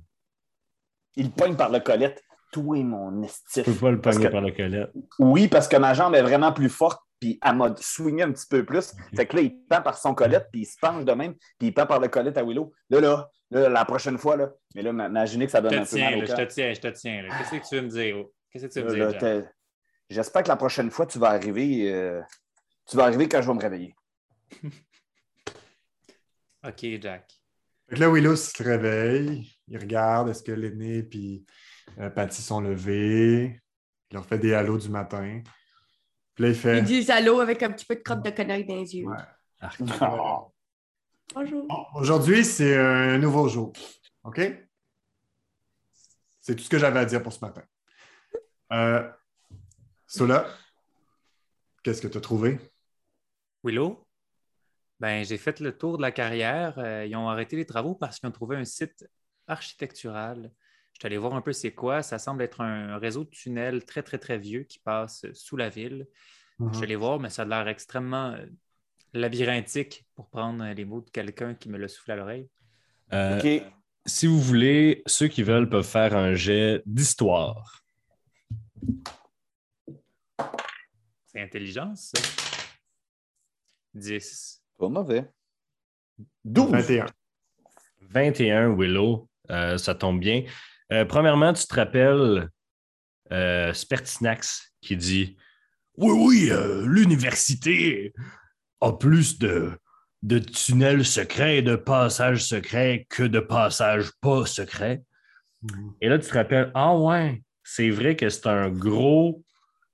Il 1.15 1.31
pogne 1.31 1.55
par 1.55 1.69
le 1.69 1.79
colette. 1.79 2.23
Toi, 2.51 2.83
mon 2.83 3.23
estif. 3.23 3.63
Tu 3.63 3.71
peux 3.71 3.79
pas 3.79 3.91
le 3.91 3.99
pogner 4.01 4.27
que- 4.27 4.31
par 4.31 4.41
le 4.41 4.51
collet. 4.51 4.85
Oui, 5.19 5.47
parce 5.47 5.67
que 5.67 5.75
ma 5.77 5.93
jambe 5.95 6.13
est 6.13 6.21
vraiment 6.21 6.51
plus 6.53 6.69
forte, 6.69 7.01
puis 7.19 7.39
elle 7.43 7.55
m'a 7.55 7.73
swingé 7.77 8.23
un 8.23 8.31
petit 8.31 8.45
peu 8.47 8.63
plus. 8.63 8.93
Fait 9.15 9.25
que 9.25 9.35
là, 9.37 9.41
il 9.41 9.65
pend 9.65 9.81
par 9.81 9.97
son 9.97 10.13
colette, 10.13 10.49
puis 10.51 10.61
il 10.61 10.65
se 10.65 10.77
penche 10.79 11.03
de 11.03 11.11
même, 11.13 11.33
puis 11.57 11.69
il 11.69 11.73
pend 11.73 11.87
par 11.87 11.99
le 11.99 12.09
colette 12.09 12.37
à 12.37 12.43
Willow. 12.43 12.71
Là, 12.91 12.99
là, 13.01 13.29
là, 13.49 13.69
la 13.69 13.85
prochaine 13.85 14.19
fois, 14.19 14.37
là. 14.37 14.51
Mais 14.75 14.83
là, 14.83 14.93
ma- 14.93 15.07
imaginez 15.07 15.45
que 15.47 15.51
ça 15.51 15.59
Je 15.59 15.63
donne 15.63 15.79
un 15.79 15.83
te 15.83 15.89
peu 15.89 15.95
tiens, 15.95 16.09
mal 16.11 16.19
là, 16.19 16.25
je 16.25 16.35
te 16.35 16.53
tiens, 16.53 16.73
je 16.73 16.79
te 16.81 16.87
tiens. 16.89 17.23
Qu'est-ce 17.39 17.51
que 17.63 17.67
tu 17.67 17.75
veux 17.75 17.81
me 17.81 17.87
dire? 17.89 18.25
Qu'est-ce 18.51 18.67
que 18.67 18.71
tu 18.73 18.81
veux 18.81 18.85
me 19.05 19.11
dire, 19.41 19.49
J'espère 20.09 20.43
que 20.43 20.49
la 20.49 20.55
prochaine 20.57 20.91
fois, 20.91 21.07
tu 21.07 21.17
vas 21.17 21.29
arriver. 21.29 21.91
euh, 21.91 22.21
Tu 22.87 22.97
vas 22.97 23.05
arriver 23.05 23.27
quand 23.29 23.41
je 23.41 23.47
vais 23.47 23.53
me 23.53 23.61
réveiller. 23.61 23.95
OK, 26.65 26.85
Jack. 27.01 27.31
Fait 27.89 27.95
que 27.95 27.99
là, 27.99 28.09
Willow 28.09 28.35
se 28.35 28.63
réveille, 28.63 29.51
il 29.67 29.77
regarde 29.77 30.29
est-ce 30.29 30.43
que 30.43 30.51
l'aîné 30.51 30.99
et 30.99 31.43
euh, 31.99 32.09
Patty 32.09 32.41
sont 32.41 32.61
levés? 32.61 33.59
Il 34.09 34.13
leur 34.13 34.25
fait 34.25 34.39
des 34.39 34.53
halos 34.53 34.77
du 34.77 34.89
matin. 34.89 35.41
Puis 36.33 36.43
là, 36.43 36.49
il 36.49 36.55
fait 36.55 36.79
Ils 36.79 36.85
disent 36.85 37.09
allô 37.09 37.39
avec 37.39 37.61
un 37.63 37.71
petit 37.71 37.85
peu 37.85 37.95
de 37.95 38.01
crotte 38.01 38.23
de 38.23 38.29
connerie 38.29 38.65
dans 38.65 38.75
les 38.75 38.95
yeux. 38.95 39.07
Ouais. 39.07 39.17
Bonjour. 41.35 41.67
Bon, 41.67 41.85
Aujourd'hui, 41.95 42.45
c'est 42.45 42.77
un 42.77 43.17
nouveau 43.17 43.47
jour. 43.47 43.73
OK? 44.23 44.39
C'est 46.39 46.55
tout 46.55 46.63
ce 46.63 46.69
que 46.69 46.77
j'avais 46.77 46.99
à 46.99 47.05
dire 47.05 47.23
pour 47.23 47.33
ce 47.33 47.43
matin. 47.43 47.63
Euh, 48.71 49.09
Sola, 50.07 50.45
qu'est-ce 51.83 52.01
que 52.01 52.07
tu 52.07 52.17
as 52.17 52.21
trouvé? 52.21 52.59
Willow? 53.63 54.05
Ben, 54.99 55.23
j'ai 55.25 55.37
fait 55.37 55.59
le 55.59 55.77
tour 55.77 55.97
de 55.97 56.01
la 56.01 56.11
carrière. 56.11 56.75
Euh, 56.77 57.05
ils 57.05 57.15
ont 57.15 57.27
arrêté 57.27 57.55
les 57.55 57.65
travaux 57.65 57.95
parce 57.95 58.19
qu'ils 58.19 58.29
ont 58.29 58.31
trouvé 58.31 58.55
un 58.55 58.65
site 58.65 59.05
architectural. 59.47 60.51
Je 60.93 60.99
suis 60.99 61.07
allé 61.07 61.17
voir 61.17 61.33
un 61.33 61.41
peu 61.41 61.53
c'est 61.53 61.73
quoi. 61.73 62.03
Ça 62.03 62.19
semble 62.19 62.43
être 62.43 62.61
un 62.61 62.97
réseau 62.97 63.23
de 63.23 63.29
tunnels 63.29 63.83
très, 63.85 64.03
très, 64.03 64.17
très 64.17 64.37
vieux 64.37 64.63
qui 64.63 64.79
passe 64.79 65.25
sous 65.33 65.57
la 65.57 65.69
ville. 65.69 66.07
Je 66.59 66.75
suis 66.75 66.83
allé 66.83 66.95
voir, 66.95 67.19
mais 67.19 67.29
ça 67.29 67.41
a 67.41 67.45
l'air 67.45 67.67
extrêmement 67.67 68.31
euh, 68.31 68.45
labyrinthique 69.13 70.05
pour 70.15 70.29
prendre 70.29 70.63
les 70.65 70.85
mots 70.85 71.01
de 71.01 71.09
quelqu'un 71.09 71.55
qui 71.55 71.67
me 71.67 71.77
l'a 71.77 71.87
soufflé 71.87 72.13
à 72.13 72.15
l'oreille. 72.15 72.49
Euh, 73.11 73.39
OK. 73.39 73.63
Si 74.05 74.27
vous 74.27 74.39
voulez, 74.39 75.01
ceux 75.05 75.27
qui 75.27 75.43
veulent 75.43 75.69
peuvent 75.69 75.85
faire 75.85 76.15
un 76.15 76.35
jet 76.35 76.81
d'histoire. 76.85 77.83
C'est 81.25 81.41
intelligence, 81.41 82.11
ça. 82.13 82.21
10. 83.93 84.61
Pas 84.77 84.89
mauvais. 84.89 85.25
12. 86.45 86.71
21. 86.71 87.05
21, 88.01 88.75
Willow, 88.75 89.27
euh, 89.49 89.77
ça 89.77 89.95
tombe 89.95 90.19
bien. 90.19 90.43
Euh, 90.91 91.05
premièrement, 91.05 91.53
tu 91.53 91.65
te 91.65 91.75
rappelles 91.75 92.49
euh, 93.31 93.73
Spertinax 93.73 94.73
qui 94.81 94.95
dit 94.95 95.37
Oui, 95.97 96.11
oui, 96.11 96.51
euh, 96.51 96.85
l'université 96.85 98.13
a 98.81 98.91
plus 98.93 99.39
de, 99.39 99.71
de 100.21 100.39
tunnels 100.39 101.05
secrets 101.05 101.57
et 101.57 101.61
de 101.61 101.75
passages 101.75 102.45
secrets 102.45 103.07
que 103.09 103.23
de 103.23 103.39
passages 103.39 104.11
pas 104.21 104.45
secrets. 104.45 105.01
Et 106.01 106.09
là, 106.09 106.19
tu 106.19 106.27
te 106.27 106.33
rappelles, 106.33 106.71
ah 106.75 106.95
ouais, 106.97 107.41
c'est 107.63 107.89
vrai 107.89 108.15
que 108.15 108.29
c'est 108.29 108.47
un 108.47 108.69
gros, 108.69 109.43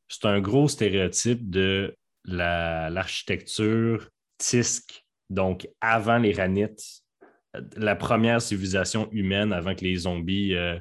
c'est 0.08 0.26
un 0.26 0.42
gros 0.42 0.68
stéréotype 0.68 1.50
de 1.50 1.96
la- 2.30 2.90
l'architecture 2.90 4.10
tisque, 4.38 5.06
donc 5.30 5.68
avant 5.82 6.18
les 6.18 6.34
ranites, 6.34 7.02
la 7.76 7.96
première 7.96 8.42
civilisation 8.42 9.10
humaine 9.12 9.52
avant 9.54 9.76
que 9.76 9.84
les 9.84 9.96
zombies 9.96 10.54
euh, 10.54 10.80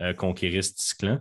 euh, 0.00 0.12
conquérissent 0.14 0.74
Tisclan. 0.74 1.20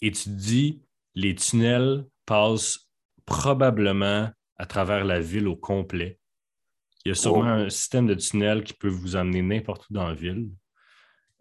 Et 0.00 0.10
tu 0.12 0.24
te 0.24 0.28
dis, 0.30 0.82
les 1.14 1.34
tunnels 1.34 2.04
passent 2.24 2.88
probablement 3.26 4.30
à 4.56 4.66
travers 4.66 5.04
la 5.04 5.20
ville 5.20 5.48
au 5.48 5.56
complet. 5.56 6.18
Il 7.04 7.10
y 7.10 7.12
a 7.12 7.14
sûrement 7.14 7.40
Oh. 7.40 7.64
un 7.66 7.70
système 7.70 8.06
de 8.06 8.14
tunnels 8.14 8.64
qui 8.64 8.74
peut 8.74 8.88
vous 8.88 9.16
emmener 9.16 9.42
n'importe 9.42 9.88
où 9.88 9.92
dans 9.92 10.08
la 10.08 10.14
ville, 10.14 10.48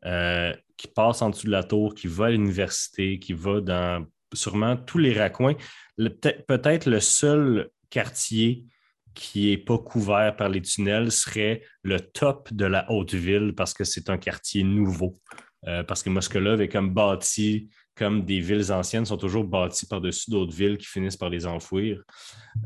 euh, 0.06 0.54
qui 0.76 0.88
passe 0.88 1.22
en 1.22 1.30
dessous 1.30 1.48
de 1.48 1.52
la 1.52 1.64
tour, 1.64 1.96
qui 1.96 2.08
va 2.08 2.26
à 2.26 2.30
l'université, 2.30 3.18
qui 3.20 3.34
va 3.34 3.62
dans 3.62 4.06
sûrement 4.34 4.76
tous 4.78 4.98
les 4.98 5.14
raccoins. 5.18 5.56
Peut-être 5.98 6.86
le 6.86 7.00
seul 7.00 7.70
quartier 7.90 8.66
qui 9.14 9.50
n'est 9.50 9.58
pas 9.58 9.80
couvert 9.80 10.36
par 10.36 10.50
les 10.50 10.62
tunnels 10.62 11.12
serait 11.12 11.64
le 11.82 12.00
top 12.00 12.54
de 12.54 12.66
la 12.66 12.90
haute 12.92 13.16
ville 13.16 13.54
parce 13.56 13.74
que 13.74 13.84
c'est 13.84 14.10
un 14.10 14.18
quartier 14.18 14.64
nouveau. 14.64 15.20
Euh, 15.66 15.84
parce 15.84 16.04
que 16.04 16.10
Moscolov 16.10 16.62
est 16.62 16.70
comme 16.70 16.94
bâti, 16.94 17.70
comme 17.96 18.26
des 18.26 18.40
villes 18.40 18.72
anciennes 18.72 19.06
sont 19.06 19.18
toujours 19.18 19.44
bâties 19.44 19.88
par-dessus 19.88 20.30
d'autres 20.30 20.56
villes 20.56 20.78
qui 20.78 20.86
finissent 20.86 21.18
par 21.18 21.30
les 21.30 21.48
enfouir. 21.48 22.04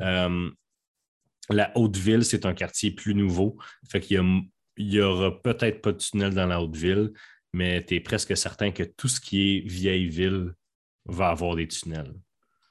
Euh, 0.02 0.50
la 1.50 1.72
haute 1.76 1.98
ville, 1.98 2.26
c'est 2.26 2.46
un 2.46 2.54
quartier 2.54 2.92
plus 2.92 3.16
nouveau. 3.16 3.58
Fait 3.90 4.02
qu'il 4.02 4.22
y 4.78 5.00
aura 5.00 5.42
peut-être 5.42 5.82
pas 5.82 5.94
de 5.94 5.98
tunnel 5.98 6.34
dans 6.34 6.48
la 6.48 6.62
haute 6.62 6.76
ville, 6.76 7.12
mais 7.54 7.84
tu 7.84 7.96
es 7.96 8.00
presque 8.02 8.36
certain 8.36 8.72
que 8.72 8.84
tout 8.84 9.08
ce 9.08 9.22
qui 9.22 9.58
est 9.58 9.60
vieille 9.68 10.08
ville 10.08 10.54
va 11.06 11.30
avoir 11.30 11.56
des 11.56 11.68
tunnels. 11.68 12.14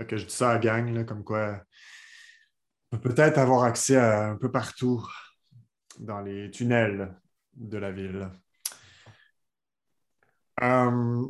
Que 0.09 0.17
je 0.17 0.25
dis 0.25 0.35
ça 0.35 0.53
à 0.53 0.59
gang, 0.59 1.05
comme 1.05 1.25
quoi 1.25 1.63
on 2.93 2.99
peut 2.99 3.15
peut-être 3.15 3.39
avoir 3.39 3.65
accès 3.65 3.97
un 3.97 4.37
peu 4.37 4.51
partout 4.51 5.07
dans 5.99 6.21
les 6.21 6.51
tunnels 6.51 7.15
de 7.55 7.79
la 7.79 7.93
ville. 7.93 8.29
Euh, 10.63 11.27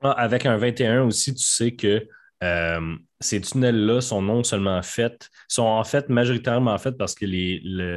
Ah, 0.00 0.12
avec 0.12 0.46
un 0.46 0.56
21 0.56 1.02
aussi, 1.04 1.34
tu 1.34 1.44
sais 1.44 1.74
que 1.74 2.06
euh, 2.42 2.96
ces 3.20 3.40
tunnels-là 3.40 4.00
sont 4.00 4.20
non 4.20 4.44
seulement 4.44 4.82
faits, 4.82 5.30
sont 5.48 5.64
en 5.64 5.84
fait 5.84 6.08
majoritairement 6.08 6.76
faits 6.78 6.96
parce 6.96 7.14
que 7.14 7.24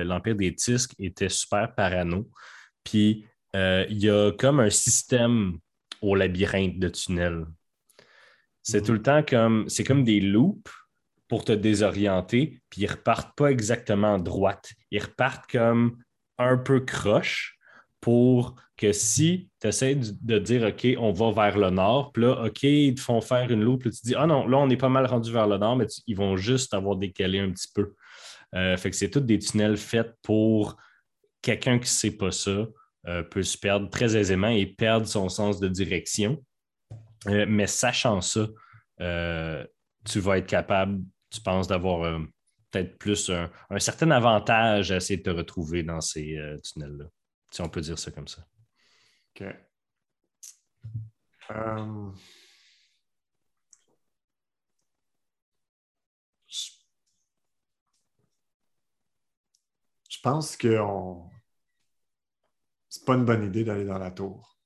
l'Empire 0.03 0.35
des 0.35 0.55
Tisques 0.55 0.95
était 0.97 1.29
super 1.29 1.73
parano. 1.75 2.29
Puis 2.83 3.25
euh, 3.55 3.85
il 3.89 3.97
y 3.99 4.09
a 4.09 4.31
comme 4.31 4.59
un 4.59 4.69
système 4.69 5.57
au 6.01 6.15
labyrinthe 6.15 6.79
de 6.79 6.89
tunnels. 6.89 7.45
C'est 8.69 8.83
tout 8.83 8.93
le 8.93 9.01
temps 9.01 9.23
comme, 9.23 9.67
c'est 9.67 9.83
comme 9.83 10.03
des 10.03 10.19
loops 10.19 10.71
pour 11.27 11.43
te 11.43 11.51
désorienter, 11.51 12.61
puis 12.69 12.81
ils 12.81 12.87
repartent 12.87 13.35
pas 13.35 13.47
exactement 13.47 14.19
droite. 14.19 14.73
Ils 14.91 15.01
repartent 15.01 15.49
comme 15.49 15.97
un 16.37 16.55
peu 16.55 16.79
croche 16.79 17.57
pour 17.99 18.55
que 18.77 18.91
si 18.91 19.49
tu 19.59 19.67
essaies 19.67 19.95
de 19.95 20.37
dire 20.37 20.67
OK, 20.67 20.87
on 20.99 21.11
va 21.11 21.31
vers 21.31 21.57
le 21.57 21.71
nord, 21.71 22.11
puis 22.11 22.23
là, 22.23 22.45
OK, 22.45 22.61
ils 22.61 22.93
te 22.93 23.01
font 23.01 23.21
faire 23.21 23.49
une 23.51 23.63
loupe, 23.63 23.81
puis 23.81 23.91
tu 23.91 24.01
dis 24.03 24.15
Ah 24.15 24.27
non, 24.27 24.47
là, 24.47 24.57
on 24.57 24.69
est 24.69 24.77
pas 24.77 24.87
mal 24.87 25.07
rendu 25.07 25.31
vers 25.31 25.47
le 25.47 25.57
nord, 25.57 25.75
mais 25.75 25.87
ils 26.05 26.15
vont 26.15 26.37
juste 26.37 26.75
avoir 26.75 26.95
décalé 26.95 27.39
un 27.39 27.49
petit 27.49 27.69
peu. 27.73 27.95
Euh, 28.53 28.77
fait 28.77 28.91
que 28.91 28.95
c'est 28.95 29.09
tous 29.09 29.19
des 29.19 29.39
tunnels 29.39 29.77
faits 29.77 30.13
pour 30.21 30.77
quelqu'un 31.41 31.79
qui 31.79 31.85
ne 31.85 31.87
sait 31.87 32.17
pas 32.17 32.31
ça, 32.31 32.67
euh, 33.07 33.23
peut 33.23 33.43
se 33.43 33.57
perdre 33.57 33.89
très 33.89 34.15
aisément 34.15 34.49
et 34.49 34.67
perdre 34.67 35.07
son 35.07 35.27
sens 35.27 35.59
de 35.59 35.67
direction. 35.67 36.43
Euh, 37.27 37.45
mais 37.47 37.67
sachant 37.67 38.21
ça, 38.21 38.47
euh, 39.01 39.65
tu 40.05 40.19
vas 40.19 40.37
être 40.37 40.47
capable, 40.47 41.01
tu 41.29 41.41
penses, 41.41 41.67
d'avoir 41.67 42.03
euh, 42.03 42.19
peut-être 42.71 42.97
plus 42.97 43.29
un, 43.29 43.49
certain 43.79 44.11
avantage 44.11 44.91
à 44.91 44.97
essayer 44.97 45.17
de 45.17 45.23
te 45.23 45.29
retrouver 45.29 45.83
dans 45.83 46.01
ces 46.01 46.37
tunnels-là, 46.63 47.05
si 47.51 47.61
on 47.61 47.69
peut 47.69 47.81
dire 47.81 47.99
ça 47.99 48.11
comme 48.11 48.27
ça. 48.27 48.45
OK. 49.35 49.43
Je 56.47 56.71
je 60.09 60.17
pense 60.21 60.57
que 60.57 60.79
on... 60.79 61.29
c'est 62.89 63.05
pas 63.05 63.15
une 63.15 63.25
bonne 63.25 63.43
idée 63.45 63.63
d'aller 63.63 63.85
dans 63.85 63.97
la 63.97 64.11
tour. 64.11 64.58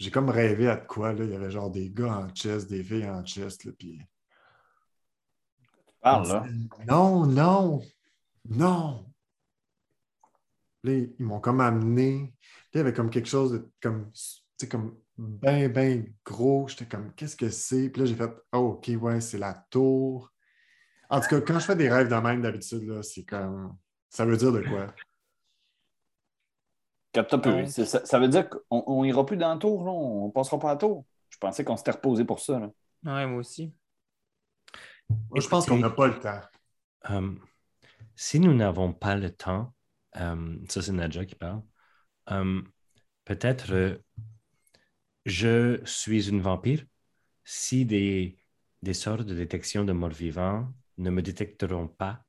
J'ai 0.00 0.10
comme 0.10 0.30
rêvé 0.30 0.66
à 0.66 0.76
de 0.76 0.86
quoi, 0.86 1.12
là. 1.12 1.24
Il 1.24 1.30
y 1.30 1.34
avait 1.34 1.50
genre 1.50 1.70
des 1.70 1.90
gars 1.90 2.16
en 2.16 2.28
chest, 2.30 2.70
des 2.70 2.82
filles 2.82 3.08
en 3.08 3.22
chest, 3.22 3.64
là, 3.64 3.72
puis... 3.78 4.00
Parle, 6.00 6.26
là. 6.26 6.46
Non, 6.88 7.26
non, 7.26 7.82
non. 8.48 9.06
Là, 10.82 10.92
ils 10.92 11.14
m'ont 11.18 11.40
comme 11.40 11.60
amené. 11.60 12.32
Là, 12.72 12.76
il 12.76 12.78
y 12.78 12.80
avait 12.80 12.94
comme 12.94 13.10
quelque 13.10 13.28
chose 13.28 13.52
de 13.52 13.70
comme, 13.82 14.10
tu 14.10 14.32
sais, 14.56 14.68
comme 14.68 14.96
ben, 15.18 15.70
ben 15.70 16.10
gros. 16.24 16.66
J'étais 16.66 16.86
comme, 16.86 17.12
qu'est-ce 17.12 17.36
que 17.36 17.50
c'est? 17.50 17.90
Puis 17.90 18.00
là, 18.00 18.08
j'ai 18.08 18.14
fait, 18.14 18.32
oh, 18.54 18.78
OK, 18.78 18.90
ouais, 18.98 19.20
c'est 19.20 19.36
la 19.36 19.52
tour. 19.68 20.32
En 21.10 21.20
tout 21.20 21.28
cas, 21.28 21.42
quand 21.42 21.58
je 21.58 21.66
fais 21.66 21.76
des 21.76 21.90
rêves 21.90 22.08
de 22.08 22.14
même 22.14 22.40
d'habitude, 22.40 22.84
là, 22.84 23.02
c'est 23.02 23.24
comme, 23.24 23.76
ça 24.08 24.24
veut 24.24 24.38
dire 24.38 24.52
de 24.52 24.62
quoi? 24.62 24.94
Capte 27.12 27.34
un 27.34 27.38
peu. 27.38 27.50
Donc- 27.52 27.68
C'est- 27.68 27.84
Ça, 27.84 28.04
ça 28.04 28.18
veut 28.18 28.28
dire 28.28 28.48
qu'on 28.48 28.84
on 28.86 29.04
ira 29.04 29.24
plus 29.26 29.36
dans 29.36 29.52
la 29.52 29.56
tour, 29.58 29.84
là? 29.84 29.90
On 29.90 30.30
passera 30.30 30.58
pas 30.58 30.70
à 30.72 30.76
tour. 30.76 31.04
Je 31.28 31.38
pensais 31.38 31.64
qu'on 31.64 31.76
s'était 31.76 31.90
reposé 31.92 32.24
pour 32.24 32.40
ça. 32.40 32.58
Là. 32.60 32.70
Ouais, 33.04 33.26
moi 33.26 33.38
aussi. 33.40 33.72
Moi, 35.08 35.40
je 35.40 35.48
pense 35.48 35.66
qu'on 35.66 35.78
n'a 35.78 35.90
pas 35.90 36.06
le 36.06 36.18
temps. 36.20 36.40
Euh, 37.10 37.34
si 38.14 38.38
nous 38.38 38.54
n'avons 38.54 38.92
pas 38.92 39.16
le 39.16 39.30
temps, 39.30 39.74
euh, 40.16 40.56
ça 40.68 40.82
c'est 40.82 40.92
Nadja 40.92 41.24
qui 41.24 41.34
parle, 41.34 41.62
euh, 42.30 42.62
peut-être 43.24 44.00
je 45.26 45.80
suis 45.84 46.28
une 46.28 46.40
vampire. 46.40 46.84
Si 47.44 47.84
des, 47.84 48.38
des 48.82 48.94
sorts 48.94 49.24
de 49.24 49.34
détection 49.34 49.84
de 49.84 49.92
morts 49.92 50.10
vivants 50.10 50.68
ne 50.98 51.10
me 51.10 51.22
détecteront 51.22 51.88
pas, 51.88 52.22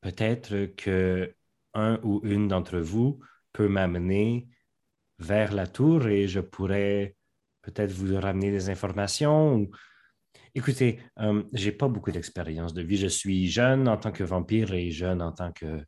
peut-être 0.00 0.66
que 0.76 1.34
un 1.74 1.98
ou 2.02 2.20
une 2.24 2.48
d'entre 2.48 2.78
vous 2.78 3.20
peut 3.58 3.68
m'amener 3.68 4.46
vers 5.18 5.52
la 5.52 5.66
tour 5.66 6.06
et 6.06 6.28
je 6.28 6.38
pourrais 6.38 7.16
peut-être 7.62 7.90
vous 7.90 8.14
ramener 8.20 8.52
des 8.52 8.70
informations 8.70 9.56
ou 9.56 9.70
Écoutez, 10.54 11.00
euh, 11.18 11.42
j'ai 11.52 11.72
pas 11.72 11.88
beaucoup 11.88 12.10
d'expérience 12.10 12.72
de 12.72 12.82
vie. 12.82 12.96
Je 12.96 13.06
suis 13.06 13.48
jeune 13.48 13.86
en 13.86 13.96
tant 13.96 14.12
que 14.12 14.24
vampire 14.24 14.72
et 14.72 14.90
jeune 14.90 15.20
en 15.22 15.32
tant 15.32 15.52
que, 15.52 15.84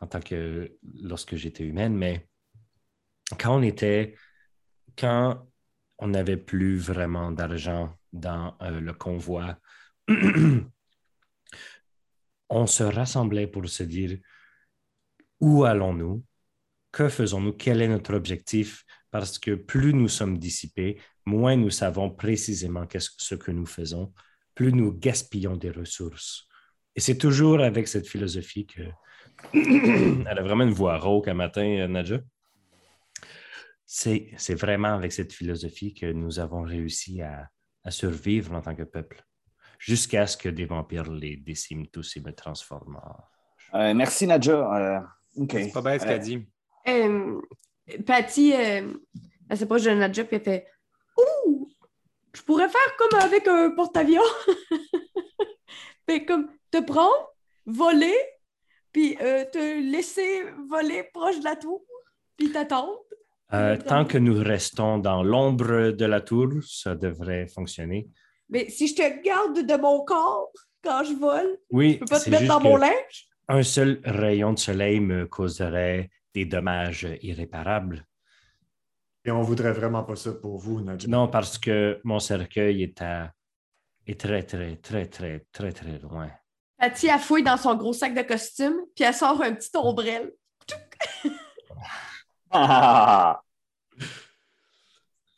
en 0.00 0.06
tant 0.06 0.20
que 0.20 0.76
lorsque 1.02 1.34
j'étais 1.34 1.64
humaine, 1.64 1.96
mais 1.96 2.28
quand 3.38 3.58
on 3.58 3.62
était, 3.62 4.14
quand 4.96 5.46
on 5.98 6.08
n'avait 6.08 6.36
plus 6.36 6.76
vraiment 6.78 7.32
d'argent 7.32 7.98
dans 8.12 8.56
euh, 8.62 8.80
le 8.80 8.92
convoi, 8.92 9.58
on 12.48 12.66
se 12.66 12.84
rassemblait 12.84 13.46
pour 13.46 13.68
se 13.68 13.82
dire 13.82 14.18
où 15.40 15.64
allons-nous, 15.64 16.24
que 16.92 17.08
faisons-nous, 17.08 17.52
quel 17.52 17.82
est 17.82 17.88
notre 17.88 18.14
objectif, 18.14 18.84
parce 19.10 19.38
que 19.38 19.54
plus 19.54 19.94
nous 19.94 20.08
sommes 20.08 20.38
dissipés, 20.38 21.00
moins 21.26 21.56
nous 21.56 21.70
savons 21.70 22.10
précisément 22.10 22.86
qu'est-ce 22.86 23.10
ce 23.18 23.34
que 23.34 23.50
nous 23.50 23.66
faisons, 23.66 24.12
plus 24.54 24.72
nous 24.72 24.92
gaspillons 24.92 25.56
des 25.56 25.70
ressources. 25.70 26.46
Et 26.96 27.00
c'est 27.00 27.18
toujours 27.18 27.60
avec 27.60 27.88
cette 27.88 28.08
philosophie 28.08 28.66
que... 28.66 28.82
Elle 29.54 30.26
a 30.38 30.42
vraiment 30.42 30.64
une 30.64 30.72
voix 30.72 30.98
rauque 30.98 31.28
un 31.28 31.34
matin, 31.34 31.62
euh, 31.62 31.86
Nadja. 31.86 32.18
C'est 33.86 34.30
c'est 34.36 34.54
vraiment 34.54 34.94
avec 34.94 35.12
cette 35.12 35.32
philosophie 35.32 35.94
que 35.94 36.12
nous 36.12 36.40
avons 36.40 36.62
réussi 36.62 37.22
à, 37.22 37.48
à 37.84 37.90
survivre 37.90 38.52
en 38.52 38.60
tant 38.60 38.74
que 38.74 38.82
peuple, 38.82 39.24
jusqu'à 39.78 40.26
ce 40.26 40.36
que 40.36 40.48
des 40.48 40.66
vampires 40.66 41.10
les 41.10 41.36
déciment 41.36 41.86
tous 41.86 42.16
et 42.16 42.20
me 42.20 42.32
transforment 42.32 42.96
en... 42.96 43.78
Euh, 43.78 43.94
merci, 43.94 44.26
Nadja. 44.26 44.52
Euh, 44.52 45.00
OK. 45.36 45.52
C'est 45.52 45.72
pas 45.72 45.82
bête 45.82 46.00
ce 46.00 46.06
Euh, 46.06 46.08
qu'elle 46.10 46.20
dit. 46.20 46.48
Euh, 46.88 47.40
Patty, 48.06 48.52
euh, 48.54 48.92
elle 49.48 49.56
s'approche 49.58 49.82
de 49.82 49.90
Nadja 49.90 50.24
puis 50.24 50.36
elle 50.36 50.42
fait 50.42 50.66
Ouh, 51.16 51.68
je 52.34 52.42
pourrais 52.42 52.68
faire 52.68 52.96
comme 52.98 53.18
avec 53.20 53.46
un 53.48 53.70
porte-avions. 53.70 54.22
fait 56.08 56.24
comme 56.24 56.48
te 56.70 56.78
prendre, 56.82 57.34
voler, 57.66 58.14
puis 58.92 59.16
euh, 59.20 59.44
te 59.44 59.58
laisser 59.90 60.44
voler 60.68 61.04
proche 61.12 61.38
de 61.40 61.44
la 61.44 61.56
tour, 61.56 61.82
puis 62.36 62.50
t'attendre. 62.52 63.00
Euh, 63.54 63.76
tant 63.78 64.04
que 64.04 64.18
nous 64.18 64.38
restons 64.42 64.98
dans 64.98 65.22
l'ombre 65.22 65.90
de 65.90 66.04
la 66.04 66.20
tour, 66.20 66.48
ça 66.62 66.94
devrait 66.94 67.46
fonctionner. 67.48 68.08
Mais 68.50 68.68
si 68.68 68.88
je 68.88 68.94
te 68.94 69.22
garde 69.22 69.66
de 69.66 69.76
mon 69.80 70.04
corps 70.04 70.50
quand 70.84 71.02
je 71.04 71.14
vole, 71.14 71.58
Oui, 71.70 71.94
je 71.94 71.98
peux 72.00 72.06
pas 72.06 72.20
te 72.20 72.30
mettre 72.30 72.46
dans 72.46 72.60
mon 72.60 72.76
linge? 72.76 73.28
un 73.50 73.62
seul 73.62 74.00
rayon 74.04 74.52
de 74.52 74.58
soleil 74.58 75.00
me 75.00 75.26
causerait 75.26 76.10
des 76.38 76.44
dommages 76.44 77.08
irréparables. 77.22 78.04
Et 79.24 79.30
on 79.30 79.42
voudrait 79.42 79.72
vraiment 79.72 80.04
pas 80.04 80.16
ça 80.16 80.32
pour 80.32 80.58
vous, 80.58 80.80
Nadja. 80.80 81.08
Non, 81.08 81.28
parce 81.28 81.58
que 81.58 82.00
mon 82.04 82.18
cercueil 82.18 82.82
est, 82.82 83.02
à, 83.02 83.32
est 84.06 84.20
très, 84.20 84.42
très, 84.42 84.76
très, 84.76 85.06
très, 85.06 85.46
très, 85.52 85.72
très 85.72 85.98
loin. 85.98 86.30
Patty, 86.78 87.08
elle 87.08 87.18
fouille 87.18 87.42
dans 87.42 87.56
son 87.56 87.74
gros 87.74 87.92
sac 87.92 88.14
de 88.14 88.22
costume, 88.22 88.76
puis 88.94 89.04
elle 89.04 89.14
sort 89.14 89.42
un 89.42 89.52
petit 89.54 89.70
ombrelle. 89.76 90.32
Ah! 92.50 93.40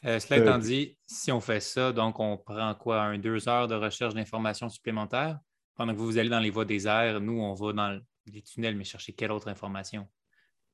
Euh, 0.06 0.18
cela 0.18 0.40
Euh, 0.40 0.44
étant 0.44 0.56
dit, 0.56 0.96
si 1.06 1.30
on 1.30 1.42
fait 1.42 1.60
ça, 1.60 1.92
donc 1.92 2.18
on 2.20 2.38
prend 2.38 2.74
quoi, 2.74 3.02
un 3.02 3.18
deux 3.18 3.46
heures 3.50 3.68
de 3.68 3.74
recherche 3.74 4.14
d'informations 4.14 4.70
supplémentaires? 4.70 5.38
Pendant 5.74 5.92
que 5.92 5.98
vous, 5.98 6.06
vous 6.06 6.16
allez 6.16 6.30
dans 6.30 6.40
les 6.40 6.48
voies 6.48 6.64
des 6.64 6.86
airs, 6.86 7.20
nous, 7.20 7.38
on 7.38 7.52
va 7.52 7.72
dans 7.74 8.00
les 8.24 8.40
tunnels, 8.40 8.76
mais 8.76 8.84
chercher 8.84 9.12
quelle 9.12 9.30
autre 9.30 9.48
information? 9.48 10.08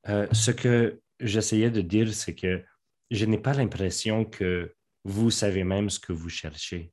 Euh, 0.08 0.26
ce 0.32 0.50
que 0.50 1.00
j'essayais 1.20 1.70
de 1.70 1.80
dire, 1.80 2.12
c'est 2.14 2.34
que 2.34 2.62
je 3.10 3.24
n'ai 3.24 3.38
pas 3.38 3.54
l'impression 3.54 4.24
que 4.24 4.74
vous 5.04 5.30
savez 5.30 5.64
même 5.64 5.90
ce 5.90 5.98
que 6.00 6.12
vous 6.12 6.28
cherchez. 6.28 6.92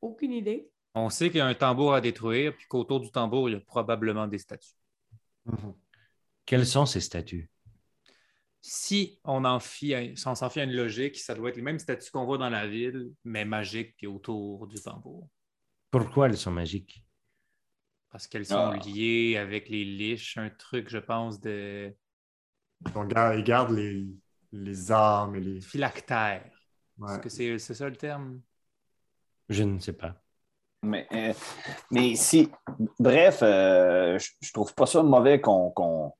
Aucune 0.00 0.32
idée. 0.32 0.70
On 0.94 1.10
sait 1.10 1.28
qu'il 1.28 1.38
y 1.38 1.40
a 1.40 1.46
un 1.46 1.54
tambour 1.54 1.94
à 1.94 2.00
détruire, 2.00 2.56
puis 2.56 2.66
qu'autour 2.68 3.00
du 3.00 3.10
tambour, 3.10 3.48
il 3.48 3.52
y 3.52 3.56
a 3.56 3.60
probablement 3.60 4.26
des 4.26 4.38
statues. 4.38 4.74
Mhm. 5.44 5.74
Quels 6.46 6.66
sont 6.66 6.86
ces 6.86 7.00
statuts? 7.00 7.50
Si 8.60 9.20
on 9.24 9.44
en 9.44 9.60
fit, 9.60 9.94
un- 9.94 10.16
si 10.16 10.26
on 10.26 10.34
s'en 10.34 10.50
fait 10.50 10.64
une 10.64 10.72
logique, 10.72 11.16
ça 11.18 11.34
doit 11.34 11.50
être 11.50 11.56
les 11.56 11.62
mêmes 11.62 11.78
statues 11.78 12.10
qu'on 12.10 12.24
voit 12.24 12.38
dans 12.38 12.50
la 12.50 12.66
ville, 12.66 13.12
mais 13.24 13.44
magiques 13.44 13.94
puis 13.96 14.06
autour 14.06 14.66
du 14.66 14.80
tambour. 14.80 15.28
Pourquoi 15.90 16.26
elles 16.26 16.36
sont 16.36 16.50
magiques? 16.50 17.04
Parce 18.10 18.26
qu'elles 18.26 18.46
sont 18.46 18.72
Ah. 18.72 18.76
liées 18.84 19.36
avec 19.36 19.68
les 19.68 19.84
liches, 19.84 20.36
un 20.38 20.50
truc, 20.50 20.88
je 20.88 20.98
pense, 20.98 21.40
de 21.40 21.94
On 22.94 23.04
garde, 23.04 23.38
ils 23.38 23.44
gardent 23.44 23.72
les, 23.72 24.06
les 24.52 24.92
armes 24.92 25.36
et 25.36 25.40
les. 25.40 25.60
phylactère. 25.60 26.44
Ouais. 26.98 27.12
Est-ce 27.12 27.18
que 27.20 27.28
c'est 27.28 27.58
c'est 27.58 27.74
ça 27.74 27.88
le 27.88 27.96
terme? 27.96 28.40
Je 29.48 29.62
ne 29.62 29.78
sais 29.78 29.92
pas. 29.92 30.14
Mais, 30.82 31.06
euh, 31.12 31.32
mais 31.90 32.14
si. 32.14 32.50
Bref, 32.98 33.40
euh, 33.42 34.18
je, 34.18 34.30
je 34.40 34.52
trouve 34.52 34.74
pas 34.74 34.86
ça 34.86 35.02
mauvais 35.02 35.40
qu'on 35.40 35.70
qu'on- 35.70 36.12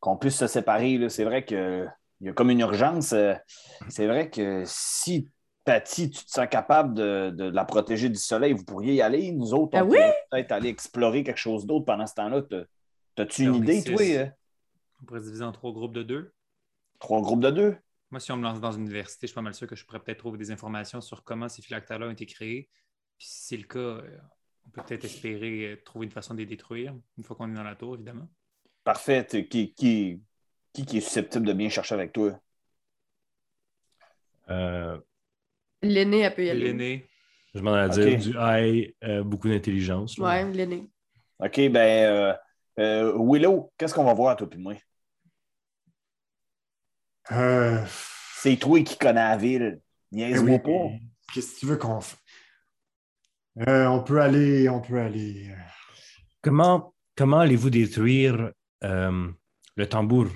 qu'on 0.00 0.16
puisse 0.16 0.36
se 0.36 0.46
séparer. 0.46 0.98
là. 0.98 1.08
C'est 1.08 1.24
vrai 1.24 1.44
qu'il 1.44 1.90
y 2.20 2.28
a 2.28 2.32
comme 2.32 2.50
une 2.50 2.60
urgence. 2.60 3.12
Euh, 3.12 3.34
C'est 3.88 4.06
vrai 4.06 4.30
que 4.30 4.62
si, 4.66 5.28
Patty, 5.64 6.10
tu 6.10 6.24
te 6.24 6.30
sens 6.30 6.46
capable 6.48 6.94
de, 6.94 7.30
de 7.30 7.44
la 7.44 7.64
protéger 7.64 8.08
du 8.08 8.18
soleil, 8.18 8.52
vous 8.52 8.64
pourriez 8.64 8.94
y 8.94 9.02
aller. 9.02 9.32
Nous 9.32 9.52
autres, 9.54 9.76
on 9.76 9.78
Ah 9.78 9.84
oui? 9.84 9.96
pourrait 9.98 10.14
peut-être 10.30 10.52
aller 10.52 10.68
explorer 10.68 11.24
quelque 11.24 11.36
chose 11.38 11.66
d'autre 11.66 11.84
pendant 11.86 12.06
ce 12.06 12.14
temps-là. 12.14 12.42
T'as- 12.42 12.64
T'as-tu 13.16 13.42
une 13.42 13.54
On 13.54 13.62
idée, 13.62 13.82
toi? 13.82 13.96
On 15.00 15.04
pourrait 15.04 15.20
se 15.20 15.26
diviser 15.26 15.44
en 15.44 15.52
trois 15.52 15.72
groupes 15.72 15.94
de 15.94 16.02
deux. 16.02 16.32
Trois 16.98 17.20
groupes 17.20 17.40
de 17.40 17.50
deux? 17.50 17.76
Moi, 18.10 18.20
si 18.20 18.32
on 18.32 18.36
me 18.36 18.42
lance 18.42 18.60
dans 18.60 18.72
une 18.72 18.82
université, 18.82 19.26
je 19.26 19.28
suis 19.28 19.34
pas 19.34 19.42
mal 19.42 19.54
sûr 19.54 19.66
que 19.66 19.76
je 19.76 19.84
pourrais 19.84 20.00
peut-être 20.00 20.18
trouver 20.18 20.38
des 20.38 20.50
informations 20.50 21.00
sur 21.00 21.24
comment 21.24 21.48
ces 21.48 21.62
phylactères-là 21.62 22.06
ont 22.06 22.10
été 22.10 22.26
créés. 22.26 22.68
Puis 23.18 23.26
si 23.28 23.46
c'est 23.48 23.56
le 23.56 23.64
cas, 23.64 23.78
euh, 23.78 24.18
on 24.66 24.70
peut 24.70 24.82
peut-être 24.86 25.04
espérer 25.04 25.72
euh, 25.72 25.82
trouver 25.84 26.06
une 26.06 26.12
façon 26.12 26.34
de 26.34 26.38
les 26.38 26.46
détruire, 26.46 26.94
une 27.16 27.24
fois 27.24 27.36
qu'on 27.36 27.50
est 27.50 27.54
dans 27.54 27.62
la 27.62 27.74
tour, 27.74 27.94
évidemment. 27.94 28.28
Parfait. 28.82 29.26
Qui, 29.26 29.46
qui, 29.48 29.74
qui, 29.74 30.86
qui 30.86 30.98
est 30.98 31.00
susceptible 31.00 31.46
de 31.46 31.52
bien 31.52 31.68
chercher 31.68 31.94
avec 31.94 32.12
toi? 32.12 32.40
Euh, 34.50 34.98
L'aîné, 35.82 36.20
elle 36.20 36.34
peut 36.34 36.44
y 36.44 36.50
aller. 36.50 36.72
L'aîné, 36.72 37.06
je 37.54 37.60
m'en 37.60 37.76
ai 37.76 37.84
Ok. 37.86 37.92
dire 37.92 38.18
du 38.18 38.34
high, 38.38 38.94
euh, 39.04 39.22
beaucoup 39.22 39.48
d'intelligence. 39.48 40.16
Ouais, 40.18 40.50
l'aîné. 40.50 40.90
OK, 41.40 41.68
ben, 41.68 41.76
euh, 41.76 42.34
Euh, 42.78 43.12
Willow, 43.18 43.72
qu'est-ce 43.76 43.92
qu'on 43.92 44.04
va 44.04 44.14
voir, 44.14 44.36
toi 44.36 44.48
puis 44.48 44.58
moi? 44.60 44.74
Euh, 47.32 47.84
C'est 48.36 48.56
toi 48.56 48.82
qui 48.82 48.96
connais 48.96 49.14
la 49.20 49.36
ville. 49.36 49.80
eh 50.12 50.16
Niaise-moi 50.16 50.58
oui, 50.64 50.72
pas. 50.72 51.04
Qu'est-ce 51.32 51.54
que 51.54 51.60
tu 51.60 51.66
veux 51.66 51.76
qu'on 51.76 52.00
fasse? 52.00 52.16
Euh, 53.68 53.86
on 53.86 54.02
peut 54.02 54.20
aller, 54.20 54.68
on 54.68 54.80
peut 54.80 54.98
aller. 55.00 55.48
euh, 55.50 55.54
Comment, 56.42 56.94
comment 57.16 57.40
allez-vous 57.40 57.70
détruire 57.70 58.52
euh, 58.84 59.28
le 59.76 59.88
tambour? 59.88 60.26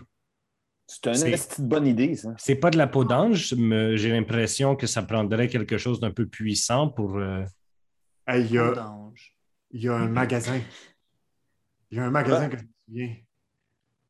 C'est 0.87 1.07
une 1.17 1.31
de 1.65 1.69
bonne 1.71 1.87
idée, 1.87 2.17
ça. 2.17 2.35
C'est 2.37 2.57
pas 2.57 2.71
de 2.71 2.77
la 2.77 2.87
peau 2.87 3.05
d'ange, 3.05 3.55
mais 3.57 3.97
j'ai 3.97 4.11
l'impression 4.11 4.77
que 4.77 4.87
ça 4.87 5.03
prendrait 5.03 5.49
quelque 5.49 5.79
chose 5.79 6.01
d'un 6.01 6.11
peu 6.11 6.27
puissant 6.27 6.89
pour. 6.89 7.17
euh, 7.17 7.45
hey, 8.27 8.45
Il 8.45 8.53
y, 8.53 8.59
a, 8.59 8.73
D'ange. 8.73 9.35
il 9.71 9.83
y 9.85 9.89
a 9.89 9.95
un 9.95 10.09
magasin. 10.09 10.61
Il 11.91 11.97
y 11.97 12.01
a 12.01 12.05
un 12.05 12.11
magasin 12.11 12.49
que 12.49 12.59
je 12.59 12.63
me 12.65 12.69
souviens. 12.89 13.17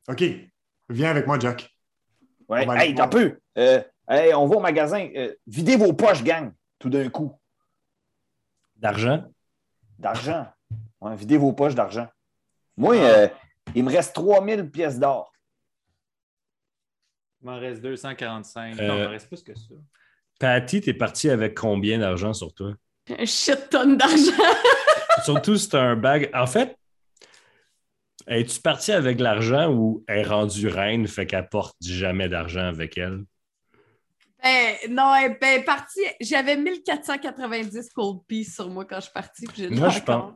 OK. 0.09 0.25
Viens 0.89 1.11
avec 1.11 1.27
moi, 1.27 1.39
Jack. 1.39 1.72
Ouais. 2.53 2.67
Hey, 2.87 2.95
t'as 2.95 3.09
peu. 3.09 3.39
Euh, 3.59 3.83
hey, 4.09 4.35
on 4.35 4.47
va 4.47 4.57
au 4.57 4.61
magasin. 4.61 5.09
Euh, 5.17 5.35
videz 5.47 5.77
vos 5.77 5.93
poches, 5.93 6.23
gang, 6.23 6.53
tout 6.79 6.91
d'un 6.91 7.09
coup. 7.09 7.39
d'argent? 8.77 9.25
D'argent. 9.99 10.47
Ouais, 11.01 11.17
videz 11.17 11.37
vos 11.37 11.53
poches 11.53 11.75
d'argent. 11.75 12.09
Moi, 12.77 12.97
euh, 12.97 13.29
il 13.75 13.85
me 13.85 13.91
reste 13.91 14.15
3000 14.15 14.71
pièces 14.71 14.99
d'or. 14.99 15.33
Il 17.41 17.47
m'en 17.47 17.59
reste 17.59 17.81
245. 17.83 18.79
Euh, 18.81 18.87
Non, 18.89 18.97
il 18.99 19.05
m'en 19.05 19.11
reste 19.11 19.29
plus 19.29 19.43
que 19.43 19.55
ça. 19.55 19.75
Patty, 20.39 20.81
t'es 20.81 20.95
parti 20.95 21.31
avec 21.31 21.57
combien 21.57 21.99
d'argent 21.99 22.33
sur 22.33 22.53
toi? 22.53 22.73
Un 23.19 23.25
shit 23.25 23.69
tonne 23.71 23.97
d'argent. 23.97 24.43
Surtout, 25.25 25.57
c'est 25.57 25.75
un 25.75 25.97
bag. 25.97 26.31
En 26.35 26.47
fait, 26.47 26.77
es-tu 28.27 28.61
parti 28.61 28.93
avec 28.93 29.21
l'argent 29.21 29.73
ou 29.73 30.05
est 30.09 30.23
rendue 30.23 30.69
reine, 30.69 31.07
fait 31.07 31.27
qu'elle 31.27 31.49
porte 31.49 31.77
jamais 31.81 32.29
d'argent 32.29 32.67
avec 32.67 32.97
elle? 32.99 33.25
Ben, 34.43 34.75
non, 34.91 35.15
elle 35.15 35.39
ben, 35.41 35.65
parti. 35.65 36.01
J'avais 36.21 36.57
1490 36.57 37.91
cold 37.91 38.21
peace 38.27 38.55
sur 38.55 38.69
moi 38.69 38.85
quand 38.85 38.97
je 38.97 39.03
suis 39.03 39.13
partie. 39.13 39.47
puis 39.47 39.63
j'ai 39.63 39.71
Moi, 39.71 39.89
je 39.89 40.01
pense, 40.01 40.33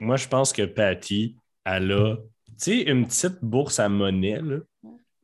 Moi, 0.00 0.16
je 0.16 0.28
pense 0.28 0.52
que 0.52 0.62
Patty, 0.62 1.36
elle 1.64 1.92
a, 1.92 2.16
tu 2.16 2.52
sais, 2.56 2.82
une 2.82 3.06
petite 3.06 3.42
bourse 3.42 3.80
à 3.80 3.88
monnaie, 3.88 4.40
là, 4.40 4.58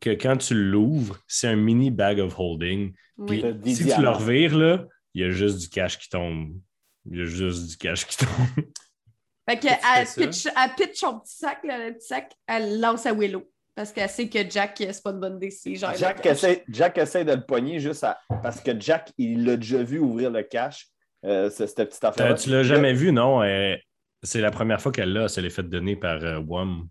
que 0.00 0.10
quand 0.10 0.36
tu 0.36 0.54
l'ouvres, 0.54 1.18
c'est 1.28 1.48
un 1.48 1.56
mini 1.56 1.90
bag 1.90 2.18
of 2.18 2.38
holding. 2.38 2.92
Oui. 3.16 3.42
Si 3.64 3.86
tu 3.86 4.00
le 4.00 4.10
revires, 4.10 4.56
là, 4.56 4.84
il 5.14 5.22
y 5.22 5.24
a 5.24 5.30
juste 5.30 5.58
du 5.58 5.68
cash 5.68 5.98
qui 5.98 6.08
tombe. 6.08 6.52
Il 7.08 7.18
y 7.18 7.22
a 7.22 7.24
juste 7.24 7.68
du 7.68 7.76
cash 7.76 8.06
qui 8.06 8.18
tombe. 8.18 8.28
Fait 9.48 9.60
ça? 10.06 10.26
pitch, 10.26 10.46
elle 10.46 10.74
pitch 10.76 10.98
son 11.00 11.20
petit 11.20 11.36
sac, 11.36 11.58
là, 11.64 11.86
le 11.88 11.94
petit 11.94 12.06
sac, 12.06 12.32
elle 12.46 12.80
lance 12.80 13.04
à 13.06 13.12
Willow. 13.12 13.42
Parce 13.74 13.90
qu'elle 13.92 14.08
sait 14.08 14.28
que 14.28 14.38
Jack, 14.48 14.76
c'est 14.78 15.02
pas 15.02 15.10
une 15.10 15.18
bonne 15.20 15.38
le 15.92 15.98
Jack 15.98 16.24
essaie, 16.26 16.64
Jack 16.68 16.96
essaie 16.98 17.24
de 17.24 17.32
le 17.32 17.44
pogner 17.44 17.80
juste 17.80 18.04
à- 18.04 18.18
parce 18.42 18.60
que 18.60 18.70
Jack, 18.78 19.12
il 19.18 19.44
l'a 19.44 19.56
déjà 19.56 19.82
vu 19.82 19.98
ouvrir 19.98 20.30
le 20.30 20.44
cash, 20.44 20.86
euh, 21.24 21.50
ce- 21.50 21.66
cette 21.66 21.88
petite 21.88 22.04
affaire. 22.04 22.30
Euh, 22.30 22.34
tu 22.34 22.50
l'as 22.50 22.62
jamais 22.62 22.92
vu, 22.92 23.10
non? 23.10 23.42
Euh, 23.42 23.74
c'est 24.22 24.40
la 24.40 24.52
première 24.52 24.80
fois 24.80 24.92
qu'elle 24.92 25.12
l'a. 25.12 25.26
Ça 25.28 25.40
l'est 25.40 25.50
fait 25.50 25.64
donner 25.64 25.96
par 25.96 26.22
euh, 26.22 26.38
Wom. 26.38 26.86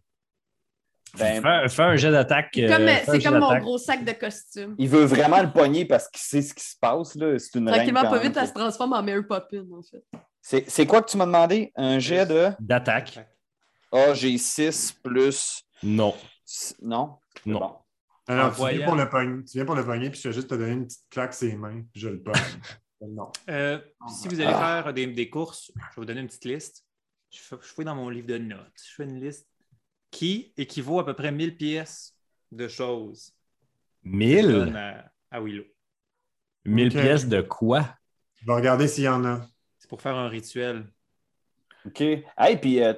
Ben, 1.18 1.42
fais, 1.42 1.70
fais 1.70 1.84
un 1.84 1.96
jet 1.96 2.12
d'attaque. 2.12 2.50
C'est 2.54 2.66
euh, 2.66 2.76
comme, 2.78 2.88
c'est 3.06 3.24
comme 3.24 3.40
mon 3.40 3.58
gros 3.60 3.78
sac 3.78 4.04
de 4.04 4.12
costume. 4.14 4.76
Il 4.80 4.90
veut 4.90 5.06
vraiment 5.06 5.42
le 5.42 5.52
pogner 5.52 5.86
parce 5.86 6.10
qu'il 6.10 6.22
sait 6.22 6.42
ce 6.42 6.54
qui 6.54 6.64
se 6.64 6.76
passe. 6.80 7.16
là. 7.16 7.38
C'est 7.40 7.58
une 7.60 7.70
reine 7.70 7.76
Tranquillement, 7.78 8.10
pas 8.10 8.20
vite, 8.20 8.36
elle 8.36 8.48
se 8.48 8.54
transforme 8.54 8.94
en 8.94 9.04
Mary 9.04 9.22
Poppins, 9.24 9.64
en 9.72 9.82
fait. 9.84 10.04
C'est 10.46 10.70
c'est 10.70 10.86
quoi 10.86 11.02
que 11.02 11.10
tu 11.10 11.16
m'as 11.16 11.26
demandé? 11.26 11.72
Un 11.76 12.00
jet 12.00 12.26
de? 12.26 12.50
D'attaque? 12.60 13.18
Ah, 13.94 14.14
j'ai 14.14 14.38
6 14.38 14.92
plus. 15.02 15.64
Non. 15.82 16.14
Non? 16.82 17.18
Non. 17.46 17.60
bon. 17.60 17.76
Alors, 18.28 18.54
tu, 18.54 18.76
viens 18.76 18.86
pour 18.86 18.96
le 18.96 19.10
pogner, 19.10 19.44
tu 19.46 19.58
viens 19.58 19.66
pour 19.66 19.76
le 19.76 19.86
pogner, 19.86 20.10
puis 20.10 20.20
je 20.20 20.28
vais 20.28 20.34
juste 20.34 20.50
te 20.50 20.56
donner 20.56 20.74
une 20.74 20.86
petite 20.86 21.06
claque 21.10 21.34
ses 21.34 21.56
mains, 21.56 21.82
puis 21.92 22.02
je 22.02 22.10
le 22.10 22.22
pogne. 22.22 22.34
non. 23.02 23.32
Euh, 23.50 23.80
si 24.10 24.28
vous 24.28 24.40
allez 24.42 24.54
faire 24.54 24.94
des, 24.94 25.08
des 25.08 25.30
courses, 25.30 25.72
je 25.76 25.82
vais 25.82 25.88
vous 25.96 26.06
donner 26.06 26.20
une 26.22 26.28
petite 26.28 26.46
liste. 26.46 26.86
Je 27.32 27.40
fais, 27.40 27.56
je 27.62 27.68
fais 27.68 27.84
dans 27.86 27.96
mon 27.96 28.10
livre 28.10 28.28
de 28.28 28.38
notes. 28.38 28.72
Je 28.76 28.96
fais 28.96 29.04
une 29.06 29.22
liste 29.22 29.48
qui 30.12 30.54
équivaut 30.58 31.00
à 31.00 31.06
peu 31.06 31.14
près 31.14 31.32
1000 31.32 31.56
pièces 31.56 32.18
de 32.52 32.68
choses. 32.68 33.34
Je 34.04 34.12
donne 34.42 34.72
1000? 34.72 34.78
À, 34.78 35.12
à 35.32 35.42
Willow. 35.42 35.64
1000 36.66 36.88
Ok. 36.88 36.94
pièces 36.94 37.28
de 37.28 37.42
quoi? 37.42 37.96
Je 38.36 38.46
vais 38.46 38.54
regarder 38.54 38.90
s'il 38.90 39.06
y 39.06 39.10
en 39.10 39.24
a. 39.24 39.48
C'est 39.84 39.90
pour 39.90 40.02
faire 40.02 40.16
un 40.16 40.30
rituel. 40.30 40.86
OK. 41.86 42.00
Hey, 42.00 42.56
puis 42.62 42.82
euh, 42.82 42.94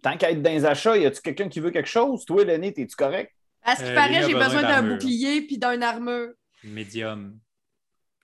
tant 0.00 0.16
qu'à 0.16 0.30
être 0.30 0.40
dans 0.40 0.48
les 0.50 0.64
achats, 0.64 0.96
y 0.96 1.04
a-tu 1.04 1.20
quelqu'un 1.20 1.50
qui 1.50 1.60
veut 1.60 1.70
quelque 1.70 1.86
chose? 1.86 2.24
Toi, 2.24 2.44
Lenny, 2.44 2.68
es-tu 2.68 2.96
correct? 2.96 3.30
À 3.62 3.76
ce 3.76 3.82
qui 3.84 3.90
Euh, 3.90 3.94
paraît, 3.94 4.22
j'ai 4.22 4.32
besoin 4.32 4.46
besoin 4.46 4.62
d'un 4.62 4.82
bouclier 4.94 5.42
puis 5.42 5.58
d'un 5.58 5.82
armure. 5.82 6.30
Médium. 6.64 7.38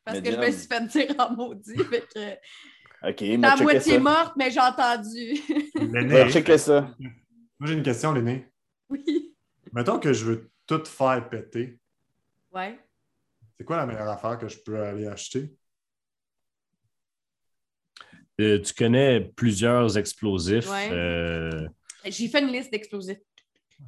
Parce 0.03 0.23
que 0.23 0.33
je 0.33 0.37
me 0.39 0.51
suis 0.51 0.67
fait 0.67 0.87
dire 0.87 1.15
en 1.19 1.35
maudit. 1.35 1.77
Fait 1.77 2.07
que, 2.15 3.11
OK, 3.11 3.17
t'es 3.17 3.37
m'a 3.37 3.49
à 3.49 3.57
checké 3.57 3.63
moitié 3.65 3.93
ça. 3.93 4.01
morte, 4.01 4.33
mais 4.39 4.51
j'ai 4.51 4.61
entendu. 4.61 5.35
Va 5.75 6.31
checker 6.31 6.57
ça. 6.57 6.81
moi 7.59 7.69
j'ai 7.69 7.75
une 7.75 7.83
question, 7.83 8.13
l'aîné. 8.15 8.47
oui. 8.89 9.37
Mettons 9.75 9.99
que 9.99 10.15
je 10.15 10.25
veux 10.25 10.51
tout 10.67 10.83
faire 10.87 11.29
péter. 11.29 11.79
Ouais. 12.51 12.79
C'est 13.59 13.65
quoi 13.65 13.77
la 13.77 13.85
meilleure 13.85 14.09
affaire 14.09 14.39
que 14.39 14.49
je 14.49 14.57
peux 14.65 14.83
aller 14.83 15.07
acheter? 15.07 15.55
Euh, 18.41 18.61
tu 18.61 18.75
connais 18.75 19.21
plusieurs 19.35 19.97
explosifs. 19.97 20.71
Ouais. 20.71 20.89
euh, 20.93 21.67
J'ai 22.05 22.29
fait 22.29 22.41
une 22.43 22.53
liste 22.53 22.71
d'explosifs. 22.71 23.19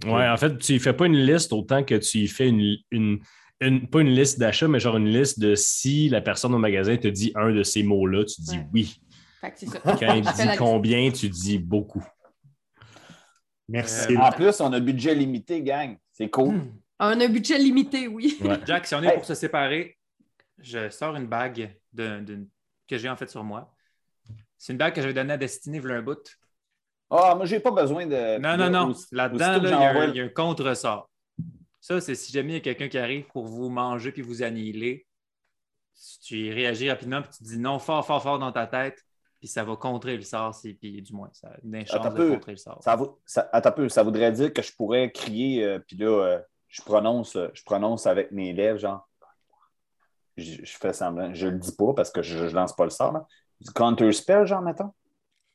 Ouais, 0.07 0.29
en 0.29 0.37
fait, 0.37 0.57
tu 0.59 0.75
y 0.75 0.79
fais 0.79 0.93
pas 0.93 1.07
une 1.07 1.17
liste 1.19 1.53
autant 1.53 1.83
que 1.85 1.95
tu 1.97 2.19
y 2.19 2.29
fais 2.29 2.49
une, 2.49 2.77
une- 2.91 3.21
une- 3.61 3.89
pas 3.89 4.01
une 4.01 4.11
liste 4.15 4.39
d'achat, 4.39 4.69
mais 4.69 4.81
genre 4.81 4.97
une 4.97 5.09
liste 5.09 5.39
de 5.41 5.55
si 5.55 6.09
la 6.09 6.21
personne 6.21 6.55
au 6.55 6.59
magasin 6.59 6.97
te 6.97 7.09
dit 7.09 7.33
un 7.35 7.53
de 7.53 7.63
ces 7.63 7.83
mots-là, 7.83 8.25
tu 8.25 8.41
dis 8.43 8.57
Ouais. 8.59 8.67
oui. 8.73 9.01
Fait 9.41 9.51
que 9.53 9.59
c'est 9.59 9.67
ça. 9.67 9.81
Quand 9.81 10.15
il 10.15 10.23
dit 10.23 10.57
combien, 10.59 11.11
tu 11.11 11.29
dis 11.29 11.59
beaucoup. 11.59 12.05
Merci. 13.69 14.15
Euh, 14.17 14.21
En 14.21 14.31
plus, 14.33 14.61
on 14.61 14.73
a 14.73 14.81
budget 14.81 15.15
limité, 15.15 15.63
gang. 15.63 15.97
C'est 16.13 16.29
cool. 16.31 16.63
On 17.01 17.07
a 17.21 17.25
un 17.25 17.29
budget 17.29 17.59
limité, 17.59 18.09
oui. 18.09 18.39
Ouais. 18.41 18.59
Jack, 18.67 18.87
si 18.87 18.95
on 18.95 19.03
est 19.03 19.09
Hey. 19.09 19.15
pour 19.15 19.25
se 19.25 19.35
séparer, 19.35 19.97
je 20.59 20.89
sors 20.91 21.15
une 21.17 21.27
bague 21.27 21.71
de- 21.93 22.21
de- 22.21 22.47
que 22.89 22.97
j'ai 22.99 23.09
en 23.09 23.17
fait 23.17 23.29
sur 23.31 23.45
moi. 23.45 23.75
C'est 24.59 24.73
une 24.73 24.79
bague 24.79 24.95
que 24.95 25.01
j'avais 25.01 25.15
donnée 25.15 25.33
à 25.35 25.37
Destinée 25.37 25.79
v'là 25.81 25.95
un 25.97 26.03
bout. 26.03 26.19
Ah, 27.11 27.35
moi, 27.37 27.47
j'ai 27.47 27.61
pas 27.61 27.71
besoin 27.71 28.07
de. 28.07 28.39
Non, 28.39 28.57
non, 28.57 28.71
non. 28.71 28.95
Là-dedans, 29.13 29.39
là, 29.63 29.71
il 29.71 29.71
y, 29.71 29.73
a 29.73 29.91
un- 29.91 30.07
le- 30.07 30.13
il 30.13 30.17
y 30.17 30.21
a 30.21 30.25
un 30.25 30.29
contre-sort. 30.29 31.09
Ça, 31.81 32.01
c'est 32.01 32.15
si 32.15 32.33
jamais 32.33 32.51
il 32.51 32.55
y 32.55 32.59
a 32.59 32.61
quelqu'un 32.61 32.89
qui 32.89 32.99
arrive 32.99 33.25
pour 33.29 33.47
vous 33.47 33.69
manger 33.71 34.13
puis 34.13 34.21
vous 34.21 34.43
annihiler, 34.43 35.07
si 35.95 36.21
tu 36.21 36.37
y 36.39 36.53
réagis 36.53 36.91
rapidement 36.91 37.23
puis 37.23 37.31
tu 37.39 37.45
dis 37.45 37.59
non 37.59 37.79
fort, 37.79 38.05
fort, 38.05 38.23
fort 38.23 38.39
dans 38.39 38.53
ta 38.53 38.67
tête, 38.67 39.03
puis 39.39 39.49
ça 39.49 39.65
va 39.65 39.77
contrer 39.77 40.17
le 40.17 40.23
sort, 40.23 40.55
c'est- 40.55 40.75
puis 40.75 41.01
du 41.01 41.13
moins, 41.15 41.31
ça 41.33 41.49
a 41.49 41.57
une 41.63 41.87
chance 41.87 42.05
de 42.05 42.17
peu. 42.17 42.33
contrer 42.35 42.53
le 42.53 42.57
sort. 42.59 42.83
Ça, 42.83 42.97
vaut- 42.97 43.21
ça, 43.25 43.49
attends 43.53 43.69
un 43.71 43.73
peu, 43.73 43.89
ça 43.89 44.03
voudrait 44.03 44.33
dire 44.33 44.53
que 44.53 44.61
je 44.61 44.73
pourrais 44.75 45.11
crier, 45.13 45.65
euh, 45.65 45.79
puis 45.79 45.97
là, 45.97 46.07
euh, 46.09 46.41
je, 46.67 46.83
prononce, 46.83 47.37
euh, 47.37 47.49
je 47.55 47.63
prononce 47.63 48.07
avec 48.07 48.33
mes 48.33 48.53
lèvres, 48.53 48.79
genre. 48.79 49.09
Je, 50.37 50.65
je 50.65 50.77
fais 50.77 50.93
semblant. 50.93 51.33
Je 51.35 51.49
le 51.49 51.59
dis 51.59 51.73
pas 51.75 51.95
parce 51.95 52.11
que 52.11 52.23
je, 52.23 52.49
je 52.49 52.55
lance 52.55 52.75
pas 52.77 52.85
le 52.85 52.91
sort. 52.91 53.13
Là. 53.13 53.27
Du 53.61 53.71
counter 53.73 54.13
spell, 54.13 54.47
genre, 54.47 54.63
mettons? 54.63 54.93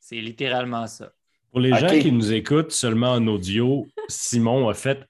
C'est 0.00 0.16
littéralement 0.20 0.86
ça. 0.86 1.12
Pour 1.50 1.60
les 1.60 1.72
gens 1.74 1.86
qui 1.88 2.12
nous 2.12 2.32
écoutent 2.32 2.72
seulement 2.72 3.12
en 3.12 3.26
audio, 3.26 3.86
Simon 4.08 4.68
a 4.68 4.74
fait 4.74 5.04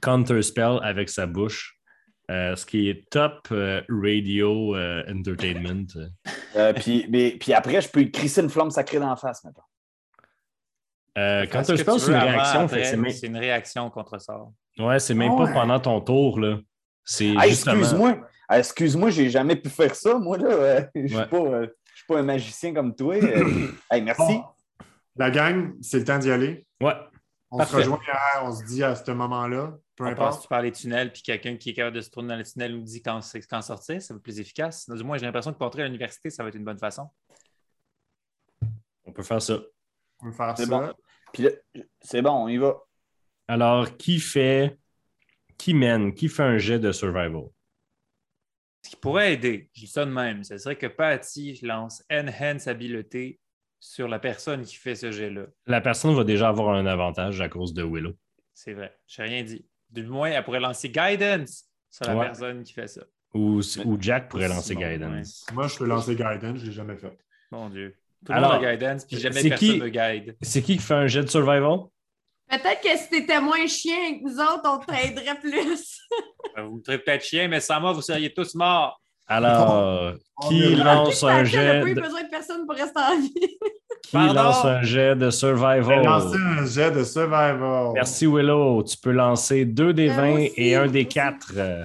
Counterspell 0.00 0.78
avec 0.82 1.08
sa 1.10 1.26
bouche, 1.26 1.78
euh, 2.30 2.56
ce 2.56 2.64
qui 2.66 2.88
est 2.88 3.08
top 3.10 3.48
euh, 3.52 3.82
radio 3.88 4.74
euh, 4.74 5.02
entertainment. 5.08 5.86
Euh, 6.56 6.72
puis, 6.72 7.06
mais, 7.10 7.32
puis 7.38 7.52
après, 7.52 7.80
je 7.82 7.88
peux 7.88 8.04
crisser 8.04 8.40
une 8.40 8.48
flamme 8.48 8.70
sacrée 8.70 8.98
d'en 8.98 9.14
face. 9.14 9.42
Euh, 11.18 11.44
que 11.46 11.52
Counterspell, 11.52 11.94
tu 11.94 12.00
c'est 12.00 12.12
une 12.12 12.16
réaction. 12.18 12.68
c'est 12.68 12.96
même- 12.96 13.12
une 13.22 13.36
réaction 13.36 13.90
contre 13.90 14.18
sort. 14.20 14.52
Ouais, 14.78 14.98
c'est 14.98 15.14
même 15.14 15.36
pas 15.36 15.44
ouais. 15.44 15.52
pendant 15.52 15.78
ton 15.80 16.00
tour. 16.00 16.40
là. 16.40 16.58
C'est 17.04 17.26
Hey, 17.26 17.50
justement- 17.50 17.78
excuse-moi. 17.78 18.18
Excuse-moi, 18.52 19.10
j'ai 19.10 19.30
jamais 19.30 19.54
pu 19.56 19.68
faire 19.68 19.94
ça, 19.94 20.18
moi, 20.18 20.36
là. 20.38 20.88
Je 20.94 21.06
suis 21.06 21.16
Ouais. 21.16 21.26
pas, 21.26 21.36
euh, 21.36 21.66
pas 22.14 22.18
un 22.20 22.22
magicien 22.22 22.74
comme 22.74 22.94
toi. 22.94 23.14
Euh, 23.16 23.68
hey, 23.90 24.02
merci. 24.02 24.22
Bon. 24.22 24.44
La 25.16 25.30
gang, 25.30 25.74
c'est 25.82 25.98
le 25.98 26.04
temps 26.04 26.18
d'y 26.18 26.30
aller. 26.30 26.66
Ouais. 26.80 26.94
On 27.50 27.58
Parfait. 27.58 27.72
se 27.72 27.76
rejoint 27.78 28.00
à- 28.12 28.44
on 28.44 28.52
se 28.54 28.64
dit 28.64 28.82
à 28.84 28.94
ce 28.94 29.10
moment-là, 29.10 29.76
peu 29.96 30.04
On 30.06 30.14
passe 30.14 30.34
importe. 30.36 30.48
par 30.48 30.62
les 30.62 30.70
tunnels, 30.72 31.12
puis 31.12 31.22
quelqu'un 31.22 31.56
qui 31.56 31.70
est 31.70 31.74
capable 31.74 31.96
de 31.96 32.00
se 32.00 32.08
tourner 32.10 32.28
dans 32.28 32.36
le 32.36 32.44
tunnel 32.44 32.76
nous 32.76 32.82
dit 32.82 33.02
quand, 33.02 33.20
c'est- 33.20 33.40
quand 33.48 33.60
sortir, 33.60 34.00
ça 34.00 34.14
va 34.14 34.18
être 34.18 34.22
plus 34.22 34.38
efficace. 34.38 34.88
Du 34.88 35.02
moins, 35.02 35.18
j'ai 35.18 35.26
l'impression 35.26 35.52
que 35.52 35.58
pour 35.58 35.66
entrer 35.66 35.82
à 35.82 35.86
l'université, 35.86 36.30
ça 36.30 36.42
va 36.44 36.48
être 36.48 36.54
une 36.54 36.64
bonne 36.64 36.78
façon. 36.78 37.08
On 39.04 39.12
peut 39.12 39.22
faire 39.24 39.42
ça. 39.42 39.58
On 40.20 40.26
peut 40.26 40.32
faire 40.32 40.54
C'est 40.56 40.66
ça. 40.66 40.70
bon. 40.70 40.92
Puis 41.32 41.42
là, 41.42 41.50
c'est 42.00 42.22
bon, 42.22 42.30
on 42.44 42.48
y 42.48 42.56
va. 42.56 42.76
Alors, 43.48 43.96
qui 43.96 44.20
fait. 44.20 44.78
Qui 45.58 45.74
mène? 45.74 46.14
Qui 46.14 46.28
fait 46.28 46.42
un 46.44 46.58
jet 46.58 46.78
de 46.78 46.92
survival? 46.92 47.42
Ce 48.82 48.90
qui 48.90 48.96
pourrait 48.96 49.34
aider, 49.34 49.68
je 49.74 49.80
dis 49.82 49.86
ça 49.86 50.04
de 50.06 50.10
même, 50.10 50.42
ce 50.42 50.56
serait 50.58 50.76
que 50.76 50.86
Patty 50.86 51.60
lance 51.62 52.02
Enhance 52.10 52.66
habileté 52.66 53.38
sur 53.78 54.08
la 54.08 54.18
personne 54.18 54.62
qui 54.62 54.76
fait 54.76 54.94
ce 54.94 55.10
jet-là. 55.10 55.46
La 55.66 55.80
personne 55.80 56.14
va 56.14 56.24
déjà 56.24 56.48
avoir 56.48 56.74
un 56.74 56.86
avantage 56.86 57.40
à 57.40 57.48
cause 57.48 57.72
de 57.74 57.82
Willow. 57.82 58.14
C'est 58.54 58.72
vrai. 58.74 58.96
J'ai 59.06 59.22
rien 59.22 59.42
dit. 59.42 59.66
Du 59.90 60.04
moins, 60.04 60.30
elle 60.30 60.44
pourrait 60.44 60.60
lancer 60.60 60.88
Guidance 60.90 61.64
sur 61.90 62.06
la 62.06 62.16
Ouais. 62.16 62.26
personne 62.26 62.62
qui 62.62 62.72
fait 62.72 62.86
ça. 62.88 63.02
Ou, 63.34 63.60
ou 63.84 63.96
Jack 64.00 64.28
pourrait 64.28 64.48
lancer 64.48 64.74
Guidance. 64.74 65.46
Moi, 65.52 65.66
je 65.66 65.78
peux 65.78 65.86
lancer 65.86 66.14
Guidance, 66.14 66.58
je 66.58 66.66
l'ai 66.66 66.72
jamais 66.72 66.96
fait. 66.96 67.16
Mon 67.50 67.68
Dieu. 67.70 67.96
Tout 68.24 68.32
le 68.32 68.38
Alors, 68.38 68.54
monde 68.54 68.64
a 68.64 68.76
Guidance, 68.76 69.04
puis 69.06 69.16
jamais 69.18 69.40
c'est 69.40 69.48
personne 69.50 69.68
qui- 69.68 69.78
ne 69.80 69.88
guide. 69.88 70.36
C'est 70.42 70.62
qui 70.62 70.76
qui 70.76 70.82
fait 70.82 70.94
un 70.94 71.06
jet 71.06 71.22
de 71.22 71.28
survival? 71.28 71.80
Peut-être 72.50 72.80
que 72.82 72.98
si 72.98 73.08
t'étais 73.08 73.40
moins 73.40 73.66
chien 73.66 74.18
que 74.18 74.24
nous 74.24 74.38
autres, 74.40 74.62
on 74.66 74.78
t'aiderait 74.78 75.38
plus. 75.40 76.00
Euh, 76.58 76.62
Vous 76.64 76.78
me 76.78 76.82
traitez 76.82 77.04
peut-être 77.04 77.22
chien, 77.24 77.46
mais 77.46 77.60
sans 77.60 77.80
moi, 77.80 77.92
vous 77.92 78.02
seriez 78.02 78.32
tous 78.34 78.54
morts. 78.56 79.00
Alors, 79.28 80.14
qui 80.48 80.74
Oh, 80.74 80.82
lance 80.82 81.22
un 81.22 81.28
a 81.40 81.44
jet 81.44 81.80
pas 81.80 81.86
eu 81.88 81.94
de, 81.94 82.00
besoin 82.00 82.24
de 82.24 82.28
personne 82.28 82.66
pour 82.66 82.74
rester 82.74 82.98
en 83.00 83.20
vie. 83.20 83.32
qui 84.02 84.10
Pardon? 84.12 84.34
lance 84.34 84.64
un 84.64 84.82
jet 84.82 85.14
de 85.14 85.20
Je 85.20 85.24
vais 85.26 85.30
survival? 85.30 86.04
lancer 86.04 86.36
un 86.40 86.66
jet 86.66 86.90
de 86.90 87.04
survival. 87.04 87.92
Merci 87.94 88.26
Willow. 88.26 88.82
Tu 88.82 88.96
peux 88.96 89.12
lancer 89.12 89.64
2 89.64 89.92
des 89.94 90.08
Euh, 90.10 90.14
20 90.14 90.26
moi 90.30 90.40
aussi, 90.40 90.52
et 90.56 90.74
un 90.74 90.86
des 90.88 91.00
aussi. 91.06 91.08
4. 91.14 91.52
euh, 91.56 91.84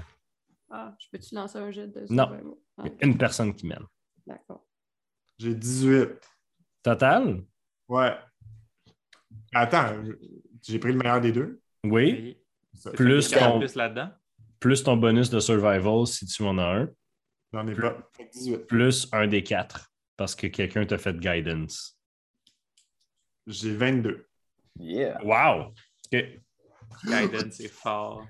Ah, 0.71 0.95
je 0.97 1.05
peux-tu 1.11 1.35
lancer 1.35 1.59
un 1.59 1.69
jet 1.69 1.87
de 1.87 2.05
Non. 2.09 2.25
survival? 2.27 2.53
Ah, 2.79 2.83
une 3.01 3.17
personne 3.19 3.53
qui 3.53 3.67
mène. 3.67 3.85
D'accord. 4.25 4.65
J'ai 5.37 5.53
18. 5.53 6.09
Total? 6.81 7.43
Ouais. 7.87 8.15
Attends, 9.53 9.93
j'ai 10.67 10.79
pris 10.79 10.91
le 10.91 10.97
meilleur 10.97 11.21
des 11.21 11.31
deux. 11.31 11.59
Oui. 11.83 12.37
Plus 12.93 13.29
ton, 13.29 13.59
plus 13.59 13.77
plus 14.59 14.83
ton 14.83 14.97
bonus 14.97 15.29
de 15.29 15.39
survival 15.39 16.07
si 16.07 16.25
tu 16.25 16.43
en 16.43 16.57
as 16.57 16.81
un. 16.81 16.89
J'en 17.53 17.67
ai 17.67 17.75
pas. 17.75 18.09
Que 18.17 18.23
18. 18.33 18.57
Plus 18.67 19.07
un 19.11 19.27
des 19.27 19.43
4 19.43 19.91
parce 20.17 20.35
que 20.35 20.47
quelqu'un 20.47 20.85
t'a 20.85 20.97
fait 20.97 21.17
guidance. 21.17 21.97
J'ai 23.47 23.75
22. 23.75 24.27
Yeah. 24.79 25.23
Wow! 25.23 25.73
Guidance, 26.11 27.53
c'est 27.53 27.71
fort. 27.71 28.25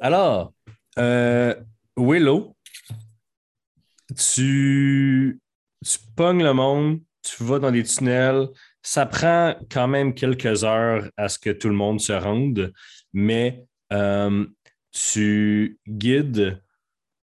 Alors, 0.00 0.52
euh, 0.98 1.54
Willow, 1.96 2.56
tu, 4.16 5.40
tu 5.84 5.98
pognes 6.16 6.42
le 6.42 6.52
monde, 6.52 7.00
tu 7.22 7.44
vas 7.44 7.58
dans 7.58 7.70
des 7.70 7.84
tunnels. 7.84 8.48
Ça 8.90 9.04
prend 9.04 9.54
quand 9.70 9.86
même 9.86 10.14
quelques 10.14 10.64
heures 10.64 11.10
à 11.18 11.28
ce 11.28 11.38
que 11.38 11.50
tout 11.50 11.68
le 11.68 11.74
monde 11.74 12.00
se 12.00 12.14
rende, 12.14 12.72
mais 13.12 13.66
euh, 13.92 14.46
tu 14.92 15.78
guides, 15.86 16.62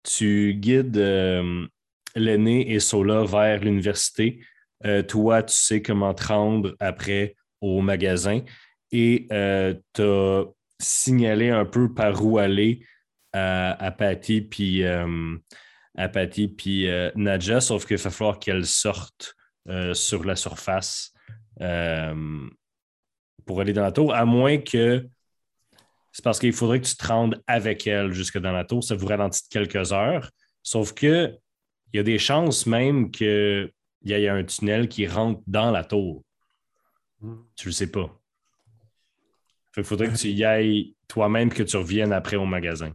tu 0.02 0.52
guides 0.60 0.98
euh, 0.98 1.66
l'aîné 2.14 2.70
et 2.70 2.80
Sola 2.80 3.24
vers 3.24 3.60
l'université. 3.64 4.44
Euh, 4.84 5.02
toi, 5.02 5.42
tu 5.42 5.54
sais 5.54 5.80
comment 5.80 6.12
te 6.12 6.26
rendre 6.26 6.76
après 6.80 7.34
au 7.62 7.80
magasin 7.80 8.42
et 8.92 9.26
tu 9.30 10.02
as 10.02 10.44
signalé 10.78 11.48
un 11.48 11.64
peu 11.64 11.94
par 11.94 12.22
où 12.22 12.36
aller 12.36 12.84
à, 13.32 13.90
Patty 13.90 14.42
puis 14.42 14.84
à 14.84 16.08
Patty 16.12 16.48
puis 16.48 16.88
Nadja, 17.16 17.62
sauf 17.62 17.86
qu'il 17.86 17.96
va 17.96 18.10
falloir 18.10 18.38
qu'elle 18.38 18.66
sorte 18.66 19.34
sur 19.94 20.24
la 20.24 20.36
surface 20.36 21.13
euh, 21.60 22.48
pour 23.46 23.60
aller 23.60 23.72
dans 23.72 23.82
la 23.82 23.92
tour, 23.92 24.14
à 24.14 24.24
moins 24.24 24.58
que 24.58 25.06
c'est 26.12 26.22
parce 26.24 26.38
qu'il 26.38 26.52
faudrait 26.52 26.80
que 26.80 26.86
tu 26.86 26.96
te 26.96 27.06
rendes 27.06 27.42
avec 27.46 27.86
elle 27.86 28.12
jusque 28.12 28.38
dans 28.38 28.52
la 28.52 28.64
tour. 28.64 28.84
Ça 28.84 28.94
vous 28.94 29.06
ralentit 29.06 29.42
de 29.42 29.48
quelques 29.48 29.92
heures. 29.92 30.30
Sauf 30.62 30.92
que 30.94 31.36
il 31.92 31.96
y 31.96 32.00
a 32.00 32.02
des 32.04 32.18
chances 32.18 32.66
même 32.66 33.10
qu'il 33.10 33.72
y 34.04 34.12
ait 34.12 34.28
un 34.28 34.44
tunnel 34.44 34.88
qui 34.88 35.06
rentre 35.06 35.42
dans 35.46 35.70
la 35.70 35.84
tour. 35.84 36.22
Tu 37.56 37.68
le 37.68 37.72
sais 37.72 37.90
pas. 37.90 38.06
Fait 39.72 39.80
qu'il 39.80 39.84
faudrait 39.84 40.08
que 40.08 40.16
tu 40.16 40.28
y 40.28 40.44
ailles 40.44 40.94
toi-même 41.08 41.50
que 41.52 41.62
tu 41.64 41.76
reviennes 41.76 42.12
après 42.12 42.36
au 42.36 42.46
magasin. 42.46 42.92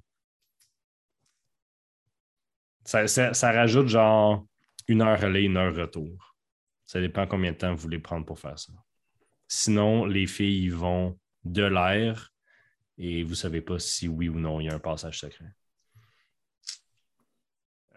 Ça, 2.86 3.08
ça- 3.08 3.34
ça 3.34 3.52
rajoute 3.52 3.88
genre 3.88 4.46
une 4.88 5.02
heure 5.02 5.24
aller, 5.24 5.44
une 5.44 5.58
heure 5.58 5.76
retour. 5.76 6.29
Ça 6.90 7.00
dépend 7.00 7.28
combien 7.28 7.52
de 7.52 7.56
temps 7.56 7.72
vous 7.72 7.84
voulez 7.84 8.00
prendre 8.00 8.26
pour 8.26 8.40
faire 8.40 8.58
ça. 8.58 8.74
Sinon, 9.48 10.06
les 10.06 10.26
filles 10.26 10.64
y 10.64 10.70
vont 10.70 11.20
de 11.44 11.62
l'air 11.62 12.34
et 12.98 13.22
vous 13.22 13.30
ne 13.30 13.36
savez 13.36 13.62
pas 13.62 13.78
si 13.78 14.08
oui 14.08 14.28
ou 14.28 14.40
non 14.40 14.60
il 14.60 14.66
y 14.66 14.70
a 14.70 14.74
un 14.74 14.80
passage 14.80 15.20
secret. 15.20 15.54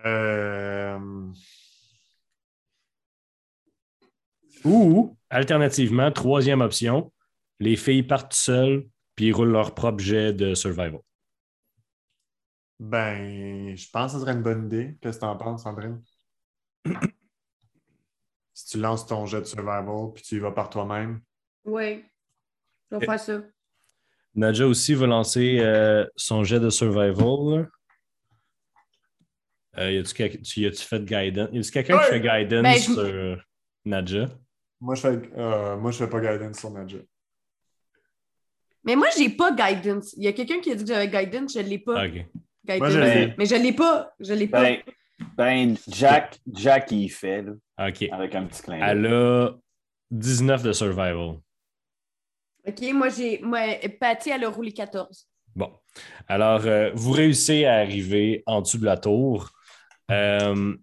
Euh... 0.04 1.32
Ou, 4.62 5.16
alternativement, 5.30 6.12
troisième 6.12 6.60
option, 6.60 7.10
les 7.60 7.76
filles 7.76 8.02
partent 8.02 8.34
seules 8.34 8.86
puis 9.14 9.28
ils 9.28 9.32
roulent 9.32 9.52
leur 9.52 9.74
propre 9.74 10.00
jet 10.00 10.34
de 10.34 10.54
survival. 10.54 11.00
Ben, 12.78 13.74
je 13.74 13.88
pense 13.90 14.12
que 14.12 14.18
ce 14.18 14.20
serait 14.22 14.34
une 14.34 14.42
bonne 14.42 14.66
idée. 14.66 14.98
Qu'est-ce 15.00 15.16
que 15.16 15.22
t'en 15.22 15.38
penses, 15.38 15.62
Sandrine? 15.62 16.02
si 18.54 18.66
tu 18.66 18.78
lances 18.78 19.06
ton 19.06 19.26
jet 19.26 19.40
de 19.40 19.44
survival 19.46 20.12
puis 20.14 20.22
tu 20.22 20.36
y 20.36 20.38
vas 20.38 20.52
par 20.52 20.68
toi-même. 20.70 21.20
Oui. 21.64 22.04
Je 22.90 22.96
vais 22.96 23.02
Et- 23.04 23.06
faire 23.06 23.20
ça. 23.20 23.40
Nadja 24.34 24.66
aussi 24.66 24.94
va 24.94 25.06
lancer 25.06 25.58
euh, 25.60 26.06
son 26.16 26.42
jet 26.44 26.58
de 26.60 26.70
survival. 26.70 27.68
Euh, 29.78 29.90
y 29.90 29.98
a-tu 29.98 30.14
quel- 30.14 30.42
tu 30.42 30.60
y 30.60 30.66
as-tu 30.66 30.82
fait 30.82 31.04
guidance? 31.04 31.48
Y 31.52 31.58
a-tu 31.58 31.70
quelqu'un 31.70 31.98
qui 31.98 32.04
fait 32.10 32.20
guidance 32.20 32.62
Ben, 32.62 32.74
je- 32.74 32.92
sur 32.92 33.44
Nadja? 33.84 34.28
Moi, 34.80 34.94
je 34.96 35.00
fais, 35.00 35.20
euh, 35.36 35.76
moi, 35.76 35.90
je 35.90 35.98
fais 35.98 36.08
pas 36.08 36.20
guidance 36.20 36.58
sur 36.58 36.70
Nadja. 36.70 36.98
Mais 38.84 38.96
moi, 38.96 39.06
j'ai 39.16 39.30
pas 39.30 39.52
guidance. 39.52 40.12
Il 40.16 40.24
y 40.24 40.28
a 40.28 40.32
quelqu'un 40.32 40.60
qui 40.60 40.72
a 40.72 40.74
dit 40.74 40.84
que 40.84 40.88
j'avais 40.92 41.08
guidance, 41.08 41.54
je 41.54 41.60
l'ai 41.60 41.78
pas. 41.78 42.00
Ah, 42.02 42.06
OK. 42.06 42.12
Guidance. 42.64 42.78
Moi, 42.78 42.90
je 42.90 42.98
l'ai. 42.98 43.34
Mais 43.38 43.46
je 43.46 43.54
l'ai 43.54 43.72
pas. 43.72 44.12
Je 44.20 44.32
l'ai 44.34 44.48
pas. 44.48 44.62
Ben, 44.62 44.82
ben, 45.36 45.76
Jack, 45.88 46.38
Jack, 46.52 46.90
il 46.92 47.08
fait, 47.08 47.42
là, 47.42 47.52
OK. 47.88 48.08
avec 48.10 48.34
un 48.34 48.44
petit 48.44 48.62
clin 48.62 48.78
d'œil. 48.78 48.88
Elle 48.88 49.06
a 49.06 49.50
19 50.10 50.62
de 50.62 50.72
survival. 50.72 51.38
OK, 52.66 52.92
moi, 52.92 53.08
j'ai. 53.08 53.40
Moi, 53.42 53.60
Patty, 54.00 54.30
elle 54.30 54.44
a 54.44 54.48
roulé 54.48 54.72
14. 54.72 55.28
Bon. 55.54 55.72
Alors, 56.28 56.64
euh, 56.66 56.90
vous 56.94 57.12
réussissez 57.12 57.64
à 57.64 57.76
arriver 57.76 58.42
en 58.46 58.62
dessous 58.62 58.78
de 58.78 58.84
la 58.84 58.96
tour 58.96 59.50
euh, 60.10 60.76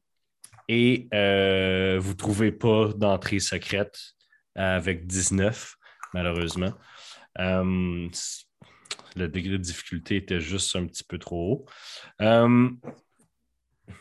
et 0.68 1.08
euh, 1.14 1.98
vous 2.00 2.12
ne 2.12 2.18
trouvez 2.18 2.52
pas 2.52 2.90
d'entrée 2.96 3.40
secrète 3.40 3.98
avec 4.56 5.08
19, 5.08 5.76
malheureusement. 6.14 6.74
Euh, 7.40 8.08
le 9.16 9.28
degré 9.28 9.52
de 9.52 9.58
difficulté 9.58 10.18
était 10.18 10.40
juste 10.40 10.76
un 10.76 10.86
petit 10.86 11.04
peu 11.04 11.18
trop 11.18 11.66
haut. 12.20 12.66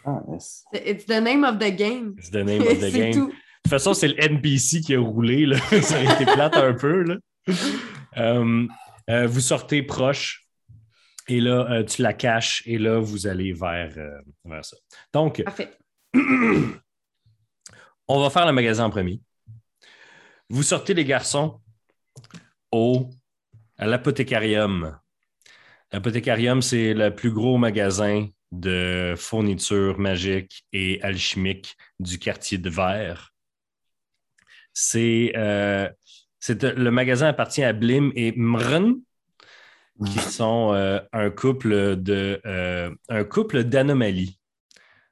Ah, 0.05 0.21
yes. 0.33 0.65
It's 0.73 1.07
the 1.07 1.21
name 1.21 1.45
of 1.45 1.59
the 1.59 1.71
game. 1.71 2.15
it's 2.19 2.31
the 2.31 2.45
name 2.45 2.63
of 2.63 2.81
the 2.81 2.91
game. 2.97 3.13
tout. 3.13 3.29
De 3.29 3.71
toute 3.71 3.71
façon, 3.71 3.95
c'est 3.95 4.09
le 4.09 4.23
NPC 4.23 4.81
qui 4.81 4.95
a 4.95 5.01
roulé. 5.01 5.47
Là. 5.47 5.59
Ça 5.83 5.99
a 5.99 6.15
été 6.15 6.25
plate 6.25 6.57
un 6.57 6.75
peu. 6.75 7.03
Là. 7.03 7.17
Euh, 8.17 8.67
euh, 9.11 9.27
vous 9.27 9.41
sortez 9.41 9.83
proche 9.83 10.47
et 11.29 11.41
là, 11.41 11.67
euh, 11.71 11.85
tu 11.85 12.03
la 12.03 12.15
caches 12.15 12.63
et 12.67 12.79
là, 12.79 12.99
vous 12.99 13.27
allez 13.27 13.53
vers, 13.53 13.93
euh, 13.99 14.19
vers 14.45 14.65
ça. 14.65 14.77
Donc, 15.13 15.43
Parfait. 15.43 15.71
on 16.15 16.73
va 18.21 18.31
faire 18.31 18.47
le 18.47 18.53
magasin 18.53 18.87
en 18.87 18.91
premier. 18.91 19.21
Vous 20.49 20.63
sortez 20.63 20.95
les 20.95 21.05
garçons 21.05 21.61
au, 22.73 23.11
à 23.77 23.87
l'apothécarium. 23.87 24.99
L'apothécarium, 25.93 26.63
c'est 26.63 26.95
le 26.95 27.15
plus 27.15 27.31
gros 27.31 27.59
magasin 27.59 28.29
de 28.53 29.15
fournitures 29.17 29.99
magiques 29.99 30.65
et 30.73 31.01
alchimiques 31.03 31.77
du 32.01 32.19
quartier 32.19 32.59
de 32.59 32.71
Verre. 32.71 33.33
C'est, 34.73 35.33
euh, 35.37 35.89
c'est- 36.41 36.63
le 36.63 36.91
magasin 36.91 37.29
appartient 37.29 37.65
à 37.65 37.73
Blim 37.73 38.13
et 38.15 38.33
Mrn, 38.37 39.01
qui 40.07 40.19
sont 40.21 40.73
euh, 40.75 41.01
un 41.13 41.31
couple 41.31 41.97
de 41.97 42.41
euh, 42.47 42.95
un 43.09 43.25
couple 43.25 43.65
d'anomalies. 43.65 44.39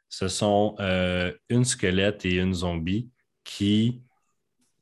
Ce 0.08 0.28
sont 0.28 0.76
euh, 0.78 1.32
une 1.48 1.64
squelette 1.64 2.24
et 2.24 2.36
une 2.36 2.54
zombie 2.54 3.10
qui, 3.42 4.02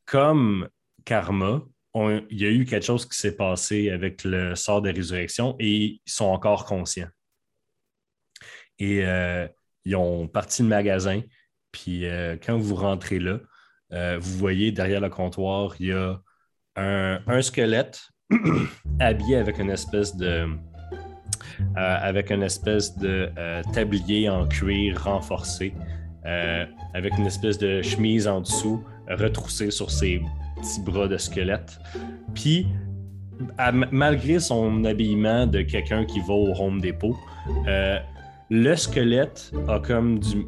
comme 0.05 0.69
Karma, 1.07 1.63
ont- 1.95 2.23
il 2.29 2.39
y 2.43 2.45
a 2.45 2.51
eu 2.51 2.67
quelque 2.67 2.85
chose 2.85 3.07
qui 3.09 3.17
s'est 3.17 3.37
passé 3.37 3.89
avec 3.91 4.25
le 4.25 4.55
sort 4.55 4.83
de 4.83 4.91
résurrection 4.93 5.57
et 5.59 5.71
ils 5.73 6.01
sont 6.05 6.27
encore 6.27 6.67
conscients. 6.67 7.09
Et 8.79 9.05
euh, 9.05 9.47
ils 9.85 9.97
ont 9.97 10.27
parti 10.27 10.63
le 10.63 10.69
magasin. 10.69 11.21
Puis 11.73 12.07
euh, 12.07 12.37
quand 12.45 12.59
vous 12.59 12.75
rentrez 12.75 13.19
là, 13.19 13.39
euh, 13.93 14.19
vous 14.21 14.39
voyez 14.39 14.73
derrière 14.73 15.01
le 15.01 15.11
comptoir, 15.11 15.75
il 15.79 15.87
y 15.87 15.93
a 15.93 16.21
un, 16.77 17.43
squelette 17.43 18.09
habillé 19.01 19.37
avec 19.37 19.59
une 19.59 19.71
espèce 19.71 20.17
de 20.17 20.47
avec 21.77 22.31
une 22.33 22.43
espèce 22.43 22.97
de 22.99 23.31
tablier 23.73 24.29
en 24.29 24.47
cuir 24.49 25.05
renforcé, 25.05 25.73
avec 26.25 27.17
une 27.17 27.27
espèce 27.27 27.59
de 27.59 27.81
chemise 27.81 28.27
en 28.27 28.41
dessous, 28.41 28.83
retroussée 29.09 29.71
sur 29.71 29.89
ses 29.89 30.21
petits 30.57 30.81
bras 30.81 31.07
de 31.07 31.17
squelette. 31.17 31.79
Puis 32.35 32.67
malgré 33.93 34.41
son 34.41 34.85
habillement 34.85 35.47
de 35.47 35.63
quelqu'un 35.63 36.05
qui 36.05 36.19
va 36.21 36.35
au 36.35 36.53
Home 36.61 36.81
Depot, 36.81 37.17
le 38.51 38.75
squelette 38.77 39.53
a 39.69 39.79
comme 39.79 40.19
du, 40.19 40.47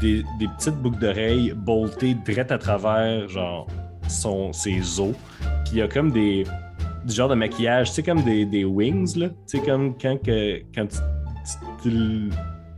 des, 0.00 0.24
petites 0.58 0.76
boucles 0.76 0.98
d'oreilles 0.98 1.52
boltées 1.56 2.14
direct 2.14 2.52
à 2.52 2.58
travers 2.58 3.28
genre 3.28 3.66
son, 4.08 4.52
ses 4.52 5.00
os. 5.00 5.14
Puis 5.64 5.72
il 5.72 5.78
y 5.78 5.82
a 5.82 5.88
comme 5.88 6.10
des 6.12 6.44
du 7.04 7.12
genre 7.14 7.28
de 7.28 7.34
maquillage, 7.34 7.88
tu 7.88 7.94
sais 7.96 8.02
comme 8.04 8.22
des, 8.22 8.44
des 8.46 8.64
wings 8.64 9.16
là, 9.18 9.28
tu 9.28 9.34
sais 9.46 9.58
comme 9.58 9.96
quand 10.00 10.22
que 10.22 10.60
quand 10.72 10.86
tu, 10.86 10.98
tu- 11.82 11.90
tu 12.28 12.30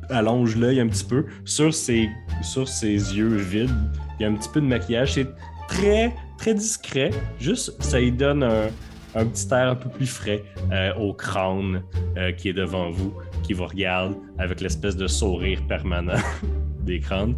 allonges 0.09 0.57
l'œil 0.57 0.81
un 0.81 0.87
petit 0.89 1.05
peu 1.05 1.27
sur 1.45 1.75
ses 1.75 2.09
sur 2.43 2.67
ses 2.67 2.95
yeux 2.95 3.37
vides, 3.37 3.71
il 4.19 4.23
y 4.23 4.27
a 4.27 4.29
un 4.31 4.35
petit 4.35 4.49
peu 4.49 4.61
de 4.63 4.67
maquillage, 4.67 5.15
c'est 5.15 5.29
très 5.69 6.15
très 6.39 6.55
discret, 6.55 7.11
juste 7.39 7.75
ça 7.83 8.01
lui 8.01 8.13
donne 8.13 8.43
un 8.45 8.69
un 9.15 9.27
petit 9.27 9.47
air 9.53 9.69
un 9.69 9.75
peu 9.75 9.89
plus 9.89 10.07
frais 10.07 10.43
euh, 10.73 10.95
au 10.95 11.13
crâne 11.13 11.83
euh, 12.17 12.33
qui 12.33 12.49
est 12.49 12.53
devant 12.53 12.91
vous, 12.91 13.15
qui 13.43 13.53
vous 13.53 13.67
regarde 13.67 14.15
avec 14.39 14.61
l'espèce 14.61 14.97
de 14.97 15.07
sourire 15.07 15.61
permanent 15.69 16.21
des 16.81 17.01
crânes. 17.01 17.37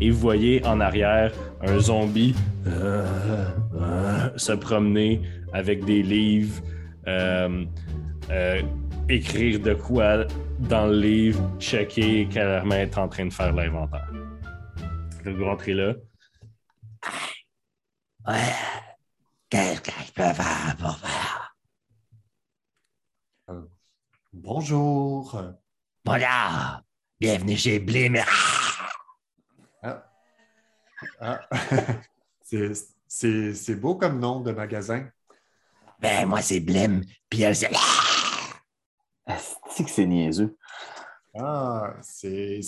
Et 0.00 0.10
vous 0.10 0.18
voyez 0.18 0.64
en 0.66 0.80
arrière 0.80 1.32
un 1.60 1.78
zombie 1.78 2.34
euh, 2.66 3.06
se 4.36 4.52
promener 4.52 5.20
avec 5.52 5.84
des 5.84 6.02
livres, 6.02 6.62
écrire 9.08 9.60
de 9.60 9.72
quoi 9.72 10.26
dans 10.58 10.86
le 10.86 11.00
livre, 11.00 11.50
checker 11.58 12.26
clairement 12.26 12.74
être 12.74 12.98
en 12.98 13.08
train 13.08 13.26
de 13.26 13.32
faire 13.32 13.52
l'inventaire. 13.54 14.10
Vous 15.24 15.44
rentrez 15.44 15.74
là. 15.74 15.94
Ouais. 18.26 18.34
Qu'est-ce 19.50 19.80
que 19.80 19.90
je 19.90 20.12
peux 20.12 20.34
faire 20.34 20.76
pour 20.78 20.98
faire? 20.98 21.56
Bonjour. 24.30 25.42
Voilà. 26.04 26.82
Bienvenue 27.18 27.56
chez 27.56 27.78
Blim. 27.78 28.18
Ah. 29.82 31.40
c'est, 32.42 32.72
c'est, 33.06 33.54
c'est 33.54 33.74
beau 33.76 33.94
comme 33.94 34.20
nom 34.20 34.40
de 34.40 34.52
magasin. 34.52 35.08
Ben, 35.98 36.26
moi, 36.26 36.42
c'est 36.42 36.60
Blim. 36.60 37.02
Puis 37.30 37.42
elle, 37.42 37.56
c'est. 37.56 37.70
Asti 39.24 39.84
que 39.84 39.90
c'est 39.90 40.06
niaiseux? 40.06 40.58
Ah, 41.38 41.94
c'est. 42.02 42.60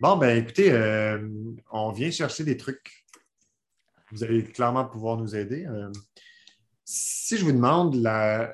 Bon, 0.00 0.16
ben 0.16 0.38
écoutez, 0.38 0.72
euh, 0.72 1.28
on 1.70 1.92
vient 1.92 2.10
chercher 2.10 2.44
des 2.44 2.56
trucs. 2.56 3.04
Vous 4.12 4.24
allez 4.24 4.44
clairement 4.44 4.84
pouvoir 4.84 5.16
nous 5.16 5.36
aider. 5.36 5.66
Euh, 5.66 5.90
si 6.84 7.36
je 7.36 7.44
vous 7.44 7.52
demande 7.52 7.94
la, 7.96 8.52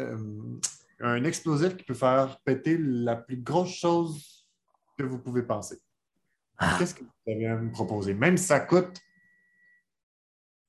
euh, 0.00 0.58
un 1.00 1.24
explosif 1.24 1.76
qui 1.76 1.84
peut 1.84 1.94
faire 1.94 2.38
péter 2.44 2.76
la 2.78 3.16
plus 3.16 3.38
grosse 3.38 3.74
chose 3.74 4.46
que 4.98 5.04
vous 5.04 5.18
pouvez 5.18 5.42
penser, 5.42 5.78
Ah, 6.58 6.76
qu'est-ce 6.78 6.94
que 6.94 7.04
vous 7.04 7.46
à 7.46 7.56
me 7.56 7.72
proposer? 7.72 8.14
Même 8.14 8.36
si 8.36 8.44
ça 8.44 8.60
coûte, 8.60 8.98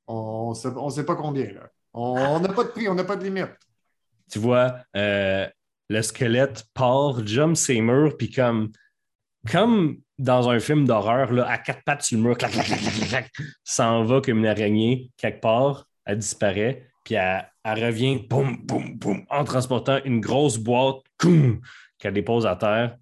on 0.07 0.53
ne 0.53 0.89
sait 0.89 1.05
pas 1.05 1.15
combien. 1.15 1.51
Là. 1.51 1.69
On 1.93 2.39
n'a 2.39 2.49
pas 2.49 2.63
de 2.63 2.69
prix, 2.69 2.87
on 2.87 2.95
n'a 2.95 3.03
pas 3.03 3.15
de 3.15 3.23
limite. 3.23 3.51
tu 4.29 4.39
vois 4.39 4.77
euh, 4.95 5.47
le 5.89 6.01
squelette 6.01 6.65
part, 6.73 7.25
jump 7.25 7.55
ses 7.55 7.81
murs, 7.81 8.17
puis 8.17 8.31
comme, 8.31 8.71
comme 9.49 9.97
dans 10.17 10.49
un 10.49 10.59
film 10.59 10.85
d'horreur, 10.85 11.31
à 11.47 11.57
quatre 11.57 11.83
pattes 11.83 12.03
sur 12.03 12.17
le 12.17 12.23
mur, 12.23 12.37
clac, 12.37 12.51
clac, 12.51 12.65
clac, 12.65 12.79
clac, 12.79 13.09
clac, 13.09 13.31
s'en 13.63 14.03
va 14.03 14.21
comme 14.21 14.39
une 14.39 14.47
araignée 14.47 15.11
quelque 15.17 15.41
part, 15.41 15.87
elle 16.05 16.19
disparaît, 16.19 16.87
puis 17.03 17.15
elle, 17.15 17.45
revient, 17.65 18.25
boum, 18.29 18.57
boum, 18.65 18.95
boum, 18.95 19.25
en 19.29 19.43
transportant 19.43 19.99
une 20.05 20.21
grosse 20.21 20.57
boîte, 20.57 21.01
qu'elle 21.99 22.13
dépose 22.13 22.45
à 22.45 22.55
terre. 22.55 22.97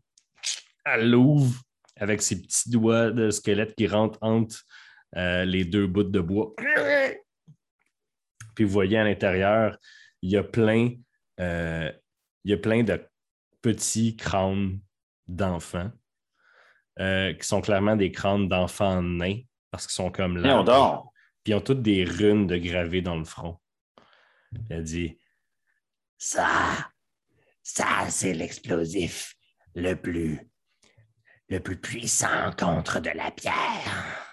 Elle 0.86 1.12
l'ouvre 1.12 1.60
avec 1.98 2.22
ses 2.22 2.42
petits 2.42 2.70
doigts 2.70 3.12
de 3.12 3.30
squelette 3.30 3.76
qui 3.76 3.88
rentrent 3.88 4.18
entre 4.22 4.64
euh, 5.16 5.46
les 5.46 5.66
deux 5.66 5.86
bouts 5.86 6.04
de 6.04 6.20
bois. 6.20 6.54
Puis 8.56 8.64
vous 8.64 8.72
voyez 8.72 8.98
à 8.98 9.04
l'intérieur, 9.04 9.78
il 10.22 10.32
y 10.32 10.38
a 10.38 10.44
plein 10.44 10.92
euh, 11.40 11.92
il 12.44 12.52
y 12.52 12.54
a 12.54 12.58
plein 12.58 12.84
de 12.84 13.00
petits 13.62 14.16
crânes 14.16 14.80
d'enfants 15.28 15.92
euh, 17.00 17.34
qui 17.34 17.48
sont 17.48 17.62
clairement 17.62 17.96
des 17.96 18.12
crânes 18.12 18.48
d'enfants 18.48 19.02
nains 19.02 19.40
parce 19.72 19.88
qu'ils 19.88 19.94
sont 19.94 20.12
comme 20.12 20.38
là. 20.38 20.64
dort. 20.64 21.12
Puis 21.44 21.54
ils 21.54 21.56
ont 21.56 21.62
toutes 21.62 21.82
des 21.82 22.04
runes 22.04 22.48
de 22.48 22.58
gravées 22.58 23.02
dans 23.02 23.16
le 23.16 23.24
front. 23.24 23.58
Elle 24.70 24.84
dit 24.84 25.18
ça, 26.18 26.48
ça, 27.64 28.10
c'est 28.10 28.34
l'explosif 28.34 29.34
le 29.74 29.96
plus, 29.96 30.40
le 31.50 31.60
plus 31.60 31.78
puissant 31.78 32.52
contre 32.58 33.00
de 33.00 33.10
la 33.10 33.32
pierre. 33.32 34.28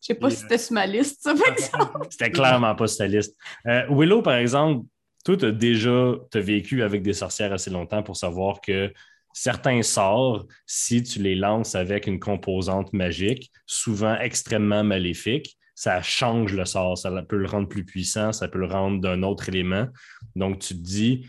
Je 0.00 0.14
sais 0.14 0.14
pas 0.14 0.30
si 0.30 0.36
c'était 0.36 0.58
sur 0.58 0.74
ma 0.74 0.86
liste, 0.86 1.22
ça, 1.22 1.34
par 1.34 1.52
exemple. 1.52 2.06
C'était 2.10 2.30
clairement 2.30 2.74
pas 2.74 2.86
sur 2.86 2.98
ta 2.98 3.06
liste. 3.06 3.36
Euh, 3.66 3.86
Willow, 3.90 4.22
par 4.22 4.36
exemple, 4.36 4.86
toi, 5.24 5.36
tu 5.36 5.44
as 5.44 5.52
déjà 5.52 6.12
t'as 6.30 6.40
vécu 6.40 6.82
avec 6.82 7.02
des 7.02 7.12
sorcières 7.12 7.52
assez 7.52 7.70
longtemps 7.70 8.02
pour 8.02 8.16
savoir 8.16 8.60
que 8.60 8.92
certains 9.40 9.82
sorts, 9.82 10.46
si 10.66 11.02
tu 11.02 11.22
les 11.22 11.36
lances 11.36 11.74
avec 11.74 12.06
une 12.06 12.18
composante 12.18 12.92
magique, 12.92 13.52
souvent 13.66 14.18
extrêmement 14.18 14.82
maléfique, 14.82 15.56
ça 15.76 16.02
change 16.02 16.54
le 16.54 16.64
sort. 16.64 16.98
Ça 16.98 17.10
peut 17.22 17.36
le 17.36 17.46
rendre 17.46 17.68
plus 17.68 17.84
puissant, 17.84 18.32
ça 18.32 18.48
peut 18.48 18.58
le 18.58 18.66
rendre 18.66 19.00
d'un 19.00 19.22
autre 19.22 19.48
élément. 19.48 19.86
Donc, 20.34 20.58
tu 20.58 20.74
te 20.74 20.80
dis, 20.80 21.28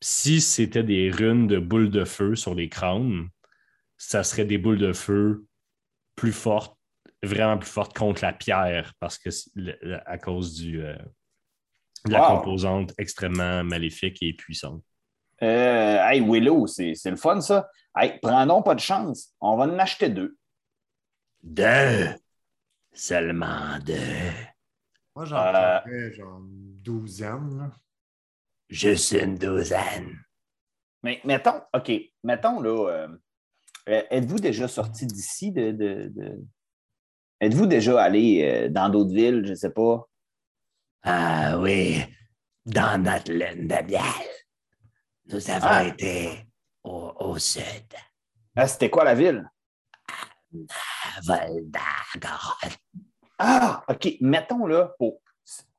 si 0.00 0.40
c'était 0.40 0.82
des 0.82 1.10
runes 1.10 1.46
de 1.46 1.58
boules 1.58 1.90
de 1.90 2.04
feu 2.04 2.34
sur 2.36 2.54
les 2.54 2.70
crânes, 2.70 3.28
ça 3.98 4.24
serait 4.24 4.46
des 4.46 4.56
boules 4.58 4.78
de 4.78 4.94
feu 4.94 5.44
plus 6.16 6.32
fortes 6.32 6.76
vraiment 7.22 7.56
plus 7.58 7.70
forte 7.70 7.96
contre 7.96 8.22
la 8.22 8.32
pierre 8.32 8.94
parce 8.98 9.16
que 9.16 9.28
à 10.06 10.18
cause 10.18 10.54
du, 10.54 10.82
euh, 10.82 10.96
de 12.06 12.12
la 12.12 12.20
Wow. 12.20 12.38
composante 12.38 12.94
extrêmement 12.98 13.62
maléfique 13.62 14.22
et 14.22 14.32
puissante. 14.32 14.82
Euh, 15.42 15.98
hey, 16.08 16.20
Willow, 16.20 16.66
c'est 16.66 16.94
c'est 16.94 17.10
le 17.10 17.16
fun, 17.16 17.40
ça. 17.40 17.68
Hey, 17.96 18.18
prends 18.22 18.62
pas 18.62 18.74
de 18.74 18.80
chance. 18.80 19.34
On 19.40 19.56
va 19.56 19.64
en 19.64 19.78
acheter 19.78 20.08
deux. 20.08 20.36
Deux. 21.42 22.08
Seulement 22.92 23.78
deux. 23.84 23.96
Moi, 25.16 25.24
j'en 25.24 25.36
Euh, 25.38 25.80
prendrais 25.80 26.12
genre 26.12 26.38
une 26.38 26.78
douzaine. 26.82 27.58
là. 27.58 27.70
Juste 28.68 29.12
une 29.12 29.36
douzaine. 29.36 30.18
Mais 31.02 31.20
mettons, 31.24 31.60
OK, 31.74 31.90
mettons 32.22 32.60
là, 32.60 32.88
euh, 33.88 34.02
êtes-vous 34.10 34.38
déjà 34.38 34.68
sorti 34.68 35.06
d'ici 35.06 35.50
de. 35.52 35.72
de- 35.72 36.08
de- 36.14 36.44
Êtes-vous 37.40 37.66
déjà 37.66 38.00
allé 38.00 38.42
euh, 38.44 38.68
dans 38.68 38.88
d'autres 38.88 39.12
villes, 39.12 39.42
je 39.44 39.50
ne 39.50 39.54
sais 39.56 39.72
pas? 39.72 40.08
Ah 41.02 41.58
oui, 41.58 41.98
dans 42.64 43.02
notre 43.02 43.32
lune 43.32 43.66
de 43.66 43.74
miel. 43.90 44.28
Nous 45.26 45.50
avons 45.50 45.66
Ah. 45.68 45.84
été 45.84 46.46
au, 46.84 47.12
au 47.20 47.38
sud, 47.38 47.64
Ah, 48.54 48.68
C'était 48.68 48.90
quoi 48.90 49.04
la 49.04 49.14
ville? 49.14 49.48
Voldagorod. 51.24 52.72
Ah, 53.38 53.82
OK, 53.88 54.16
mettons 54.20 54.66
là, 54.66 54.90
pour- 54.98 55.20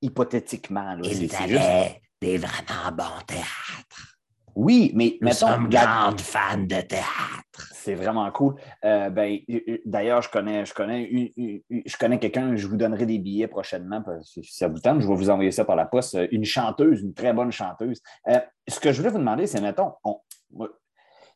hypothétiquement, 0.01 0.95
là, 0.95 1.01
Ils 1.03 1.29
c'est 1.31 1.47
juste. 1.47 1.61
avaient 1.61 2.01
des 2.21 2.37
vraiment 2.37 2.91
bons 2.91 3.21
théâtres. 3.27 4.17
Oui, 4.55 4.91
mais 4.95 5.17
Nous 5.21 5.27
mettons, 5.27 5.47
sommes 5.47 5.69
la- 5.69 5.85
grandes 5.85 6.21
fans 6.21 6.57
de 6.57 6.81
théâtre. 6.81 7.72
C'est 7.83 7.95
vraiment 7.95 8.31
cool. 8.31 8.55
Euh, 8.85 9.09
ben, 9.09 9.39
D'ailleurs, 9.85 10.21
je 10.21 10.29
connais, 10.29 10.65
je 10.65 10.73
connais, 10.73 11.03
une- 11.03 11.29
une- 11.35 11.61
une- 11.69 11.83
je 11.85 11.97
connais 11.97 12.17
quelqu'un, 12.17 12.55
je 12.55 12.65
vous 12.65 12.77
donnerai 12.77 13.05
des 13.05 13.19
billets 13.19 13.47
prochainement, 13.49 14.01
parce 14.01 14.33
que 14.33 14.41
si 14.41 14.55
ça 14.55 14.69
vous 14.69 14.79
tente, 14.79 15.01
je 15.01 15.07
vais 15.07 15.15
vous 15.15 15.29
envoyer 15.29 15.51
ça 15.51 15.65
par 15.65 15.75
la 15.75 15.85
poste. 15.85 16.15
Euh, 16.15 16.25
Une 16.31 16.45
chanteuse, 16.45 17.01
une 17.01 17.13
très 17.13 17.33
bonne 17.33 17.51
chanteuse. 17.51 18.01
Euh, 18.29 18.39
ce 18.69 18.79
que 18.79 18.93
je 18.93 18.99
voulais 18.99 19.09
vous 19.11 19.17
demander, 19.17 19.47
c'est, 19.47 19.59
mettons, 19.59 19.91
on- 20.05 20.21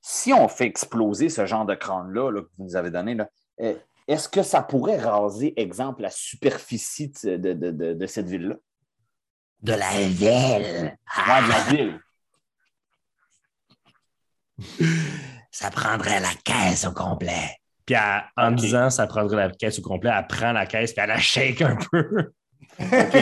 si 0.01 0.31
on 0.31 0.47
fait 0.47 0.67
exploser 0.67 1.27
ce 1.27 1.45
genre 1.45 1.65
de 1.65 1.75
crâne-là 1.75 2.31
là, 2.31 2.41
que 2.43 2.47
vous 2.57 2.63
nous 2.63 2.75
avez 2.77 2.91
donné, 2.91 3.13
là, 3.15 3.27
est-ce 4.07 4.29
que 4.29 4.41
ça 4.41 4.61
pourrait 4.61 4.99
raser, 4.99 5.53
exemple, 5.59 6.01
la 6.01 6.09
superficie 6.11 7.11
de, 7.25 7.35
de- 7.35 7.93
de- 7.93 8.05
cette 8.05 8.27
ville-là? 8.29 8.55
De 9.63 9.73
la 9.73 9.91
ville. 10.07 10.95
Ouais, 11.27 11.41
de 11.43 11.49
la 11.49 11.59
ville. 11.75 11.99
Ça 15.59 15.71
prendrait 15.71 16.19
la 16.19 16.33
caisse 16.43 16.85
au 16.85 16.91
complet. 16.91 17.49
Puis 17.83 17.95
elle- 17.95 18.23
en 18.37 18.51
Ok. 18.53 18.59
disant 18.59 18.89
ça 18.91 19.07
prendrait 19.07 19.47
la 19.47 19.49
caisse 19.49 19.79
au 19.79 19.81
complet, 19.81 20.11
elle 20.15 20.27
prend 20.27 20.51
la 20.51 20.67
caisse 20.67 20.91
puis 20.93 21.01
elle 21.01 21.09
la 21.09 21.17
shake 21.19 21.61
un 21.63 21.75
peu. 21.77 22.31
OK. 22.79 23.15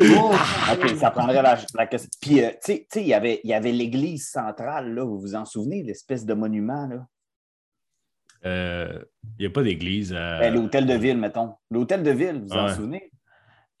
OK, 0.72 0.96
ça 1.00 1.10
prendrait 1.10 1.42
la, 1.42 1.58
la 1.74 1.86
question. 1.88 2.08
Puis, 2.22 2.44
euh, 2.44 2.50
tu 2.50 2.56
sais- 2.60 2.78
tu 2.78 2.86
sais, 2.92 3.02
il 3.02 3.08
y 3.08 3.14
avait- 3.14 3.40
il 3.42 3.50
y 3.50 3.54
avait 3.54 3.72
l'église 3.72 4.28
centrale, 4.30 4.94
là, 4.94 5.04
vous 5.04 5.18
vous 5.18 5.34
en 5.34 5.44
souvenez, 5.44 5.82
l'espèce 5.82 6.24
de 6.24 6.32
monument, 6.34 6.86
là? 6.86 7.06
Euh, 8.46 9.02
Il 9.38 9.40
n'y 9.40 9.46
a 9.46 9.50
pas 9.50 9.62
d'église. 9.64 10.12
à- 10.14 10.38
Ben, 10.38 10.54
L'hôtel 10.54 10.86
de 10.86 10.94
ville, 10.94 11.18
mettons. 11.18 11.54
L'hôtel 11.72 12.02
de 12.04 12.10
ville, 12.12 12.40
vous 12.40 12.46
vous 12.48 12.52
en 12.56 12.66
Ouais. 12.68 12.74
souvenez? 12.74 13.10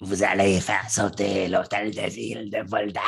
vous 0.02 0.22
allez 0.24 0.58
faire 0.60 0.88
sauter 0.88 1.46
l'hôtel 1.46 1.94
de 1.94 2.08
ville 2.10 2.50
de 2.50 2.66
Volda. 2.66 3.02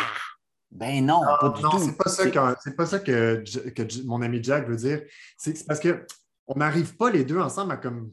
Ben 0.74 1.04
non, 1.04 1.20
pas 1.40 1.50
du 1.50 1.62
non, 1.62 1.70
tout. 1.70 1.78
c'est 1.80 1.96
pas 1.96 2.08
ça, 2.08 2.30
que, 2.30 2.38
c'est 2.64 2.74
pas 2.76 2.86
ça 2.86 2.98
que, 2.98 3.42
J- 3.44 3.74
que 3.74 3.88
J- 3.88 4.04
mon 4.06 4.22
ami 4.22 4.42
Jack 4.42 4.66
veut 4.66 4.76
dire. 4.76 5.02
C'est 5.36 5.56
c'est 5.56 5.66
parce 5.66 5.78
que 5.80 6.06
on 6.46 6.58
n'arrive 6.58 6.96
pas 6.96 7.10
les 7.10 7.24
deux 7.24 7.38
ensemble 7.38 7.72
à 7.72 7.76
comme 7.76 8.12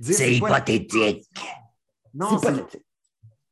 dire. 0.00 0.16
C'est 0.16 0.34
hypothétique. 0.34 1.24
Non, 2.12 2.36
C'est 2.38 2.52
pas- 2.52 2.66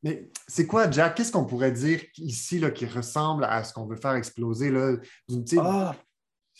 mais 0.03 0.29
c'est 0.47 0.67
quoi, 0.67 0.91
Jack? 0.91 1.15
Qu'est-ce 1.15 1.31
qu'on 1.31 1.45
pourrait 1.45 1.71
dire 1.71 2.01
ici 2.17 2.59
là, 2.59 2.69
qui 2.71 2.85
ressemble 2.85 3.45
à 3.45 3.63
ce 3.63 3.73
qu'on 3.73 3.85
veut 3.85 3.95
faire 3.95 4.13
exploser? 4.15 4.69
Là? 4.69 4.97
Tu 5.29 5.35
sais, 5.45 5.57
Ah, 5.61 5.95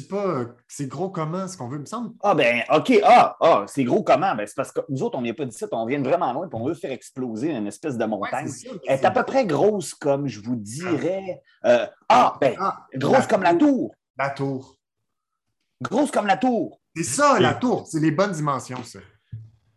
sais 0.01 0.07
pas, 0.07 0.25
euh, 0.25 0.45
c'est 0.67 0.87
gros 0.87 1.09
comment 1.09 1.47
ce 1.47 1.55
qu'on 1.55 1.67
veut, 1.67 1.77
il 1.77 1.81
me 1.81 1.85
semble. 1.85 2.15
ah, 2.21 2.33
ben, 2.33 2.63
OK. 2.73 2.99
Ah, 3.03 3.35
ah 3.39 3.65
c'est 3.67 3.83
gros 3.83 4.03
comment? 4.03 4.33
Ben, 4.35 4.47
c'est 4.47 4.55
parce 4.55 4.71
que 4.71 4.79
nous 4.89 5.03
autres, 5.03 5.17
on 5.17 5.21
n'est 5.21 5.33
pas 5.33 5.45
d'ici, 5.45 5.65
on 5.71 5.85
vient 5.85 5.99
de 5.99 6.07
vraiment 6.07 6.33
loin, 6.33 6.47
puis 6.47 6.59
on 6.59 6.65
veut 6.65 6.73
faire 6.73 6.91
exploser 6.91 7.51
une 7.51 7.67
espèce 7.67 7.97
de 7.97 8.05
montagne. 8.05 8.49
Elle 8.87 8.99
est 8.99 9.05
à 9.05 9.11
peu 9.11 9.23
près 9.23 9.45
grosse 9.45 9.93
comme, 9.93 10.27
je 10.27 10.39
vous 10.41 10.55
dirais. 10.55 11.41
euh, 11.65 11.85
ah, 12.09 12.35
ben, 12.41 12.55
Ah, 12.59 12.87
grosse 12.95 13.19
la 13.19 13.25
comme 13.27 13.43
la 13.43 13.55
tour. 13.55 13.95
La 14.17 14.29
tour. 14.29 14.77
Grosse 15.81 16.11
comme 16.11 16.27
la 16.27 16.37
tour. 16.37 16.79
C'est 16.95 17.03
ça, 17.03 17.39
la 17.39 17.53
tour. 17.53 17.87
C'est 17.87 17.99
les 17.99 18.11
bonnes 18.11 18.31
dimensions, 18.31 18.83
ça. 18.83 18.99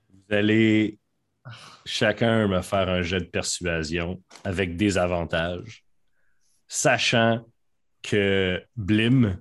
Vous 0.09 0.35
allez 0.35 0.99
chacun 1.85 2.49
me 2.49 2.61
faire 2.63 2.89
un 2.89 3.03
jet 3.03 3.21
de 3.21 3.27
persuasion 3.27 4.23
avec 4.45 4.77
des 4.77 4.99
avantages, 4.99 5.85
sachant 6.69 7.45
que 8.03 8.63
Blim 8.77 9.41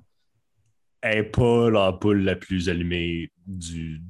n'est 1.07 1.23
pas 1.23 1.69
la 1.69 1.93
poule 1.93 2.23
la 2.23 2.35
plus 2.35 2.69
allumée 2.69 3.31
du, 3.45 4.01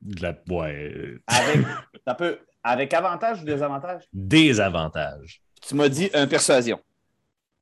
de 0.00 0.22
la. 0.22 0.36
Ouais, 0.48 1.18
Avec, 1.26 1.66
un 2.06 2.14
peu, 2.14 2.38
avec 2.62 2.94
avantage 2.94 3.42
ou 3.42 3.44
désavantage? 3.44 4.04
des 4.12 4.60
avantages. 4.60 5.42
Tu 5.60 5.74
m'as 5.74 5.88
dit 5.88 6.10
un 6.14 6.26
persuasion. 6.26 6.80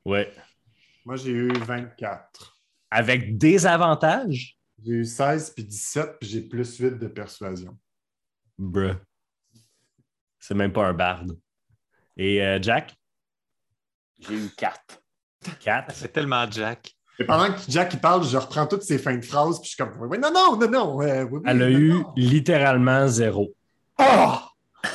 Ouais. 0.04 0.32
Moi, 1.04 1.16
j'ai 1.16 1.30
eu 1.32 1.52
24. 1.52 2.58
Avec 2.90 3.36
des 3.38 3.66
avantages? 3.66 4.56
J'ai 4.82 4.92
eu 4.92 5.04
16 5.04 5.50
puis 5.54 5.64
17, 5.64 6.18
puis 6.20 6.28
j'ai 6.28 6.40
plus 6.40 6.78
8 6.78 6.98
de 6.98 7.06
persuasion. 7.08 7.78
Bruh. 8.58 8.94
C'est 10.38 10.54
même 10.54 10.72
pas 10.72 10.86
un 10.86 10.94
barde. 10.94 11.38
Et 12.16 12.42
euh, 12.42 12.58
Jack? 12.60 12.94
J'ai 14.18 14.34
eu 14.34 14.48
4. 14.56 15.02
4. 15.60 15.94
C'est 15.94 16.12
tellement 16.12 16.50
Jack. 16.50 16.94
Et 17.20 17.24
pendant 17.24 17.52
que 17.52 17.60
Jack 17.68 18.00
parle, 18.00 18.24
je 18.26 18.38
reprends 18.38 18.66
toutes 18.66 18.82
ses 18.82 18.98
fins 18.98 19.14
de 19.14 19.24
phrase, 19.24 19.60
puis 19.60 19.68
je 19.70 19.74
suis 19.74 19.76
comme, 19.76 19.92
oui, 20.08 20.18
non, 20.18 20.32
non, 20.32 20.56
non, 20.56 20.70
non. 20.70 21.02
Elle 21.02 21.62
a 21.62 21.70
eu 21.70 22.02
littéralement 22.16 23.06
zéro. 23.08 23.52
Oh! 23.98 24.36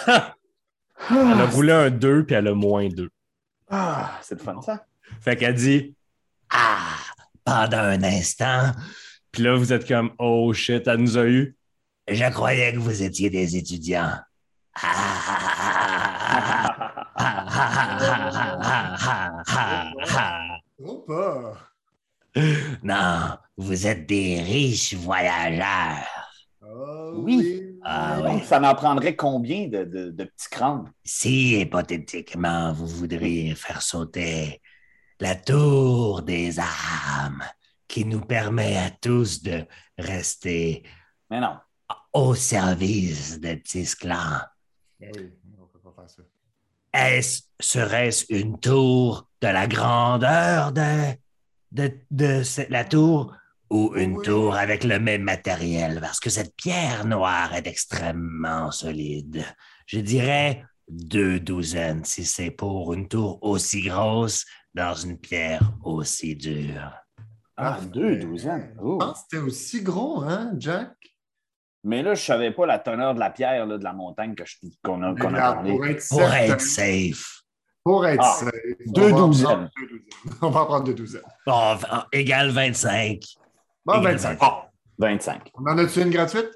elle 0.07 1.41
a 1.41 1.45
voulu 1.45 1.71
un 1.71 1.91
2, 1.91 2.25
puis 2.25 2.35
elle 2.35 2.47
a 2.47 2.55
moins 2.55 2.89
2. 2.89 3.07
Ah, 3.69 4.17
c'est 4.23 4.39
le 4.39 4.43
fun, 4.43 4.59
ça. 4.63 4.85
Fait 5.21 5.35
qu'elle 5.35 5.53
dit, 5.53 5.93
ah, 6.49 6.97
pendant 7.43 7.77
un 7.77 8.01
instant. 8.01 8.71
Puis 9.31 9.43
là, 9.43 9.55
vous 9.55 9.71
êtes 9.71 9.87
comme, 9.87 10.11
oh 10.17 10.51
shit, 10.51 10.87
elle 10.87 10.97
nous 10.97 11.19
a 11.19 11.25
eu. 11.25 11.55
Je 12.07 12.31
croyais 12.31 12.73
que 12.73 12.79
vous 12.79 13.03
étiez 13.03 13.29
des 13.29 13.55
étudiants. 13.55 14.13
Ah, 14.73 14.91
ah, 17.17 17.41
ah, 21.07 21.53
Non, 22.83 23.37
vous 23.57 23.87
êtes 23.87 24.05
des 24.07 24.41
riches 24.41 24.93
voyageurs. 24.93 26.07
Ah, 26.61 27.11
Oui. 27.13 27.61
Ah, 27.87 28.19
Donc, 28.21 28.43
ça 28.43 28.59
m'en 28.59 28.73
prendrait 28.73 29.15
combien 29.15 29.67
de, 29.67 29.83
de- 29.83 30.09
de 30.11 30.23
petits 30.23 30.49
crânes? 30.49 30.91
Si 31.03 31.59
hypothétiquement 31.59 32.73
vous 32.73 32.87
voudriez 32.87 33.53
faire 33.55 33.81
sauter 33.83 34.61
la 35.19 35.35
tour 35.35 36.23
des 36.23 36.59
âmes 36.59 37.43
qui 37.87 38.03
nous 38.05 38.21
permet 38.21 38.75
à 38.77 38.89
tous 38.89 39.43
de 39.43 39.63
rester 39.99 40.83
Mais 41.29 41.39
non. 41.39 41.57
au 42.11 42.33
service 42.35 43.39
de 43.39 43.53
Tisclan, 43.53 44.41
Ben 44.99 45.11
oui, 45.15 45.31
on 45.61 45.67
peut 45.67 45.79
pas 45.79 45.93
faire 46.01 46.09
ça. 46.09 46.23
est-ce, 46.91 47.43
serait-ce 47.59 48.25
une 48.29 48.59
tour 48.59 49.29
de 49.41 49.47
la 49.47 49.67
grandeur 49.67 50.71
de, 50.71 51.13
de, 51.75 52.41
la 52.69 52.83
tour? 52.85 53.35
Ou 53.71 53.93
une 53.95 54.17
Oui. 54.17 54.25
tour 54.25 54.55
avec 54.55 54.83
le 54.83 54.99
même 54.99 55.23
matériel? 55.23 55.99
Parce 55.99 56.19
que 56.19 56.29
cette 56.29 56.55
pierre 56.55 57.05
noire 57.05 57.53
est 57.55 57.67
extrêmement 57.67 58.71
solide. 58.71 59.43
Je 59.87 59.99
dirais 59.99 60.63
deux 60.87 61.39
douzaines 61.39 62.05
si 62.05 62.25
c'est 62.25 62.51
pour 62.51 62.93
une 62.93 63.07
tour 63.07 63.39
aussi 63.41 63.81
grosse 63.81 64.45
dans 64.75 64.93
une 64.93 65.17
pierre 65.17 65.73
aussi 65.83 66.35
dure. 66.35 66.91
Ah, 67.57 67.79
deux 67.81 68.17
douzaines. 68.17 68.75
Oh. 68.81 68.99
Je 69.01 69.05
pense 69.05 69.13
que 69.13 69.19
c'était 69.31 69.43
aussi 69.43 69.81
gros, 69.81 70.21
hein, 70.21 70.51
Jack? 70.59 70.91
Mais 71.83 72.03
là, 72.03 72.13
je 72.15 72.21
ne 72.21 72.25
savais 72.25 72.51
pas 72.51 72.65
la 72.65 72.79
teneur 72.79 73.13
de 73.15 73.19
la 73.19 73.29
pierre 73.29 73.65
là, 73.65 73.77
de 73.77 73.83
la 73.83 73.93
montagne 73.93 74.35
que 74.35 74.43
je- 74.45 74.57
qu'on 74.83 75.01
a, 75.03 75.15
qu'on 75.15 75.33
a 75.33 75.39
parlé. 75.53 75.71
pour 75.71 75.85
être 75.85 76.05
Pour 76.09 76.21
être 76.33 76.61
safe. 76.61 77.41
Pour 77.85 78.05
être 78.07 78.21
Ah, 78.23 78.33
safe, 78.39 78.51
deux 78.87 79.03
on 79.13 79.15
va 79.15 79.21
en 79.23 79.27
douzaines. 79.27 79.45
prendre 79.47 79.69
deux 79.77 79.87
douzaines. 79.87 80.37
On 80.41 80.49
va 80.49 80.61
en 80.61 80.65
prendre 80.65 80.83
deux 80.85 80.93
douzaines. 80.95 81.21
Bon, 81.45 81.75
v- 81.75 81.87
égal 82.13 82.49
25. 82.49 83.19
Bon, 83.85 84.01
Égal 84.01 84.17
25. 84.17 84.39
25. 84.97 85.51
On 85.53 85.63
en 85.71 85.77
a-tu 85.77 86.01
une 86.01 86.09
gratuite? 86.09 86.49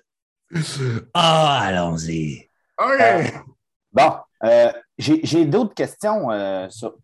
Ah, 1.13 1.59
allons-y. 1.65 2.49
OK! 2.79 3.33
Bon, 3.93 4.11
euh, 4.43 4.71
j'ai 4.97 5.19
j'ai 5.23 5.45
d'autres 5.45 5.73
questions. 5.75 6.31
euh, 6.31 6.67
sur- 6.69 6.95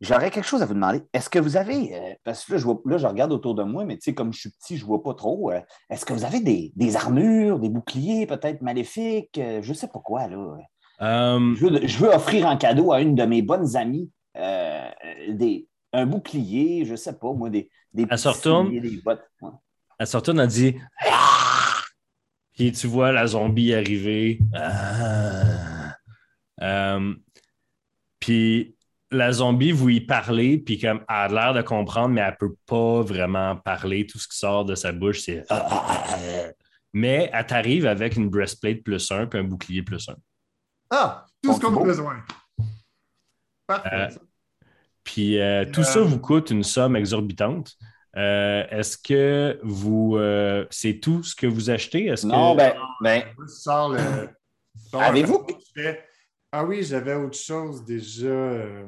J'aurais 0.00 0.30
quelque 0.30 0.44
chose 0.46 0.62
à 0.62 0.66
vous 0.66 0.74
demander. 0.74 1.02
Est-ce 1.12 1.28
que 1.30 1.38
vous 1.38 1.56
avez, 1.56 1.94
euh, 1.94 2.14
parce 2.24 2.44
que 2.44 2.52
là 2.52 2.58
je, 2.58 2.64
vois, 2.64 2.78
là, 2.84 2.98
je 2.98 3.06
regarde 3.06 3.32
autour 3.32 3.54
de 3.54 3.62
moi, 3.62 3.84
mais 3.86 3.96
tu 3.96 4.02
sais, 4.02 4.14
comme 4.14 4.32
je 4.32 4.40
suis 4.40 4.50
petit, 4.50 4.76
je 4.76 4.82
ne 4.82 4.86
vois 4.88 5.02
pas 5.02 5.14
trop. 5.14 5.50
euh, 5.50 5.60
Est-ce 5.90 6.04
que 6.06 6.12
vous 6.14 6.24
avez 6.24 6.40
des, 6.40 6.72
des 6.76 6.96
armures, 6.96 7.58
des 7.58 7.70
boucliers 7.70 8.26
peut-être 8.26 8.60
maléfiques? 8.62 9.38
euh, 9.38 9.60
je 9.62 9.68
ne 9.70 9.74
sais 9.74 9.88
pas 9.88 10.00
quoi, 10.00 10.26
là. 10.28 10.36
Euh, 11.02 11.54
Je 11.56 11.66
veux, 11.66 11.86
je 11.86 11.98
veux 11.98 12.08
offrir 12.08 12.46
en 12.46 12.56
cadeau 12.56 12.92
à 12.92 13.00
une 13.00 13.14
de 13.14 13.24
mes 13.24 13.42
bonnes 13.42 13.76
amies 13.76 14.10
euh, 14.36 14.88
des, 15.30 15.66
un 15.92 16.06
bouclier, 16.06 16.84
je 16.84 16.92
ne 16.92 16.96
sais 16.96 17.18
pas, 17.18 17.32
moi, 17.32 17.50
des, 17.50 17.70
des 17.92 18.06
Elle 18.10 18.18
se 18.18 18.28
retourne. 18.28 18.70
des 18.70 19.00
bottes. 19.04 19.22
ouais. 19.40 19.50
elle 19.98 20.06
se 20.06 20.16
retourne, 20.16 20.40
elle 20.40 20.48
dit 20.48 20.74
Puis 22.54 22.72
tu 22.72 22.86
vois 22.86 23.12
la 23.12 23.26
zombie 23.26 23.74
arriver. 23.74 24.38
Ah. 24.54 25.94
Euh, 26.62 27.14
puis 28.18 28.74
la 29.10 29.32
zombie, 29.32 29.72
vous 29.72 29.90
y 29.90 30.00
parlez, 30.00 30.58
puis 30.58 30.78
comme 30.78 31.00
elle 31.08 31.14
a 31.14 31.28
l'air 31.28 31.54
de 31.54 31.62
comprendre, 31.62 32.08
mais 32.08 32.22
elle 32.22 32.36
peut 32.38 32.56
pas 32.66 33.02
vraiment 33.02 33.56
parler. 33.56 34.06
Tout 34.06 34.18
ce 34.18 34.26
qui 34.26 34.36
sort 34.36 34.64
de 34.64 34.74
sa 34.74 34.92
bouche, 34.92 35.20
c'est. 35.20 35.44
Ah, 35.48 35.66
ah, 35.70 35.84
ah, 35.88 36.06
ah. 36.10 36.50
Mais 36.92 37.30
elle 37.32 37.46
t'arrive 37.46 37.86
avec 37.86 38.16
une 38.16 38.30
breastplate 38.30 38.82
plus 38.82 39.10
un, 39.12 39.26
puis 39.26 39.38
un 39.38 39.44
bouclier 39.44 39.82
plus 39.82 40.08
un. 40.08 40.16
Ah, 40.90 41.26
tout 41.42 41.52
ce 41.54 41.60
qu'on 41.60 41.80
a 41.80 41.84
besoin. 41.84 42.24
Parfait. 43.66 43.90
Euh, 43.92 44.08
Puis 45.04 45.38
euh, 45.40 45.64
tout 45.72 45.80
Euh, 45.80 45.84
ça 45.84 46.00
vous 46.00 46.18
coûte 46.18 46.50
une 46.50 46.62
somme 46.62 46.96
exorbitante. 46.96 47.76
Euh, 48.16 48.64
Est-ce 48.70 48.96
que 48.96 49.58
vous. 49.62 50.16
euh, 50.16 50.66
c'est 50.70 51.00
tout 51.00 51.22
ce 51.22 51.34
que 51.34 51.46
vous 51.46 51.70
achetez? 51.70 52.06
Est-ce 52.06 52.26
Non, 52.26 52.52
que... 52.52 52.58
ben, 52.58 52.74
ben, 53.02 53.24
Moi, 53.36 53.46
je 53.48 53.52
sors 53.52 53.88
le. 53.90 53.98
je 53.98 54.88
sors 54.90 55.02
Avez-vous- 55.02 55.46
Ah 56.52 56.64
oui, 56.64 56.82
j'avais 56.82 57.14
autre 57.14 57.36
chose 57.36 57.84
déjà. 57.84 58.26
euh, 58.26 58.86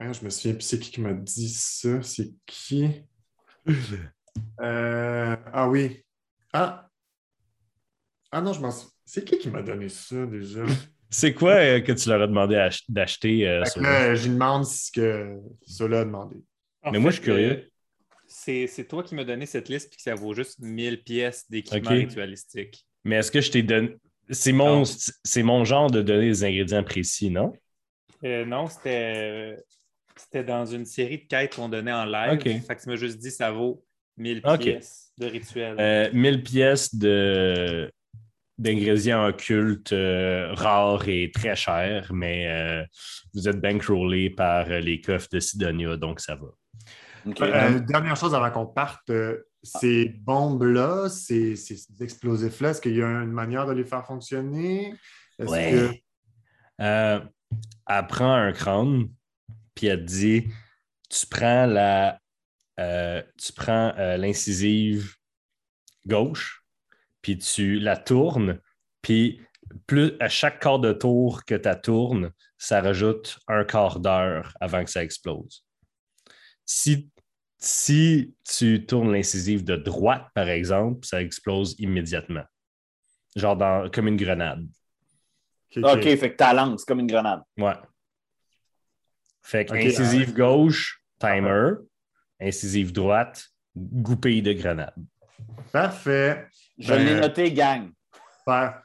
hein, 0.00 0.12
je 0.12 0.24
me 0.24 0.30
souviens 0.30 0.54
plus 0.54 0.62
c'est 0.62 0.78
qui 0.78 0.90
qui 0.90 1.00
m'a 1.00 1.12
dit 1.14 1.48
ça. 1.48 2.02
C'est 2.02 2.32
qui? 2.46 3.02
Euh, 4.60 5.36
Ah 5.52 5.68
oui. 5.68 6.04
Ah. 6.52 6.88
Ah 8.30 8.40
non, 8.40 8.52
je 8.52 8.60
m'en 8.60 8.70
souviens. 8.70 8.90
C'est 9.04 9.24
qui 9.24 9.38
qui 9.38 9.50
m'a 9.50 9.60
donné 9.62 9.88
ça 9.88 10.24
déjà? 10.26 10.62
C'est 11.10 11.34
quoi 11.34 11.54
euh, 11.54 11.80
que 11.80 11.92
tu 11.92 12.08
leur 12.08 12.22
as 12.22 12.26
demandé 12.26 12.56
ach- 12.56 12.84
d'acheter? 12.88 13.48
euh, 13.48 13.64
là, 13.76 14.14
je 14.14 14.22
lui 14.24 14.34
demande 14.34 14.64
ce 14.64 14.90
que 14.92 15.36
cela 15.66 16.00
a 16.00 16.04
demandé. 16.04 16.36
En 16.82 16.92
Mais 16.92 16.98
moi, 16.98 17.10
je 17.10 17.16
suis 17.16 17.24
curieux. 17.24 17.50
euh, 17.50 17.68
c'est 18.26 18.66
c'est 18.68 18.84
toi 18.84 19.02
qui 19.02 19.14
m'as 19.14 19.24
donné 19.24 19.44
cette 19.46 19.68
liste 19.68 19.88
puis 19.90 19.96
que 19.96 20.02
ça 20.02 20.14
vaut 20.14 20.34
juste 20.34 20.60
1000 20.60 21.02
pièces 21.02 21.50
d'équipement 21.50 21.90
Ok. 21.90 21.96
ritualistique. 21.96 22.86
Mais 23.04 23.16
est-ce 23.16 23.32
que 23.32 23.40
je 23.40 23.50
t'ai 23.50 23.62
donné. 23.62 23.96
C'est 24.30 24.52
mon, 24.52 24.84
mon 25.38 25.64
genre 25.64 25.90
de 25.90 26.02
donner 26.02 26.28
des 26.28 26.44
ingrédients 26.44 26.84
précis, 26.84 27.30
non? 27.30 27.52
Euh, 28.24 28.44
non, 28.44 28.68
c'était 28.68 29.56
c'était 30.16 30.44
dans 30.44 30.66
une 30.66 30.84
série 30.84 31.18
de 31.18 31.24
quêtes 31.24 31.56
qu'on 31.56 31.68
donnait 31.68 31.92
en 31.92 32.04
live. 32.04 32.38
Ok. 32.38 32.44
Fait 32.44 32.76
que 32.76 32.82
tu 32.82 32.88
m'as 32.88 32.96
juste 32.96 33.18
dit 33.18 33.30
ça 33.30 33.50
vaut 33.50 33.82
1000 34.16 34.42
Ok. 34.42 34.60
pièces 34.60 35.12
de 35.18 35.26
rituel. 35.26 35.76
Euh, 35.80 36.10
1000 36.12 36.42
pièces 36.42 36.94
de, 36.94 37.90
d'ingrédients 38.60 39.26
occultes 39.26 39.92
euh, 39.92 40.52
rares 40.52 41.08
et 41.08 41.30
très 41.32 41.56
chers, 41.56 42.12
mais 42.12 42.46
euh, 42.48 42.84
vous 43.34 43.48
êtes 43.48 43.60
bankrollé 43.60 44.28
par 44.30 44.70
euh, 44.70 44.80
les 44.80 45.00
coffres 45.00 45.28
de 45.32 45.40
Sidonia, 45.40 45.96
donc 45.96 46.20
ça 46.20 46.34
va. 46.36 46.48
Euh, 47.40 47.78
dernière 47.80 48.16
chose 48.16 48.34
avant 48.34 48.50
qu'on 48.50 48.66
parte, 48.66 49.08
euh, 49.10 49.38
ces 49.62 50.08
bombes-là, 50.20 51.08
ces, 51.08 51.56
ces 51.56 51.78
explosifs-là, 52.00 52.70
est-ce 52.70 52.80
qu'il 52.80 52.96
y 52.96 53.02
a 53.02 53.06
une 53.06 53.32
manière 53.32 53.66
de 53.66 53.72
les 53.72 53.84
faire 53.84 54.06
fonctionner? 54.06 54.94
Est-ce 55.38 55.50
Ouais. 55.50 55.70
que- 55.72 55.94
Euh, 56.82 57.20
elle 57.88 58.06
prend 58.06 58.32
un 58.32 58.52
crâne, 58.52 59.08
puis 59.74 59.86
elle 59.88 60.00
te 60.00 60.04
dit 60.10 60.46
tu 61.10 61.26
prends 61.26 61.66
la 61.66 62.18
euh, 62.78 63.22
tu 63.36 63.52
prends 63.52 63.92
euh, 63.98 64.16
l'incisive 64.16 65.14
gauche, 66.06 66.59
puis 67.22 67.38
tu 67.38 67.78
la 67.78 67.96
tournes, 67.96 68.60
puis 69.02 69.40
plus 69.86 70.12
à 70.20 70.28
chaque 70.28 70.60
quart 70.60 70.78
de 70.78 70.92
tour 70.92 71.44
que 71.44 71.54
tu 71.54 71.80
tournes, 71.82 72.30
ça 72.58 72.80
rajoute 72.80 73.38
un 73.48 73.64
quart 73.64 74.00
d'heure 74.00 74.54
avant 74.60 74.84
que 74.84 74.90
ça 74.90 75.02
explose. 75.02 75.64
Si, 76.64 77.10
si 77.58 78.34
tu 78.44 78.84
tournes 78.86 79.12
l'incisive 79.12 79.64
de 79.64 79.76
droite, 79.76 80.26
par 80.34 80.48
exemple, 80.48 81.06
ça 81.06 81.22
explose 81.22 81.74
immédiatement. 81.78 82.44
Genre 83.36 83.56
dans, 83.56 83.90
comme 83.90 84.08
une 84.08 84.16
grenade. 84.16 84.66
Ok, 85.76 85.84
OK, 85.84 85.96
ok. 85.96 86.02
fait 86.18 86.32
que 86.32 86.36
ta 86.36 86.52
langue, 86.52 86.78
c'est 86.78 86.86
comme 86.86 87.00
une 87.00 87.06
grenade. 87.06 87.42
Ouais. 87.56 87.76
Fait 89.42 89.64
que 89.64 89.74
incisive 89.74 90.34
gauche, 90.34 91.02
timer. 91.18 91.72
Incisive 92.40 92.92
droite, 92.92 93.46
goupille 93.76 94.42
de 94.42 94.52
grenade. 94.52 94.94
Parfait. 95.72 96.46
Je 96.80 96.94
Ben, 96.94 97.04
l'ai 97.04 97.20
noté, 97.20 97.52
gang. 97.52 97.90
Super. 98.38 98.82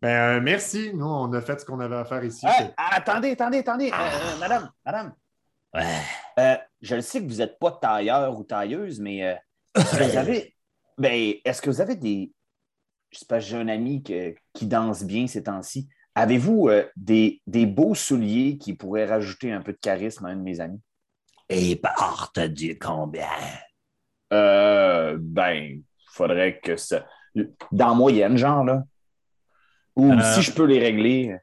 Ben, 0.00 0.08
euh, 0.08 0.40
merci. 0.40 0.92
Nous, 0.94 1.04
on 1.06 1.32
a 1.34 1.40
fait 1.40 1.60
ce 1.60 1.64
qu'on 1.64 1.78
avait 1.80 1.96
à 1.96 2.04
faire 2.04 2.24
ici. 2.24 2.46
Attendez, 2.76 3.32
attendez, 3.32 3.58
attendez. 3.58 3.90
Euh, 3.92 3.96
euh, 3.96 4.38
madame, 4.38 4.70
madame. 4.84 5.14
Ouais. 5.74 6.60
Je 6.80 6.94
le 6.94 7.02
sais 7.02 7.20
que 7.22 7.26
vous 7.28 7.36
n'êtes 7.36 7.58
pas 7.58 7.72
tailleur 7.72 8.36
ou 8.38 8.44
tailleuse, 8.44 8.98
mais 9.00 9.38
vous 9.74 10.16
avez. 10.16 10.54
Ben, 10.96 11.34
est-ce 11.44 11.60
que 11.60 11.68
vous 11.70 11.80
avez 11.80 11.94
des. 11.96 12.32
Je 13.10 13.18
sais 13.18 13.26
pas, 13.26 13.40
j'ai 13.40 13.56
un 13.56 13.68
ami 13.68 14.02
que- 14.02 14.34
qui 14.52 14.66
danse 14.66 15.04
bien 15.04 15.26
ces 15.26 15.42
temps-ci. 15.44 15.88
Avez-vous 16.14 16.70
des, 16.96 17.40
des 17.46 17.64
beaux 17.66 17.94
souliers 17.94 18.58
qui 18.58 18.74
pourraient 18.74 19.06
rajouter 19.06 19.52
un 19.52 19.62
peu 19.62 19.72
de 19.72 19.78
charisme 19.78 20.26
à 20.26 20.30
un 20.30 20.36
de 20.36 20.42
mes 20.42 20.60
amis? 20.60 20.80
Et 21.48 21.76
porte 21.76 22.38
du 22.40 22.78
combien? 22.78 23.28
Euh, 24.32 25.16
ben, 25.20 25.82
faudrait 26.12 26.58
que 26.60 26.76
ça. 26.76 27.06
Dans 27.72 27.88
la 27.88 27.94
moyenne, 27.94 28.36
genre, 28.36 28.64
là. 28.64 28.84
Ou 29.96 30.12
Euh, 30.12 30.34
si 30.34 30.42
je 30.42 30.52
peux 30.52 30.64
les 30.64 30.78
régler. 30.78 31.36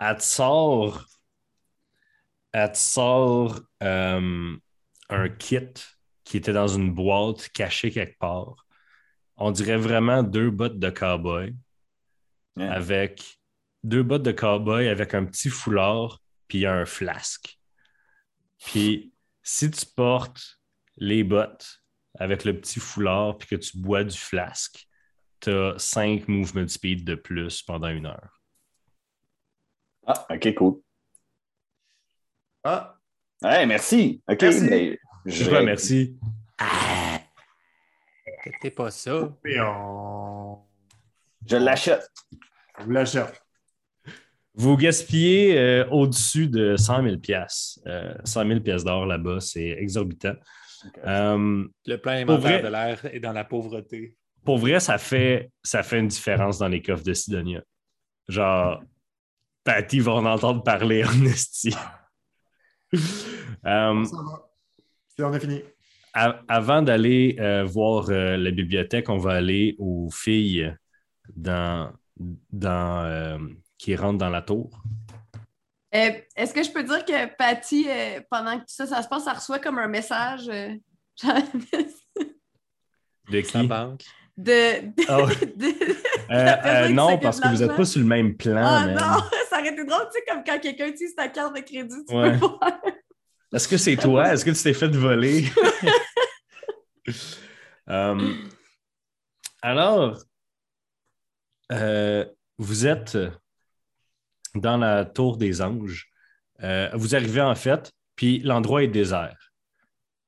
Elle 0.00 0.16
te 0.16 0.22
sort, 0.22 1.06
elle 2.52 2.72
te 2.72 2.78
sort 2.78 3.60
euh, 3.82 4.56
un 5.08 5.28
kit 5.28 5.72
qui 6.24 6.36
était 6.36 6.52
dans 6.52 6.66
une 6.66 6.92
boîte 6.92 7.48
cachée 7.50 7.90
quelque 7.90 8.18
part. 8.18 8.66
On 9.36 9.50
dirait 9.52 9.76
vraiment 9.76 10.22
deux 10.22 10.50
bottes 10.50 10.78
de 10.78 10.90
cowboy 10.90 11.54
avec 12.58 13.38
deux 13.82 14.02
bottes 14.02 14.22
de 14.22 14.32
cowboy 14.32 14.88
avec 14.88 15.14
un 15.14 15.24
petit 15.24 15.48
foulard 15.48 16.20
puis 16.48 16.66
un 16.66 16.84
flasque. 16.84 17.58
Puis 18.64 19.12
si 19.42 19.70
tu 19.70 19.86
portes 19.86 20.60
les 20.96 21.24
bottes 21.24 21.81
avec 22.18 22.44
le 22.44 22.58
petit 22.58 22.80
foulard 22.80 23.38
puis 23.38 23.48
que 23.48 23.56
tu 23.56 23.78
bois 23.78 24.04
du 24.04 24.16
flasque, 24.16 24.86
tu 25.40 25.50
as 25.50 25.74
cinq 25.78 26.28
movement 26.28 26.68
speed 26.68 27.04
de 27.04 27.14
plus 27.14 27.62
pendant 27.62 27.88
une 27.88 28.06
heure. 28.06 28.40
Ah, 30.06 30.26
OK, 30.30 30.54
cool. 30.54 30.80
Ah, 32.64 32.98
Ouais, 33.42 33.66
merci. 33.66 34.22
OK, 34.28 34.40
Merci. 34.42 34.68
ben, 34.68 34.96
Je 35.26 35.44
te 35.44 35.50
remercie. 35.54 36.16
Ah, 36.58 37.18
T'es 38.60 38.70
pas 38.70 38.90
ça. 38.92 39.32
on, 39.44 40.58
Je 41.46 41.56
l'achète. 41.56 42.08
vous 42.78 42.90
l'achète. 42.90 43.42
Vous 44.54 44.76
gaspillez 44.76 45.58
euh, 45.58 45.88
au-dessus 45.90 46.46
de 46.46 46.76
100 46.76 47.02
000 47.04 47.16
piastres. 47.18 47.80
Euh, 47.86 48.14
100 48.24 48.46
000 48.46 48.60
piastres 48.60 48.86
d'or 48.86 49.06
là-bas, 49.06 49.40
c'est 49.40 49.70
exorbitant. 49.70 50.34
Euh, 51.06 51.64
Le 51.86 51.96
plein 51.96 52.24
Pour 52.26 52.34
inventaire 52.36 52.60
vrai- 52.60 52.62
de 52.62 52.68
l'air 52.68 53.04
est 53.14 53.20
dans 53.20 53.32
la 53.32 53.44
pauvreté. 53.44 54.16
pour 54.44 54.58
vrai, 54.58 54.80
ça 54.80 54.98
fait, 54.98 55.50
ça 55.62 55.82
fait 55.82 55.98
une 56.00 56.08
différence 56.08 56.58
dans 56.58 56.68
les 56.68 56.82
coffres 56.82 57.04
de 57.04 57.12
Sidonia. 57.14 57.62
Genre, 58.28 58.82
Patty 59.64 60.00
va 60.00 60.12
en 60.12 60.24
entendre 60.26 60.62
parler 60.64 61.04
en 61.04 61.08
esti. 61.26 61.74
Euh, 62.94 64.04
Ça 64.04 64.16
va. 64.16 64.48
C'est- 65.08 65.22
on 65.24 65.32
a 65.32 65.38
fini. 65.40 65.62
avant 66.14 66.82
d'aller 66.82 67.36
euh, 67.38 67.64
voir 67.64 68.08
euh, 68.10 68.36
la 68.36 68.50
bibliothèque, 68.50 69.08
on 69.08 69.18
va 69.18 69.32
aller 69.34 69.76
aux 69.78 70.08
filles 70.10 70.74
dans, 71.34 71.92
dans, 72.50 73.04
euh, 73.04 73.38
qui 73.78 73.94
rentrent 73.96 74.18
dans 74.18 74.30
la 74.30 74.42
tour. 74.42 74.82
Euh, 75.94 76.10
Est-ce 76.36 76.54
que 76.54 76.62
je 76.62 76.70
peux 76.70 76.82
dire 76.82 77.04
que 77.04 77.26
Patty, 77.36 77.86
euh, 77.88 78.20
pendant 78.30 78.58
que 78.58 78.64
ça, 78.66 78.86
ça 78.86 79.02
se 79.02 79.08
passe, 79.08 79.24
ça 79.24 79.34
reçoit 79.34 79.58
comme 79.58 79.78
un 79.78 79.88
message 79.88 80.48
euh, 80.48 80.70
genre, 81.22 81.34
De 83.30 83.40
qui? 83.40 83.66
banque. 83.66 84.02
de. 84.36 84.86
de- 84.86 85.04
Ah 85.08 85.26
de- 85.56 86.02
Euh, 86.30 86.56
euh, 86.64 86.88
non, 86.88 87.18
parce 87.18 87.38
que 87.40 87.48
vous 87.48 87.56
n'êtes 87.62 87.76
pas 87.76 87.84
sur 87.84 88.00
le 88.00 88.06
même 88.06 88.36
plan. 88.36 88.62
Ah 88.64 88.86
non, 88.86 89.22
ça 89.50 89.58
aurait 89.58 89.68
été 89.68 89.84
drôle, 89.84 90.08
tu 90.12 90.18
sais, 90.18 90.24
comme 90.26 90.42
quand 90.44 90.58
quelqu'un 90.60 90.86
utilise 90.86 91.14
ta 91.14 91.28
carte 91.28 91.54
de 91.54 91.60
crédit, 91.60 91.94
tu 92.08 92.14
Ouais. 92.14 92.32
peux 92.32 92.36
voir. 92.38 92.58
Est-ce 93.52 93.68
que 93.68 93.76
c'est 93.76 93.96
toi? 93.96 94.32
Est-ce 94.32 94.44
que 94.46 94.50
tu 94.50 94.62
t'es 94.62 94.72
fait 94.72 94.88
voler? 94.88 95.44
Alors, 99.62 100.18
euh, 101.70 102.24
vous 102.58 102.86
êtes 102.86 103.18
dans 104.54 104.76
la 104.76 105.04
tour 105.04 105.36
des 105.36 105.62
anges. 105.62 106.10
Euh, 106.62 106.90
vous 106.94 107.14
arrivez 107.14 107.40
en 107.40 107.54
fait, 107.54 107.92
puis 108.16 108.38
l'endroit 108.40 108.82
est 108.84 108.88
désert. 108.88 109.52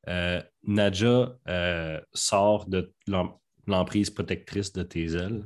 Euh, 0.09 0.43
Nadja 0.65 1.37
euh, 1.49 2.01
sort 2.13 2.67
de 2.69 2.93
l'em- 3.07 3.33
l'emprise 3.67 4.11
protectrice 4.11 4.73
de 4.73 4.83
tes 4.83 5.13
ailes, 5.15 5.45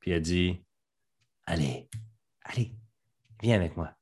puis 0.00 0.10
elle 0.10 0.22
dit 0.22 0.64
allez, 1.46 1.88
allez, 2.42 2.74
viens 3.42 3.56
avec 3.56 3.76
moi. 3.76 3.94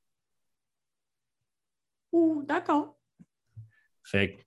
Ouh, 2.12 2.42
d'accord. 2.46 2.98
Fait 4.02 4.36
que, 4.36 4.42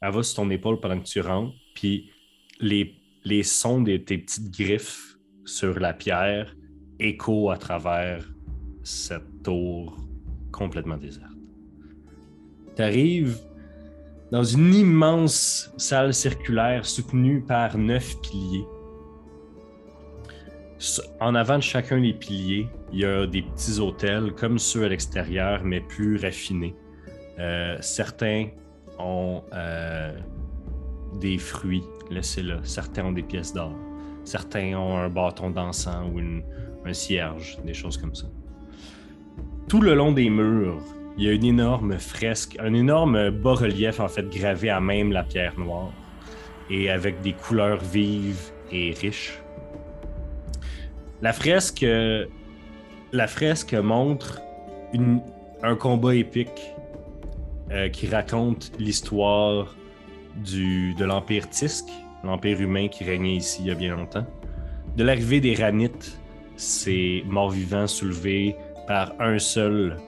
elle 0.00 0.12
va 0.12 0.22
sur 0.22 0.36
ton 0.36 0.50
épaule 0.50 0.80
pendant 0.80 1.00
que 1.00 1.06
tu 1.06 1.20
rentres, 1.20 1.56
puis 1.74 2.12
les, 2.60 2.94
les 3.24 3.42
sons 3.42 3.82
de 3.82 3.96
tes 3.96 4.18
petites 4.18 4.50
griffes 4.50 5.16
sur 5.44 5.78
la 5.78 5.94
pierre 5.94 6.54
écho 6.98 7.50
à 7.50 7.56
travers 7.56 8.28
cette 8.88 9.42
tour 9.42 9.96
complètement 10.50 10.96
déserte. 10.96 11.36
Tu 12.74 12.82
arrives 12.82 13.38
dans 14.32 14.44
une 14.44 14.74
immense 14.74 15.72
salle 15.76 16.14
circulaire 16.14 16.86
soutenue 16.86 17.42
par 17.42 17.76
neuf 17.76 18.18
piliers. 18.22 18.64
En 21.20 21.34
avant 21.34 21.56
de 21.56 21.62
chacun 21.62 22.00
des 22.00 22.14
piliers, 22.14 22.68
il 22.92 23.00
y 23.00 23.04
a 23.04 23.26
des 23.26 23.42
petits 23.42 23.78
hôtels 23.78 24.32
comme 24.32 24.58
ceux 24.58 24.84
à 24.84 24.88
l'extérieur, 24.88 25.62
mais 25.64 25.80
plus 25.80 26.16
raffinés. 26.16 26.74
Euh, 27.38 27.76
certains 27.80 28.48
ont 28.98 29.42
euh, 29.52 30.16
des 31.20 31.36
fruits, 31.36 31.84
laissez-le. 32.10 32.60
Certains 32.62 33.04
ont 33.04 33.12
des 33.12 33.22
pièces 33.22 33.52
d'or. 33.52 33.74
Certains 34.24 34.78
ont 34.78 34.96
un 34.96 35.10
bâton 35.10 35.50
d'encens 35.50 36.06
ou 36.10 36.20
un 36.86 36.92
cierge, 36.92 37.58
des 37.64 37.74
choses 37.74 37.98
comme 37.98 38.14
ça. 38.14 38.28
Tout 39.68 39.82
le 39.82 39.94
long 39.94 40.12
des 40.12 40.30
murs, 40.30 40.80
il 41.18 41.24
y 41.24 41.28
a 41.28 41.32
une 41.32 41.44
énorme 41.44 41.98
fresque, 41.98 42.56
un 42.58 42.72
énorme 42.72 43.28
bas-relief 43.28 44.00
en 44.00 44.08
fait 44.08 44.26
gravé 44.30 44.70
à 44.70 44.80
même 44.80 45.12
la 45.12 45.22
pierre 45.22 45.58
noire 45.58 45.92
et 46.70 46.88
avec 46.88 47.20
des 47.20 47.34
couleurs 47.34 47.84
vives 47.84 48.50
et 48.72 48.94
riches. 48.98 49.38
La 51.20 51.34
fresque, 51.34 51.82
euh, 51.82 52.24
la 53.12 53.26
fresque 53.26 53.74
montre 53.74 54.40
un 55.62 55.76
combat 55.76 56.14
épique 56.14 56.72
euh, 57.70 57.90
qui 57.90 58.06
raconte 58.06 58.72
l'histoire 58.78 59.76
de 60.36 61.04
l'Empire 61.04 61.46
Tisk, 61.50 61.84
l'Empire 62.24 62.58
humain 62.62 62.88
qui 62.88 63.04
régnait 63.04 63.36
ici 63.36 63.60
il 63.60 63.66
y 63.66 63.70
a 63.70 63.74
bien 63.74 63.94
longtemps. 63.94 64.26
De 64.96 65.04
l'arrivée 65.04 65.40
des 65.40 65.54
Ranites, 65.54 66.18
ces 66.56 67.22
morts-vivants 67.26 67.86
soulevés 67.86 68.56
par 68.88 69.12
un 69.20 69.38
seul, 69.38 69.98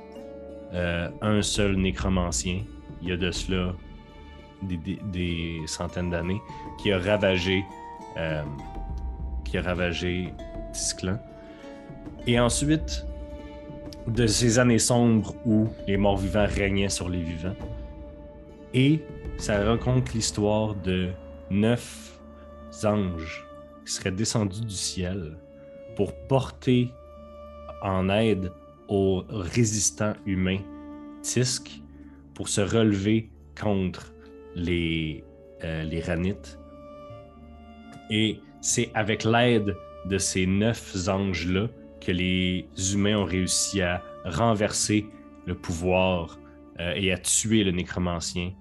euh, 0.72 1.09
un 1.20 1.43
seul 1.43 1.76
nécromancien, 1.76 2.62
il 3.03 3.11
y 3.11 3.12
a 3.12 3.16
de 3.18 3.31
cela 3.31 3.74
des, 4.62 5.61
centaines 5.66 6.11
d'années, 6.11 6.41
qui 6.78 6.91
a 6.91 6.99
ravagé, 6.99 7.62
euh, 8.16 8.43
qui 9.45 9.59
a 9.59 9.62
ravagé 9.62 10.33
Tisklan. 10.72 11.18
Et 12.26 12.41
ensuite, 12.41 13.05
de 14.07 14.26
ces 14.26 14.59
années 14.59 14.78
sombres 14.78 15.35
où 15.45 15.68
les 15.87 15.99
morts-vivants 15.99 16.47
régnaient 16.49 16.89
sur 16.89 17.11
les 17.11 17.22
vivants. 17.22 17.57
Et 18.72 19.01
ça 19.37 19.62
raconte 19.62 20.14
l'histoire 20.14 20.74
de 20.74 21.11
neuf 21.51 22.18
anges 22.85 23.47
qui 23.85 23.93
seraient 23.93 24.11
descendus 24.11 24.62
du 24.62 24.74
ciel 24.74 25.37
pour 25.97 26.14
porter 26.28 26.91
en 27.83 28.09
aide 28.09 28.51
au 28.91 29.24
résistant 29.28 30.12
humain 30.26 30.59
Tisk 31.22 31.80
pour 32.34 32.49
se 32.49 32.61
relever 32.61 33.30
contre 33.59 34.12
les, 34.55 35.24
euh, 35.64 35.84
les 35.84 36.01
Ranites. 36.01 36.59
Et 38.11 38.41
c'est 38.61 38.91
avec 38.95 39.24
l'aide 39.24 39.76
de 40.07 40.18
ces 40.18 40.47
neuf 40.47 41.09
anges-là 41.09 41.68
que 42.01 42.11
les 42.11 42.66
humains 42.93 43.18
ont 43.18 43.24
réussi 43.24 43.80
à 43.82 44.03
renverser 44.24 45.07
le 45.47 45.55
pouvoir 45.55 46.38
euh, 46.80 46.93
et 46.97 47.12
à 47.12 47.18
tuer 47.18 47.62
le 47.62 47.70
nécromancien. 47.70 48.53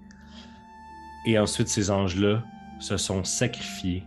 Et 1.26 1.40
ensuite, 1.40 1.68
ces 1.70 1.90
anges-là 1.90 2.44
se 2.80 2.98
sont 2.98 3.24
sacrifiés 3.24 4.04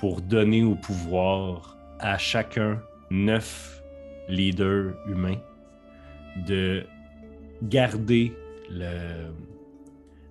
pour 0.00 0.20
donner 0.20 0.62
au 0.62 0.74
pouvoir 0.74 1.76
à 1.98 2.18
chacun 2.18 2.80
neuf 3.10 3.75
leaders 4.28 4.94
humains 5.06 5.38
de 6.46 6.84
garder 7.62 8.32
le, 8.70 9.30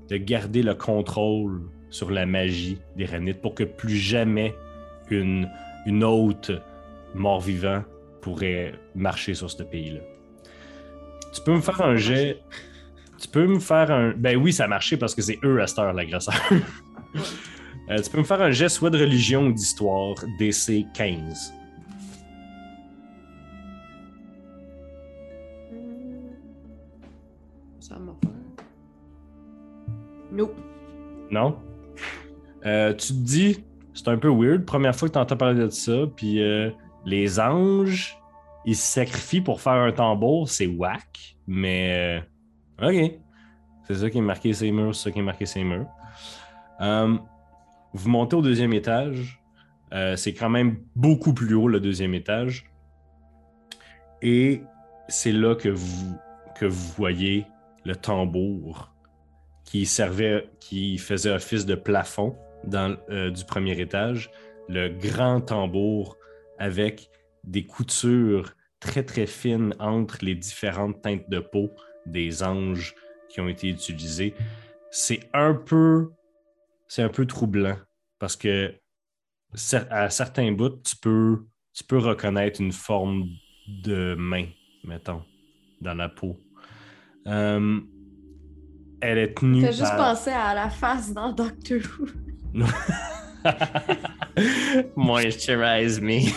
de 0.09 0.17
garder 0.17 0.61
le 0.61 0.75
contrôle 0.75 1.61
sur 1.89 2.11
la 2.11 2.25
magie 2.25 2.79
des 2.95 3.05
Ranites 3.05 3.41
pour 3.41 3.55
que 3.55 3.63
plus 3.63 3.95
jamais 3.95 4.53
une, 5.09 5.49
une 5.85 6.03
autre 6.03 6.61
mort-vivant 7.13 7.83
pourrait 8.21 8.73
marcher 8.95 9.33
sur 9.33 9.49
ce 9.49 9.63
pays-là. 9.63 10.01
Tu 11.33 11.41
peux 11.41 11.53
me 11.53 11.61
faire 11.61 11.81
un 11.81 11.95
jet. 11.95 12.39
Tu 13.19 13.27
peux 13.27 13.45
me 13.45 13.59
faire 13.59 13.91
un. 13.91 14.13
Ben 14.15 14.35
oui, 14.37 14.51
ça 14.51 14.65
a 14.65 14.67
marché 14.67 14.97
parce 14.97 15.13
que 15.13 15.21
c'est 15.21 15.39
eux 15.43 15.61
à 15.61 15.67
cette 15.67 15.79
heure, 15.79 15.93
l'agresseur. 15.93 16.35
Euh, 17.87 18.01
tu 18.01 18.09
peux 18.09 18.17
me 18.17 18.23
faire 18.23 18.41
un 18.41 18.49
jet 18.49 18.67
soit 18.67 18.89
de 18.89 18.97
religion 18.97 19.45
ou 19.45 19.51
d'histoire 19.53 20.15
DC 20.39 20.87
15. 20.95 21.53
Non? 31.31 31.57
Euh, 32.65 32.93
tu 32.93 33.07
te 33.07 33.13
dis, 33.13 33.63
c'est 33.93 34.07
un 34.07 34.17
peu 34.17 34.29
weird, 34.29 34.65
première 34.65 34.95
fois 34.95 35.07
que 35.07 35.13
tu 35.13 35.19
entends 35.19 35.37
parler 35.37 35.61
de 35.61 35.69
ça, 35.69 36.05
puis 36.15 36.41
euh, 36.41 36.71
les 37.05 37.39
anges, 37.39 38.17
ils 38.65 38.75
se 38.75 38.83
sacrifient 38.83 39.41
pour 39.41 39.61
faire 39.61 39.73
un 39.73 39.91
tambour, 39.91 40.49
c'est 40.49 40.67
whack, 40.67 41.37
mais 41.47 42.23
euh, 42.81 42.89
ok. 42.89 43.11
C'est 43.87 43.95
ça 43.95 44.09
qui 44.09 44.17
est 44.17 44.21
marqué 44.21 44.51
ces 44.53 44.71
murs, 44.71 44.95
c'est 44.95 45.03
ça 45.03 45.11
qui 45.11 45.19
est 45.19 45.23
marqué 45.23 45.45
ces 45.45 45.63
murs. 45.63 45.87
Vous 47.93 48.09
montez 48.09 48.35
au 48.35 48.41
deuxième 48.41 48.73
étage, 48.73 49.39
c'est 50.15 50.33
quand 50.33 50.49
même 50.49 50.79
beaucoup 50.95 51.33
plus 51.33 51.53
haut 51.53 51.67
le 51.67 51.79
deuxième 51.79 52.15
étage, 52.15 52.65
et 54.23 54.63
c'est 55.07 55.31
là 55.31 55.53
que 55.53 55.69
vous, 55.69 56.17
que 56.59 56.65
vous 56.65 56.93
voyez 56.97 57.45
le 57.83 57.95
tambour 57.95 58.94
qui 59.75 59.85
servait, 59.85 60.49
qui 60.61 60.97
faisait 60.97 61.31
office 61.31 61.65
de 61.65 61.75
plafond 61.75 62.37
dans, 62.63 62.95
euh, 63.09 63.29
du 63.29 63.43
premier 63.43 63.77
étage, 63.77 64.31
le 64.69 64.87
grand 64.87 65.41
tambour 65.41 66.15
avec 66.57 67.09
des 67.43 67.65
coutures 67.65 68.53
très 68.79 69.03
très 69.03 69.27
fines 69.27 69.75
entre 69.79 70.19
les 70.21 70.33
différentes 70.33 71.01
teintes 71.01 71.29
de 71.29 71.39
peau 71.39 71.71
des 72.05 72.41
anges 72.41 72.95
qui 73.27 73.41
ont 73.41 73.49
été 73.49 73.67
utilisés. 73.67 74.33
C'est 74.91 75.29
un 75.33 75.53
peu, 75.53 76.09
c'est 76.87 77.03
un 77.03 77.09
peu 77.09 77.25
troublant 77.25 77.75
parce 78.17 78.37
que 78.37 78.73
à 79.89 80.09
certains 80.09 80.53
bouts, 80.53 80.81
tu 80.85 80.95
peux, 80.95 81.45
tu 81.73 81.83
peux 81.83 81.97
reconnaître 81.97 82.61
une 82.61 82.71
forme 82.71 83.25
de 83.67 84.15
main, 84.17 84.47
mettons, 84.85 85.23
dans 85.81 85.95
la 85.95 86.07
peau. 86.07 86.39
Euh, 87.27 87.81
elle 89.05 89.17
est 89.19 89.33
tenue. 89.37 89.61
Fais 89.61 89.71
juste 89.71 89.83
par- 89.95 90.15
penser 90.15 90.31
à 90.31 90.53
la 90.53 90.69
face 90.69 91.13
dans 91.13 91.31
Doctor 91.31 91.79
Who. 91.99 92.07
Moisturize 94.95 96.01
me. 96.01 96.19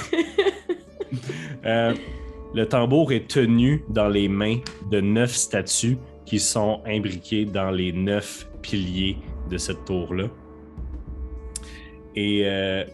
Euh, 1.67 1.93
le 2.55 2.67
tambour 2.67 3.13
est 3.13 3.29
tenu 3.29 3.83
dans 3.89 4.09
les 4.09 4.29
mains 4.29 4.59
de 4.91 5.01
neuf 5.01 5.33
statues 5.33 5.99
qui 6.25 6.39
sont 6.39 6.81
imbriquées 6.87 7.45
dans 7.47 7.71
les 7.71 7.93
neuf 7.93 8.47
piliers 8.63 9.17
de 9.51 9.59
cette 9.59 9.85
tour-là. 9.85 10.27
Et 12.15 12.43
euh, 12.45 12.85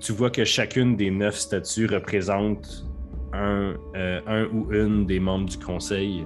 tu 0.00 0.12
vois 0.12 0.30
que 0.30 0.44
chacune 0.44 0.96
des 0.96 1.10
neuf 1.10 1.36
statues 1.36 1.86
représente 1.86 2.86
un, 3.34 3.74
euh, 3.94 4.20
un 4.26 4.44
ou 4.46 4.72
une 4.72 5.04
des 5.04 5.20
membres 5.20 5.48
du 5.50 5.58
conseil. 5.58 6.24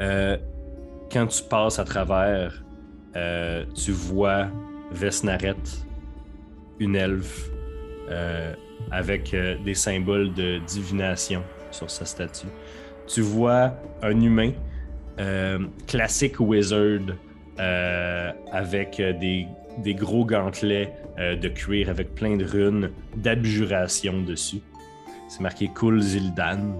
Euh, 0.00 0.36
quand 1.12 1.26
tu 1.26 1.42
passes 1.42 1.78
à 1.78 1.84
travers, 1.84 2.62
euh, 3.16 3.64
tu 3.74 3.92
vois 3.92 4.48
Vesnaret, 4.90 5.56
une 6.78 6.96
elfe, 6.96 7.50
euh, 8.10 8.54
avec 8.90 9.34
euh, 9.34 9.56
des 9.64 9.74
symboles 9.74 10.32
de 10.34 10.58
divination 10.66 11.42
sur 11.70 11.90
sa 11.90 12.04
statue. 12.04 12.48
Tu 13.06 13.20
vois 13.20 13.74
un 14.02 14.20
humain, 14.20 14.52
classique 15.88 16.38
wizard, 16.38 17.00
avec 18.52 19.02
des, 19.18 19.48
gros 19.94 20.24
gantelets 20.24 20.92
de 21.18 21.48
cuir 21.48 21.88
avec 21.88 22.14
plein 22.14 22.36
de 22.36 22.44
runes 22.44 22.90
d'abjuration 23.16 24.22
dessus. 24.22 24.60
C'est 25.28 25.40
marqué 25.40 25.70
Kul 25.74 26.00
Zildan. 26.00 26.76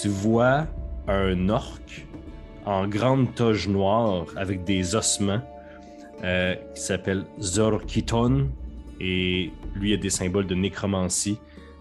Tu 0.00 0.08
vois 0.08 0.66
un 1.06 1.48
orc 1.50 2.06
en 2.68 2.86
grande 2.86 3.34
toge 3.34 3.66
noire 3.66 4.26
avec 4.36 4.62
des 4.64 4.94
ossements 4.94 5.40
euh, 6.22 6.54
qui 6.74 6.82
s'appelle 6.82 7.24
Zorkiton 7.40 8.48
et 9.00 9.50
lui 9.74 9.94
a 9.94 9.96
des 9.96 10.10
symboles 10.10 10.46
de 10.46 10.54
nécromancie. 10.54 11.38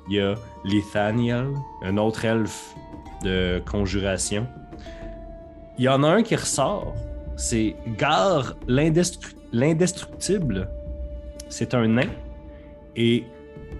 Il 0.10 0.16
y 0.16 0.22
a 0.22 0.36
Lithaniel, 0.64 1.50
un 1.84 1.98
autre 1.98 2.24
elfe 2.24 2.74
de 3.22 3.62
conjuration. 3.70 4.48
Il 5.78 5.84
y 5.84 5.90
en 5.90 6.04
a 6.04 6.08
un 6.08 6.24
qui 6.24 6.38
ressort, 6.38 6.96
c'est 7.36 7.76
Gar 7.98 8.56
l'indestru- 8.68 9.36
l'indestructible. 9.52 10.70
C'est 11.50 11.74
un 11.74 11.86
nain 11.88 12.10
et 12.96 13.26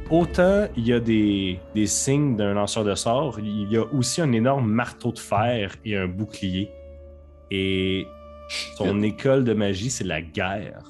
autant 0.10 0.68
il 0.76 0.88
y 0.88 0.92
a 0.92 1.00
des, 1.00 1.60
des 1.74 1.88
signes 1.88 2.36
d'un 2.36 2.54
lanceur 2.54 2.84
de 2.84 2.96
sorts, 2.96 3.40
il 3.40 3.72
y 3.72 3.78
a 3.78 3.86
aussi 3.94 4.20
un 4.22 4.34
énorme 4.34 4.70
marteau 4.70 5.14
de 5.14 5.20
fer 5.20 5.72
et 5.86 5.96
un 5.96 6.08
bouclier. 6.08 6.70
Et 7.52 8.08
son 8.76 9.02
école 9.02 9.44
de 9.44 9.54
magie, 9.54 9.90
c'est 9.90 10.04
la 10.06 10.22
guerre. 10.22 10.84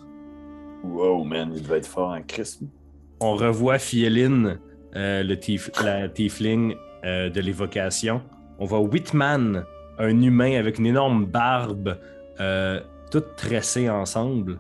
Wow, 0.84 1.24
man, 1.24 1.52
il 1.56 1.62
devait 1.64 1.78
être 1.78 1.88
fort 1.88 2.10
en 2.12 2.22
Christ. 2.22 2.62
On 3.20 3.36
revoit 3.36 3.80
Fieline, 3.80 4.60
euh, 4.96 5.24
le 5.24 5.40
tief- 5.40 5.72
la 5.84 6.08
tiefling 6.08 6.76
euh, 7.04 7.30
de 7.30 7.42
l'évocation. 7.42 8.22
On 8.60 8.66
voit 8.66 8.80
Whitman, 8.82 9.66
un 9.98 10.22
humain 10.22 10.58
avec 10.58 10.78
une 10.80 10.86
énorme 10.86 11.26
barbe, 11.26 11.98
euh, 12.40 12.80
toute 13.12 13.36
tressée 13.36 13.90
ensemble, 13.90 14.60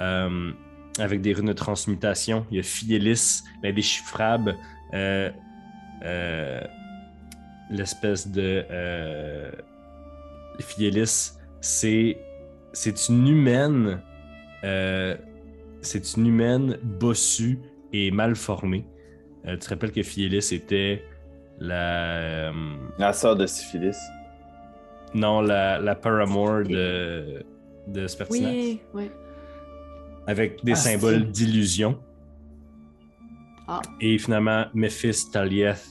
euh, 0.00 0.50
avec 0.98 1.20
des 1.20 1.32
runes 1.34 1.46
de 1.48 1.52
transmutation. 1.52 2.46
Il 2.50 2.56
y 2.56 2.60
a 2.60 2.62
Fielis, 2.62 3.42
l'indéchiffrable, 3.62 4.56
l'espèce 7.70 8.28
de 8.28 8.64
Fielis. 10.60 11.32
C'est 11.60 12.18
c'est 12.72 13.08
une 13.08 13.26
humaine. 13.28 14.00
euh, 14.64 15.16
c'est 15.82 16.16
une 16.16 16.26
humaine 16.26 16.78
bossue 16.82 17.58
et 17.92 18.10
mal 18.10 18.36
formée. 18.36 18.84
Euh, 19.46 19.52
tu 19.54 19.60
te 19.60 19.68
rappelles 19.70 19.92
que 19.92 20.02
Fielis 20.02 20.48
était 20.52 21.02
la. 21.58 22.50
euh, 22.50 22.52
La 22.98 23.12
sœur 23.12 23.36
de 23.36 23.46
syphilis. 23.46 23.96
non, 25.14 25.40
la, 25.40 25.78
la 25.80 25.94
paramour 25.94 26.62
de, 26.64 27.42
de 27.88 28.06
Spertinax. 28.06 28.52
Oui, 28.54 28.80
oui. 28.94 29.10
Avec 30.26 30.62
des 30.64 30.72
Ah, 30.72 30.76
symboles 30.76 31.24
d'illusion. 31.30 31.98
Ah. 33.66 33.80
Et 34.00 34.18
finalement, 34.18 34.66
Memphis 34.74 35.30
Talieth, 35.32 35.82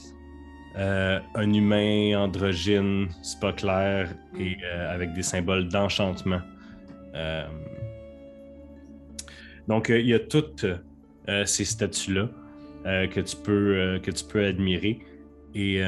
euh, 0.76 1.18
un 1.34 1.52
humain 1.52 2.14
androgyne, 2.18 3.08
c'est 3.22 3.40
pas 3.40 3.52
clair, 3.52 4.14
et 4.38 4.56
euh, 4.64 4.94
avec 4.94 5.12
des 5.12 5.22
symboles 5.22 5.68
d'enchantement. 5.68 6.40
Euh, 7.14 7.46
donc, 9.68 9.88
il 9.88 10.06
y 10.06 10.14
a 10.14 10.20
toutes 10.20 10.66
ces 11.44 11.64
statues-là 11.64 12.28
que, 12.84 13.20
tu 13.20 13.36
peux, 13.36 14.00
que 14.02 14.10
tu 14.10 14.24
peux 14.24 14.44
admirer. 14.44 14.98
Et 15.54 15.80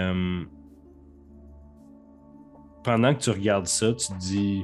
pendant 2.84 3.12
que 3.14 3.20
tu 3.20 3.30
regardes 3.30 3.66
ça, 3.66 3.92
tu 3.92 4.06
te 4.12 4.18
dis, 4.18 4.62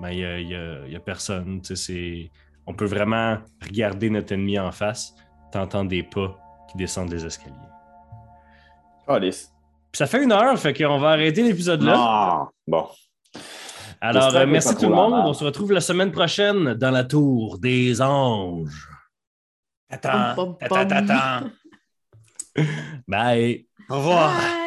ben, 0.00 0.10
il 0.10 0.46
n'y 0.46 0.54
a, 0.54 0.72
a- 0.82 0.96
a 0.96 1.00
personne. 1.00 1.60
tu 1.60 2.30
On 2.66 2.74
peut 2.74 2.86
vraiment 2.86 3.38
regarder 3.62 4.10
notre 4.10 4.32
ennemi 4.32 4.58
en 4.58 4.72
face, 4.72 5.14
t'entends 5.52 5.84
des 5.84 6.02
pas 6.02 6.36
qui 6.70 6.78
descendent 6.78 7.12
les 7.12 7.24
escaliers. 7.24 7.71
Puis 9.90 9.98
ça 9.98 10.06
fait 10.06 10.22
une 10.22 10.32
heure, 10.32 10.58
fait 10.58 10.72
qu'on 10.72 10.98
va 10.98 11.10
arrêter 11.10 11.42
l'épisode 11.42 11.82
là. 11.82 11.96
Non. 11.96 12.48
Bon. 12.66 12.88
Alors, 14.00 14.34
euh, 14.34 14.46
merci 14.46 14.74
tout 14.76 14.88
le 14.88 14.94
monde. 14.94 15.14
On 15.14 15.32
se 15.32 15.44
retrouve 15.44 15.72
la 15.72 15.80
semaine 15.80 16.10
prochaine 16.10 16.74
dans 16.74 16.90
la 16.90 17.04
tour 17.04 17.58
des 17.58 18.02
anges. 18.02 18.88
Attends, 19.88 20.56
attends, 20.60 20.88
attends. 20.90 21.50
Bye. 23.08 23.66
Au 23.88 23.96
revoir. 23.96 24.32
Bye. 24.32 24.61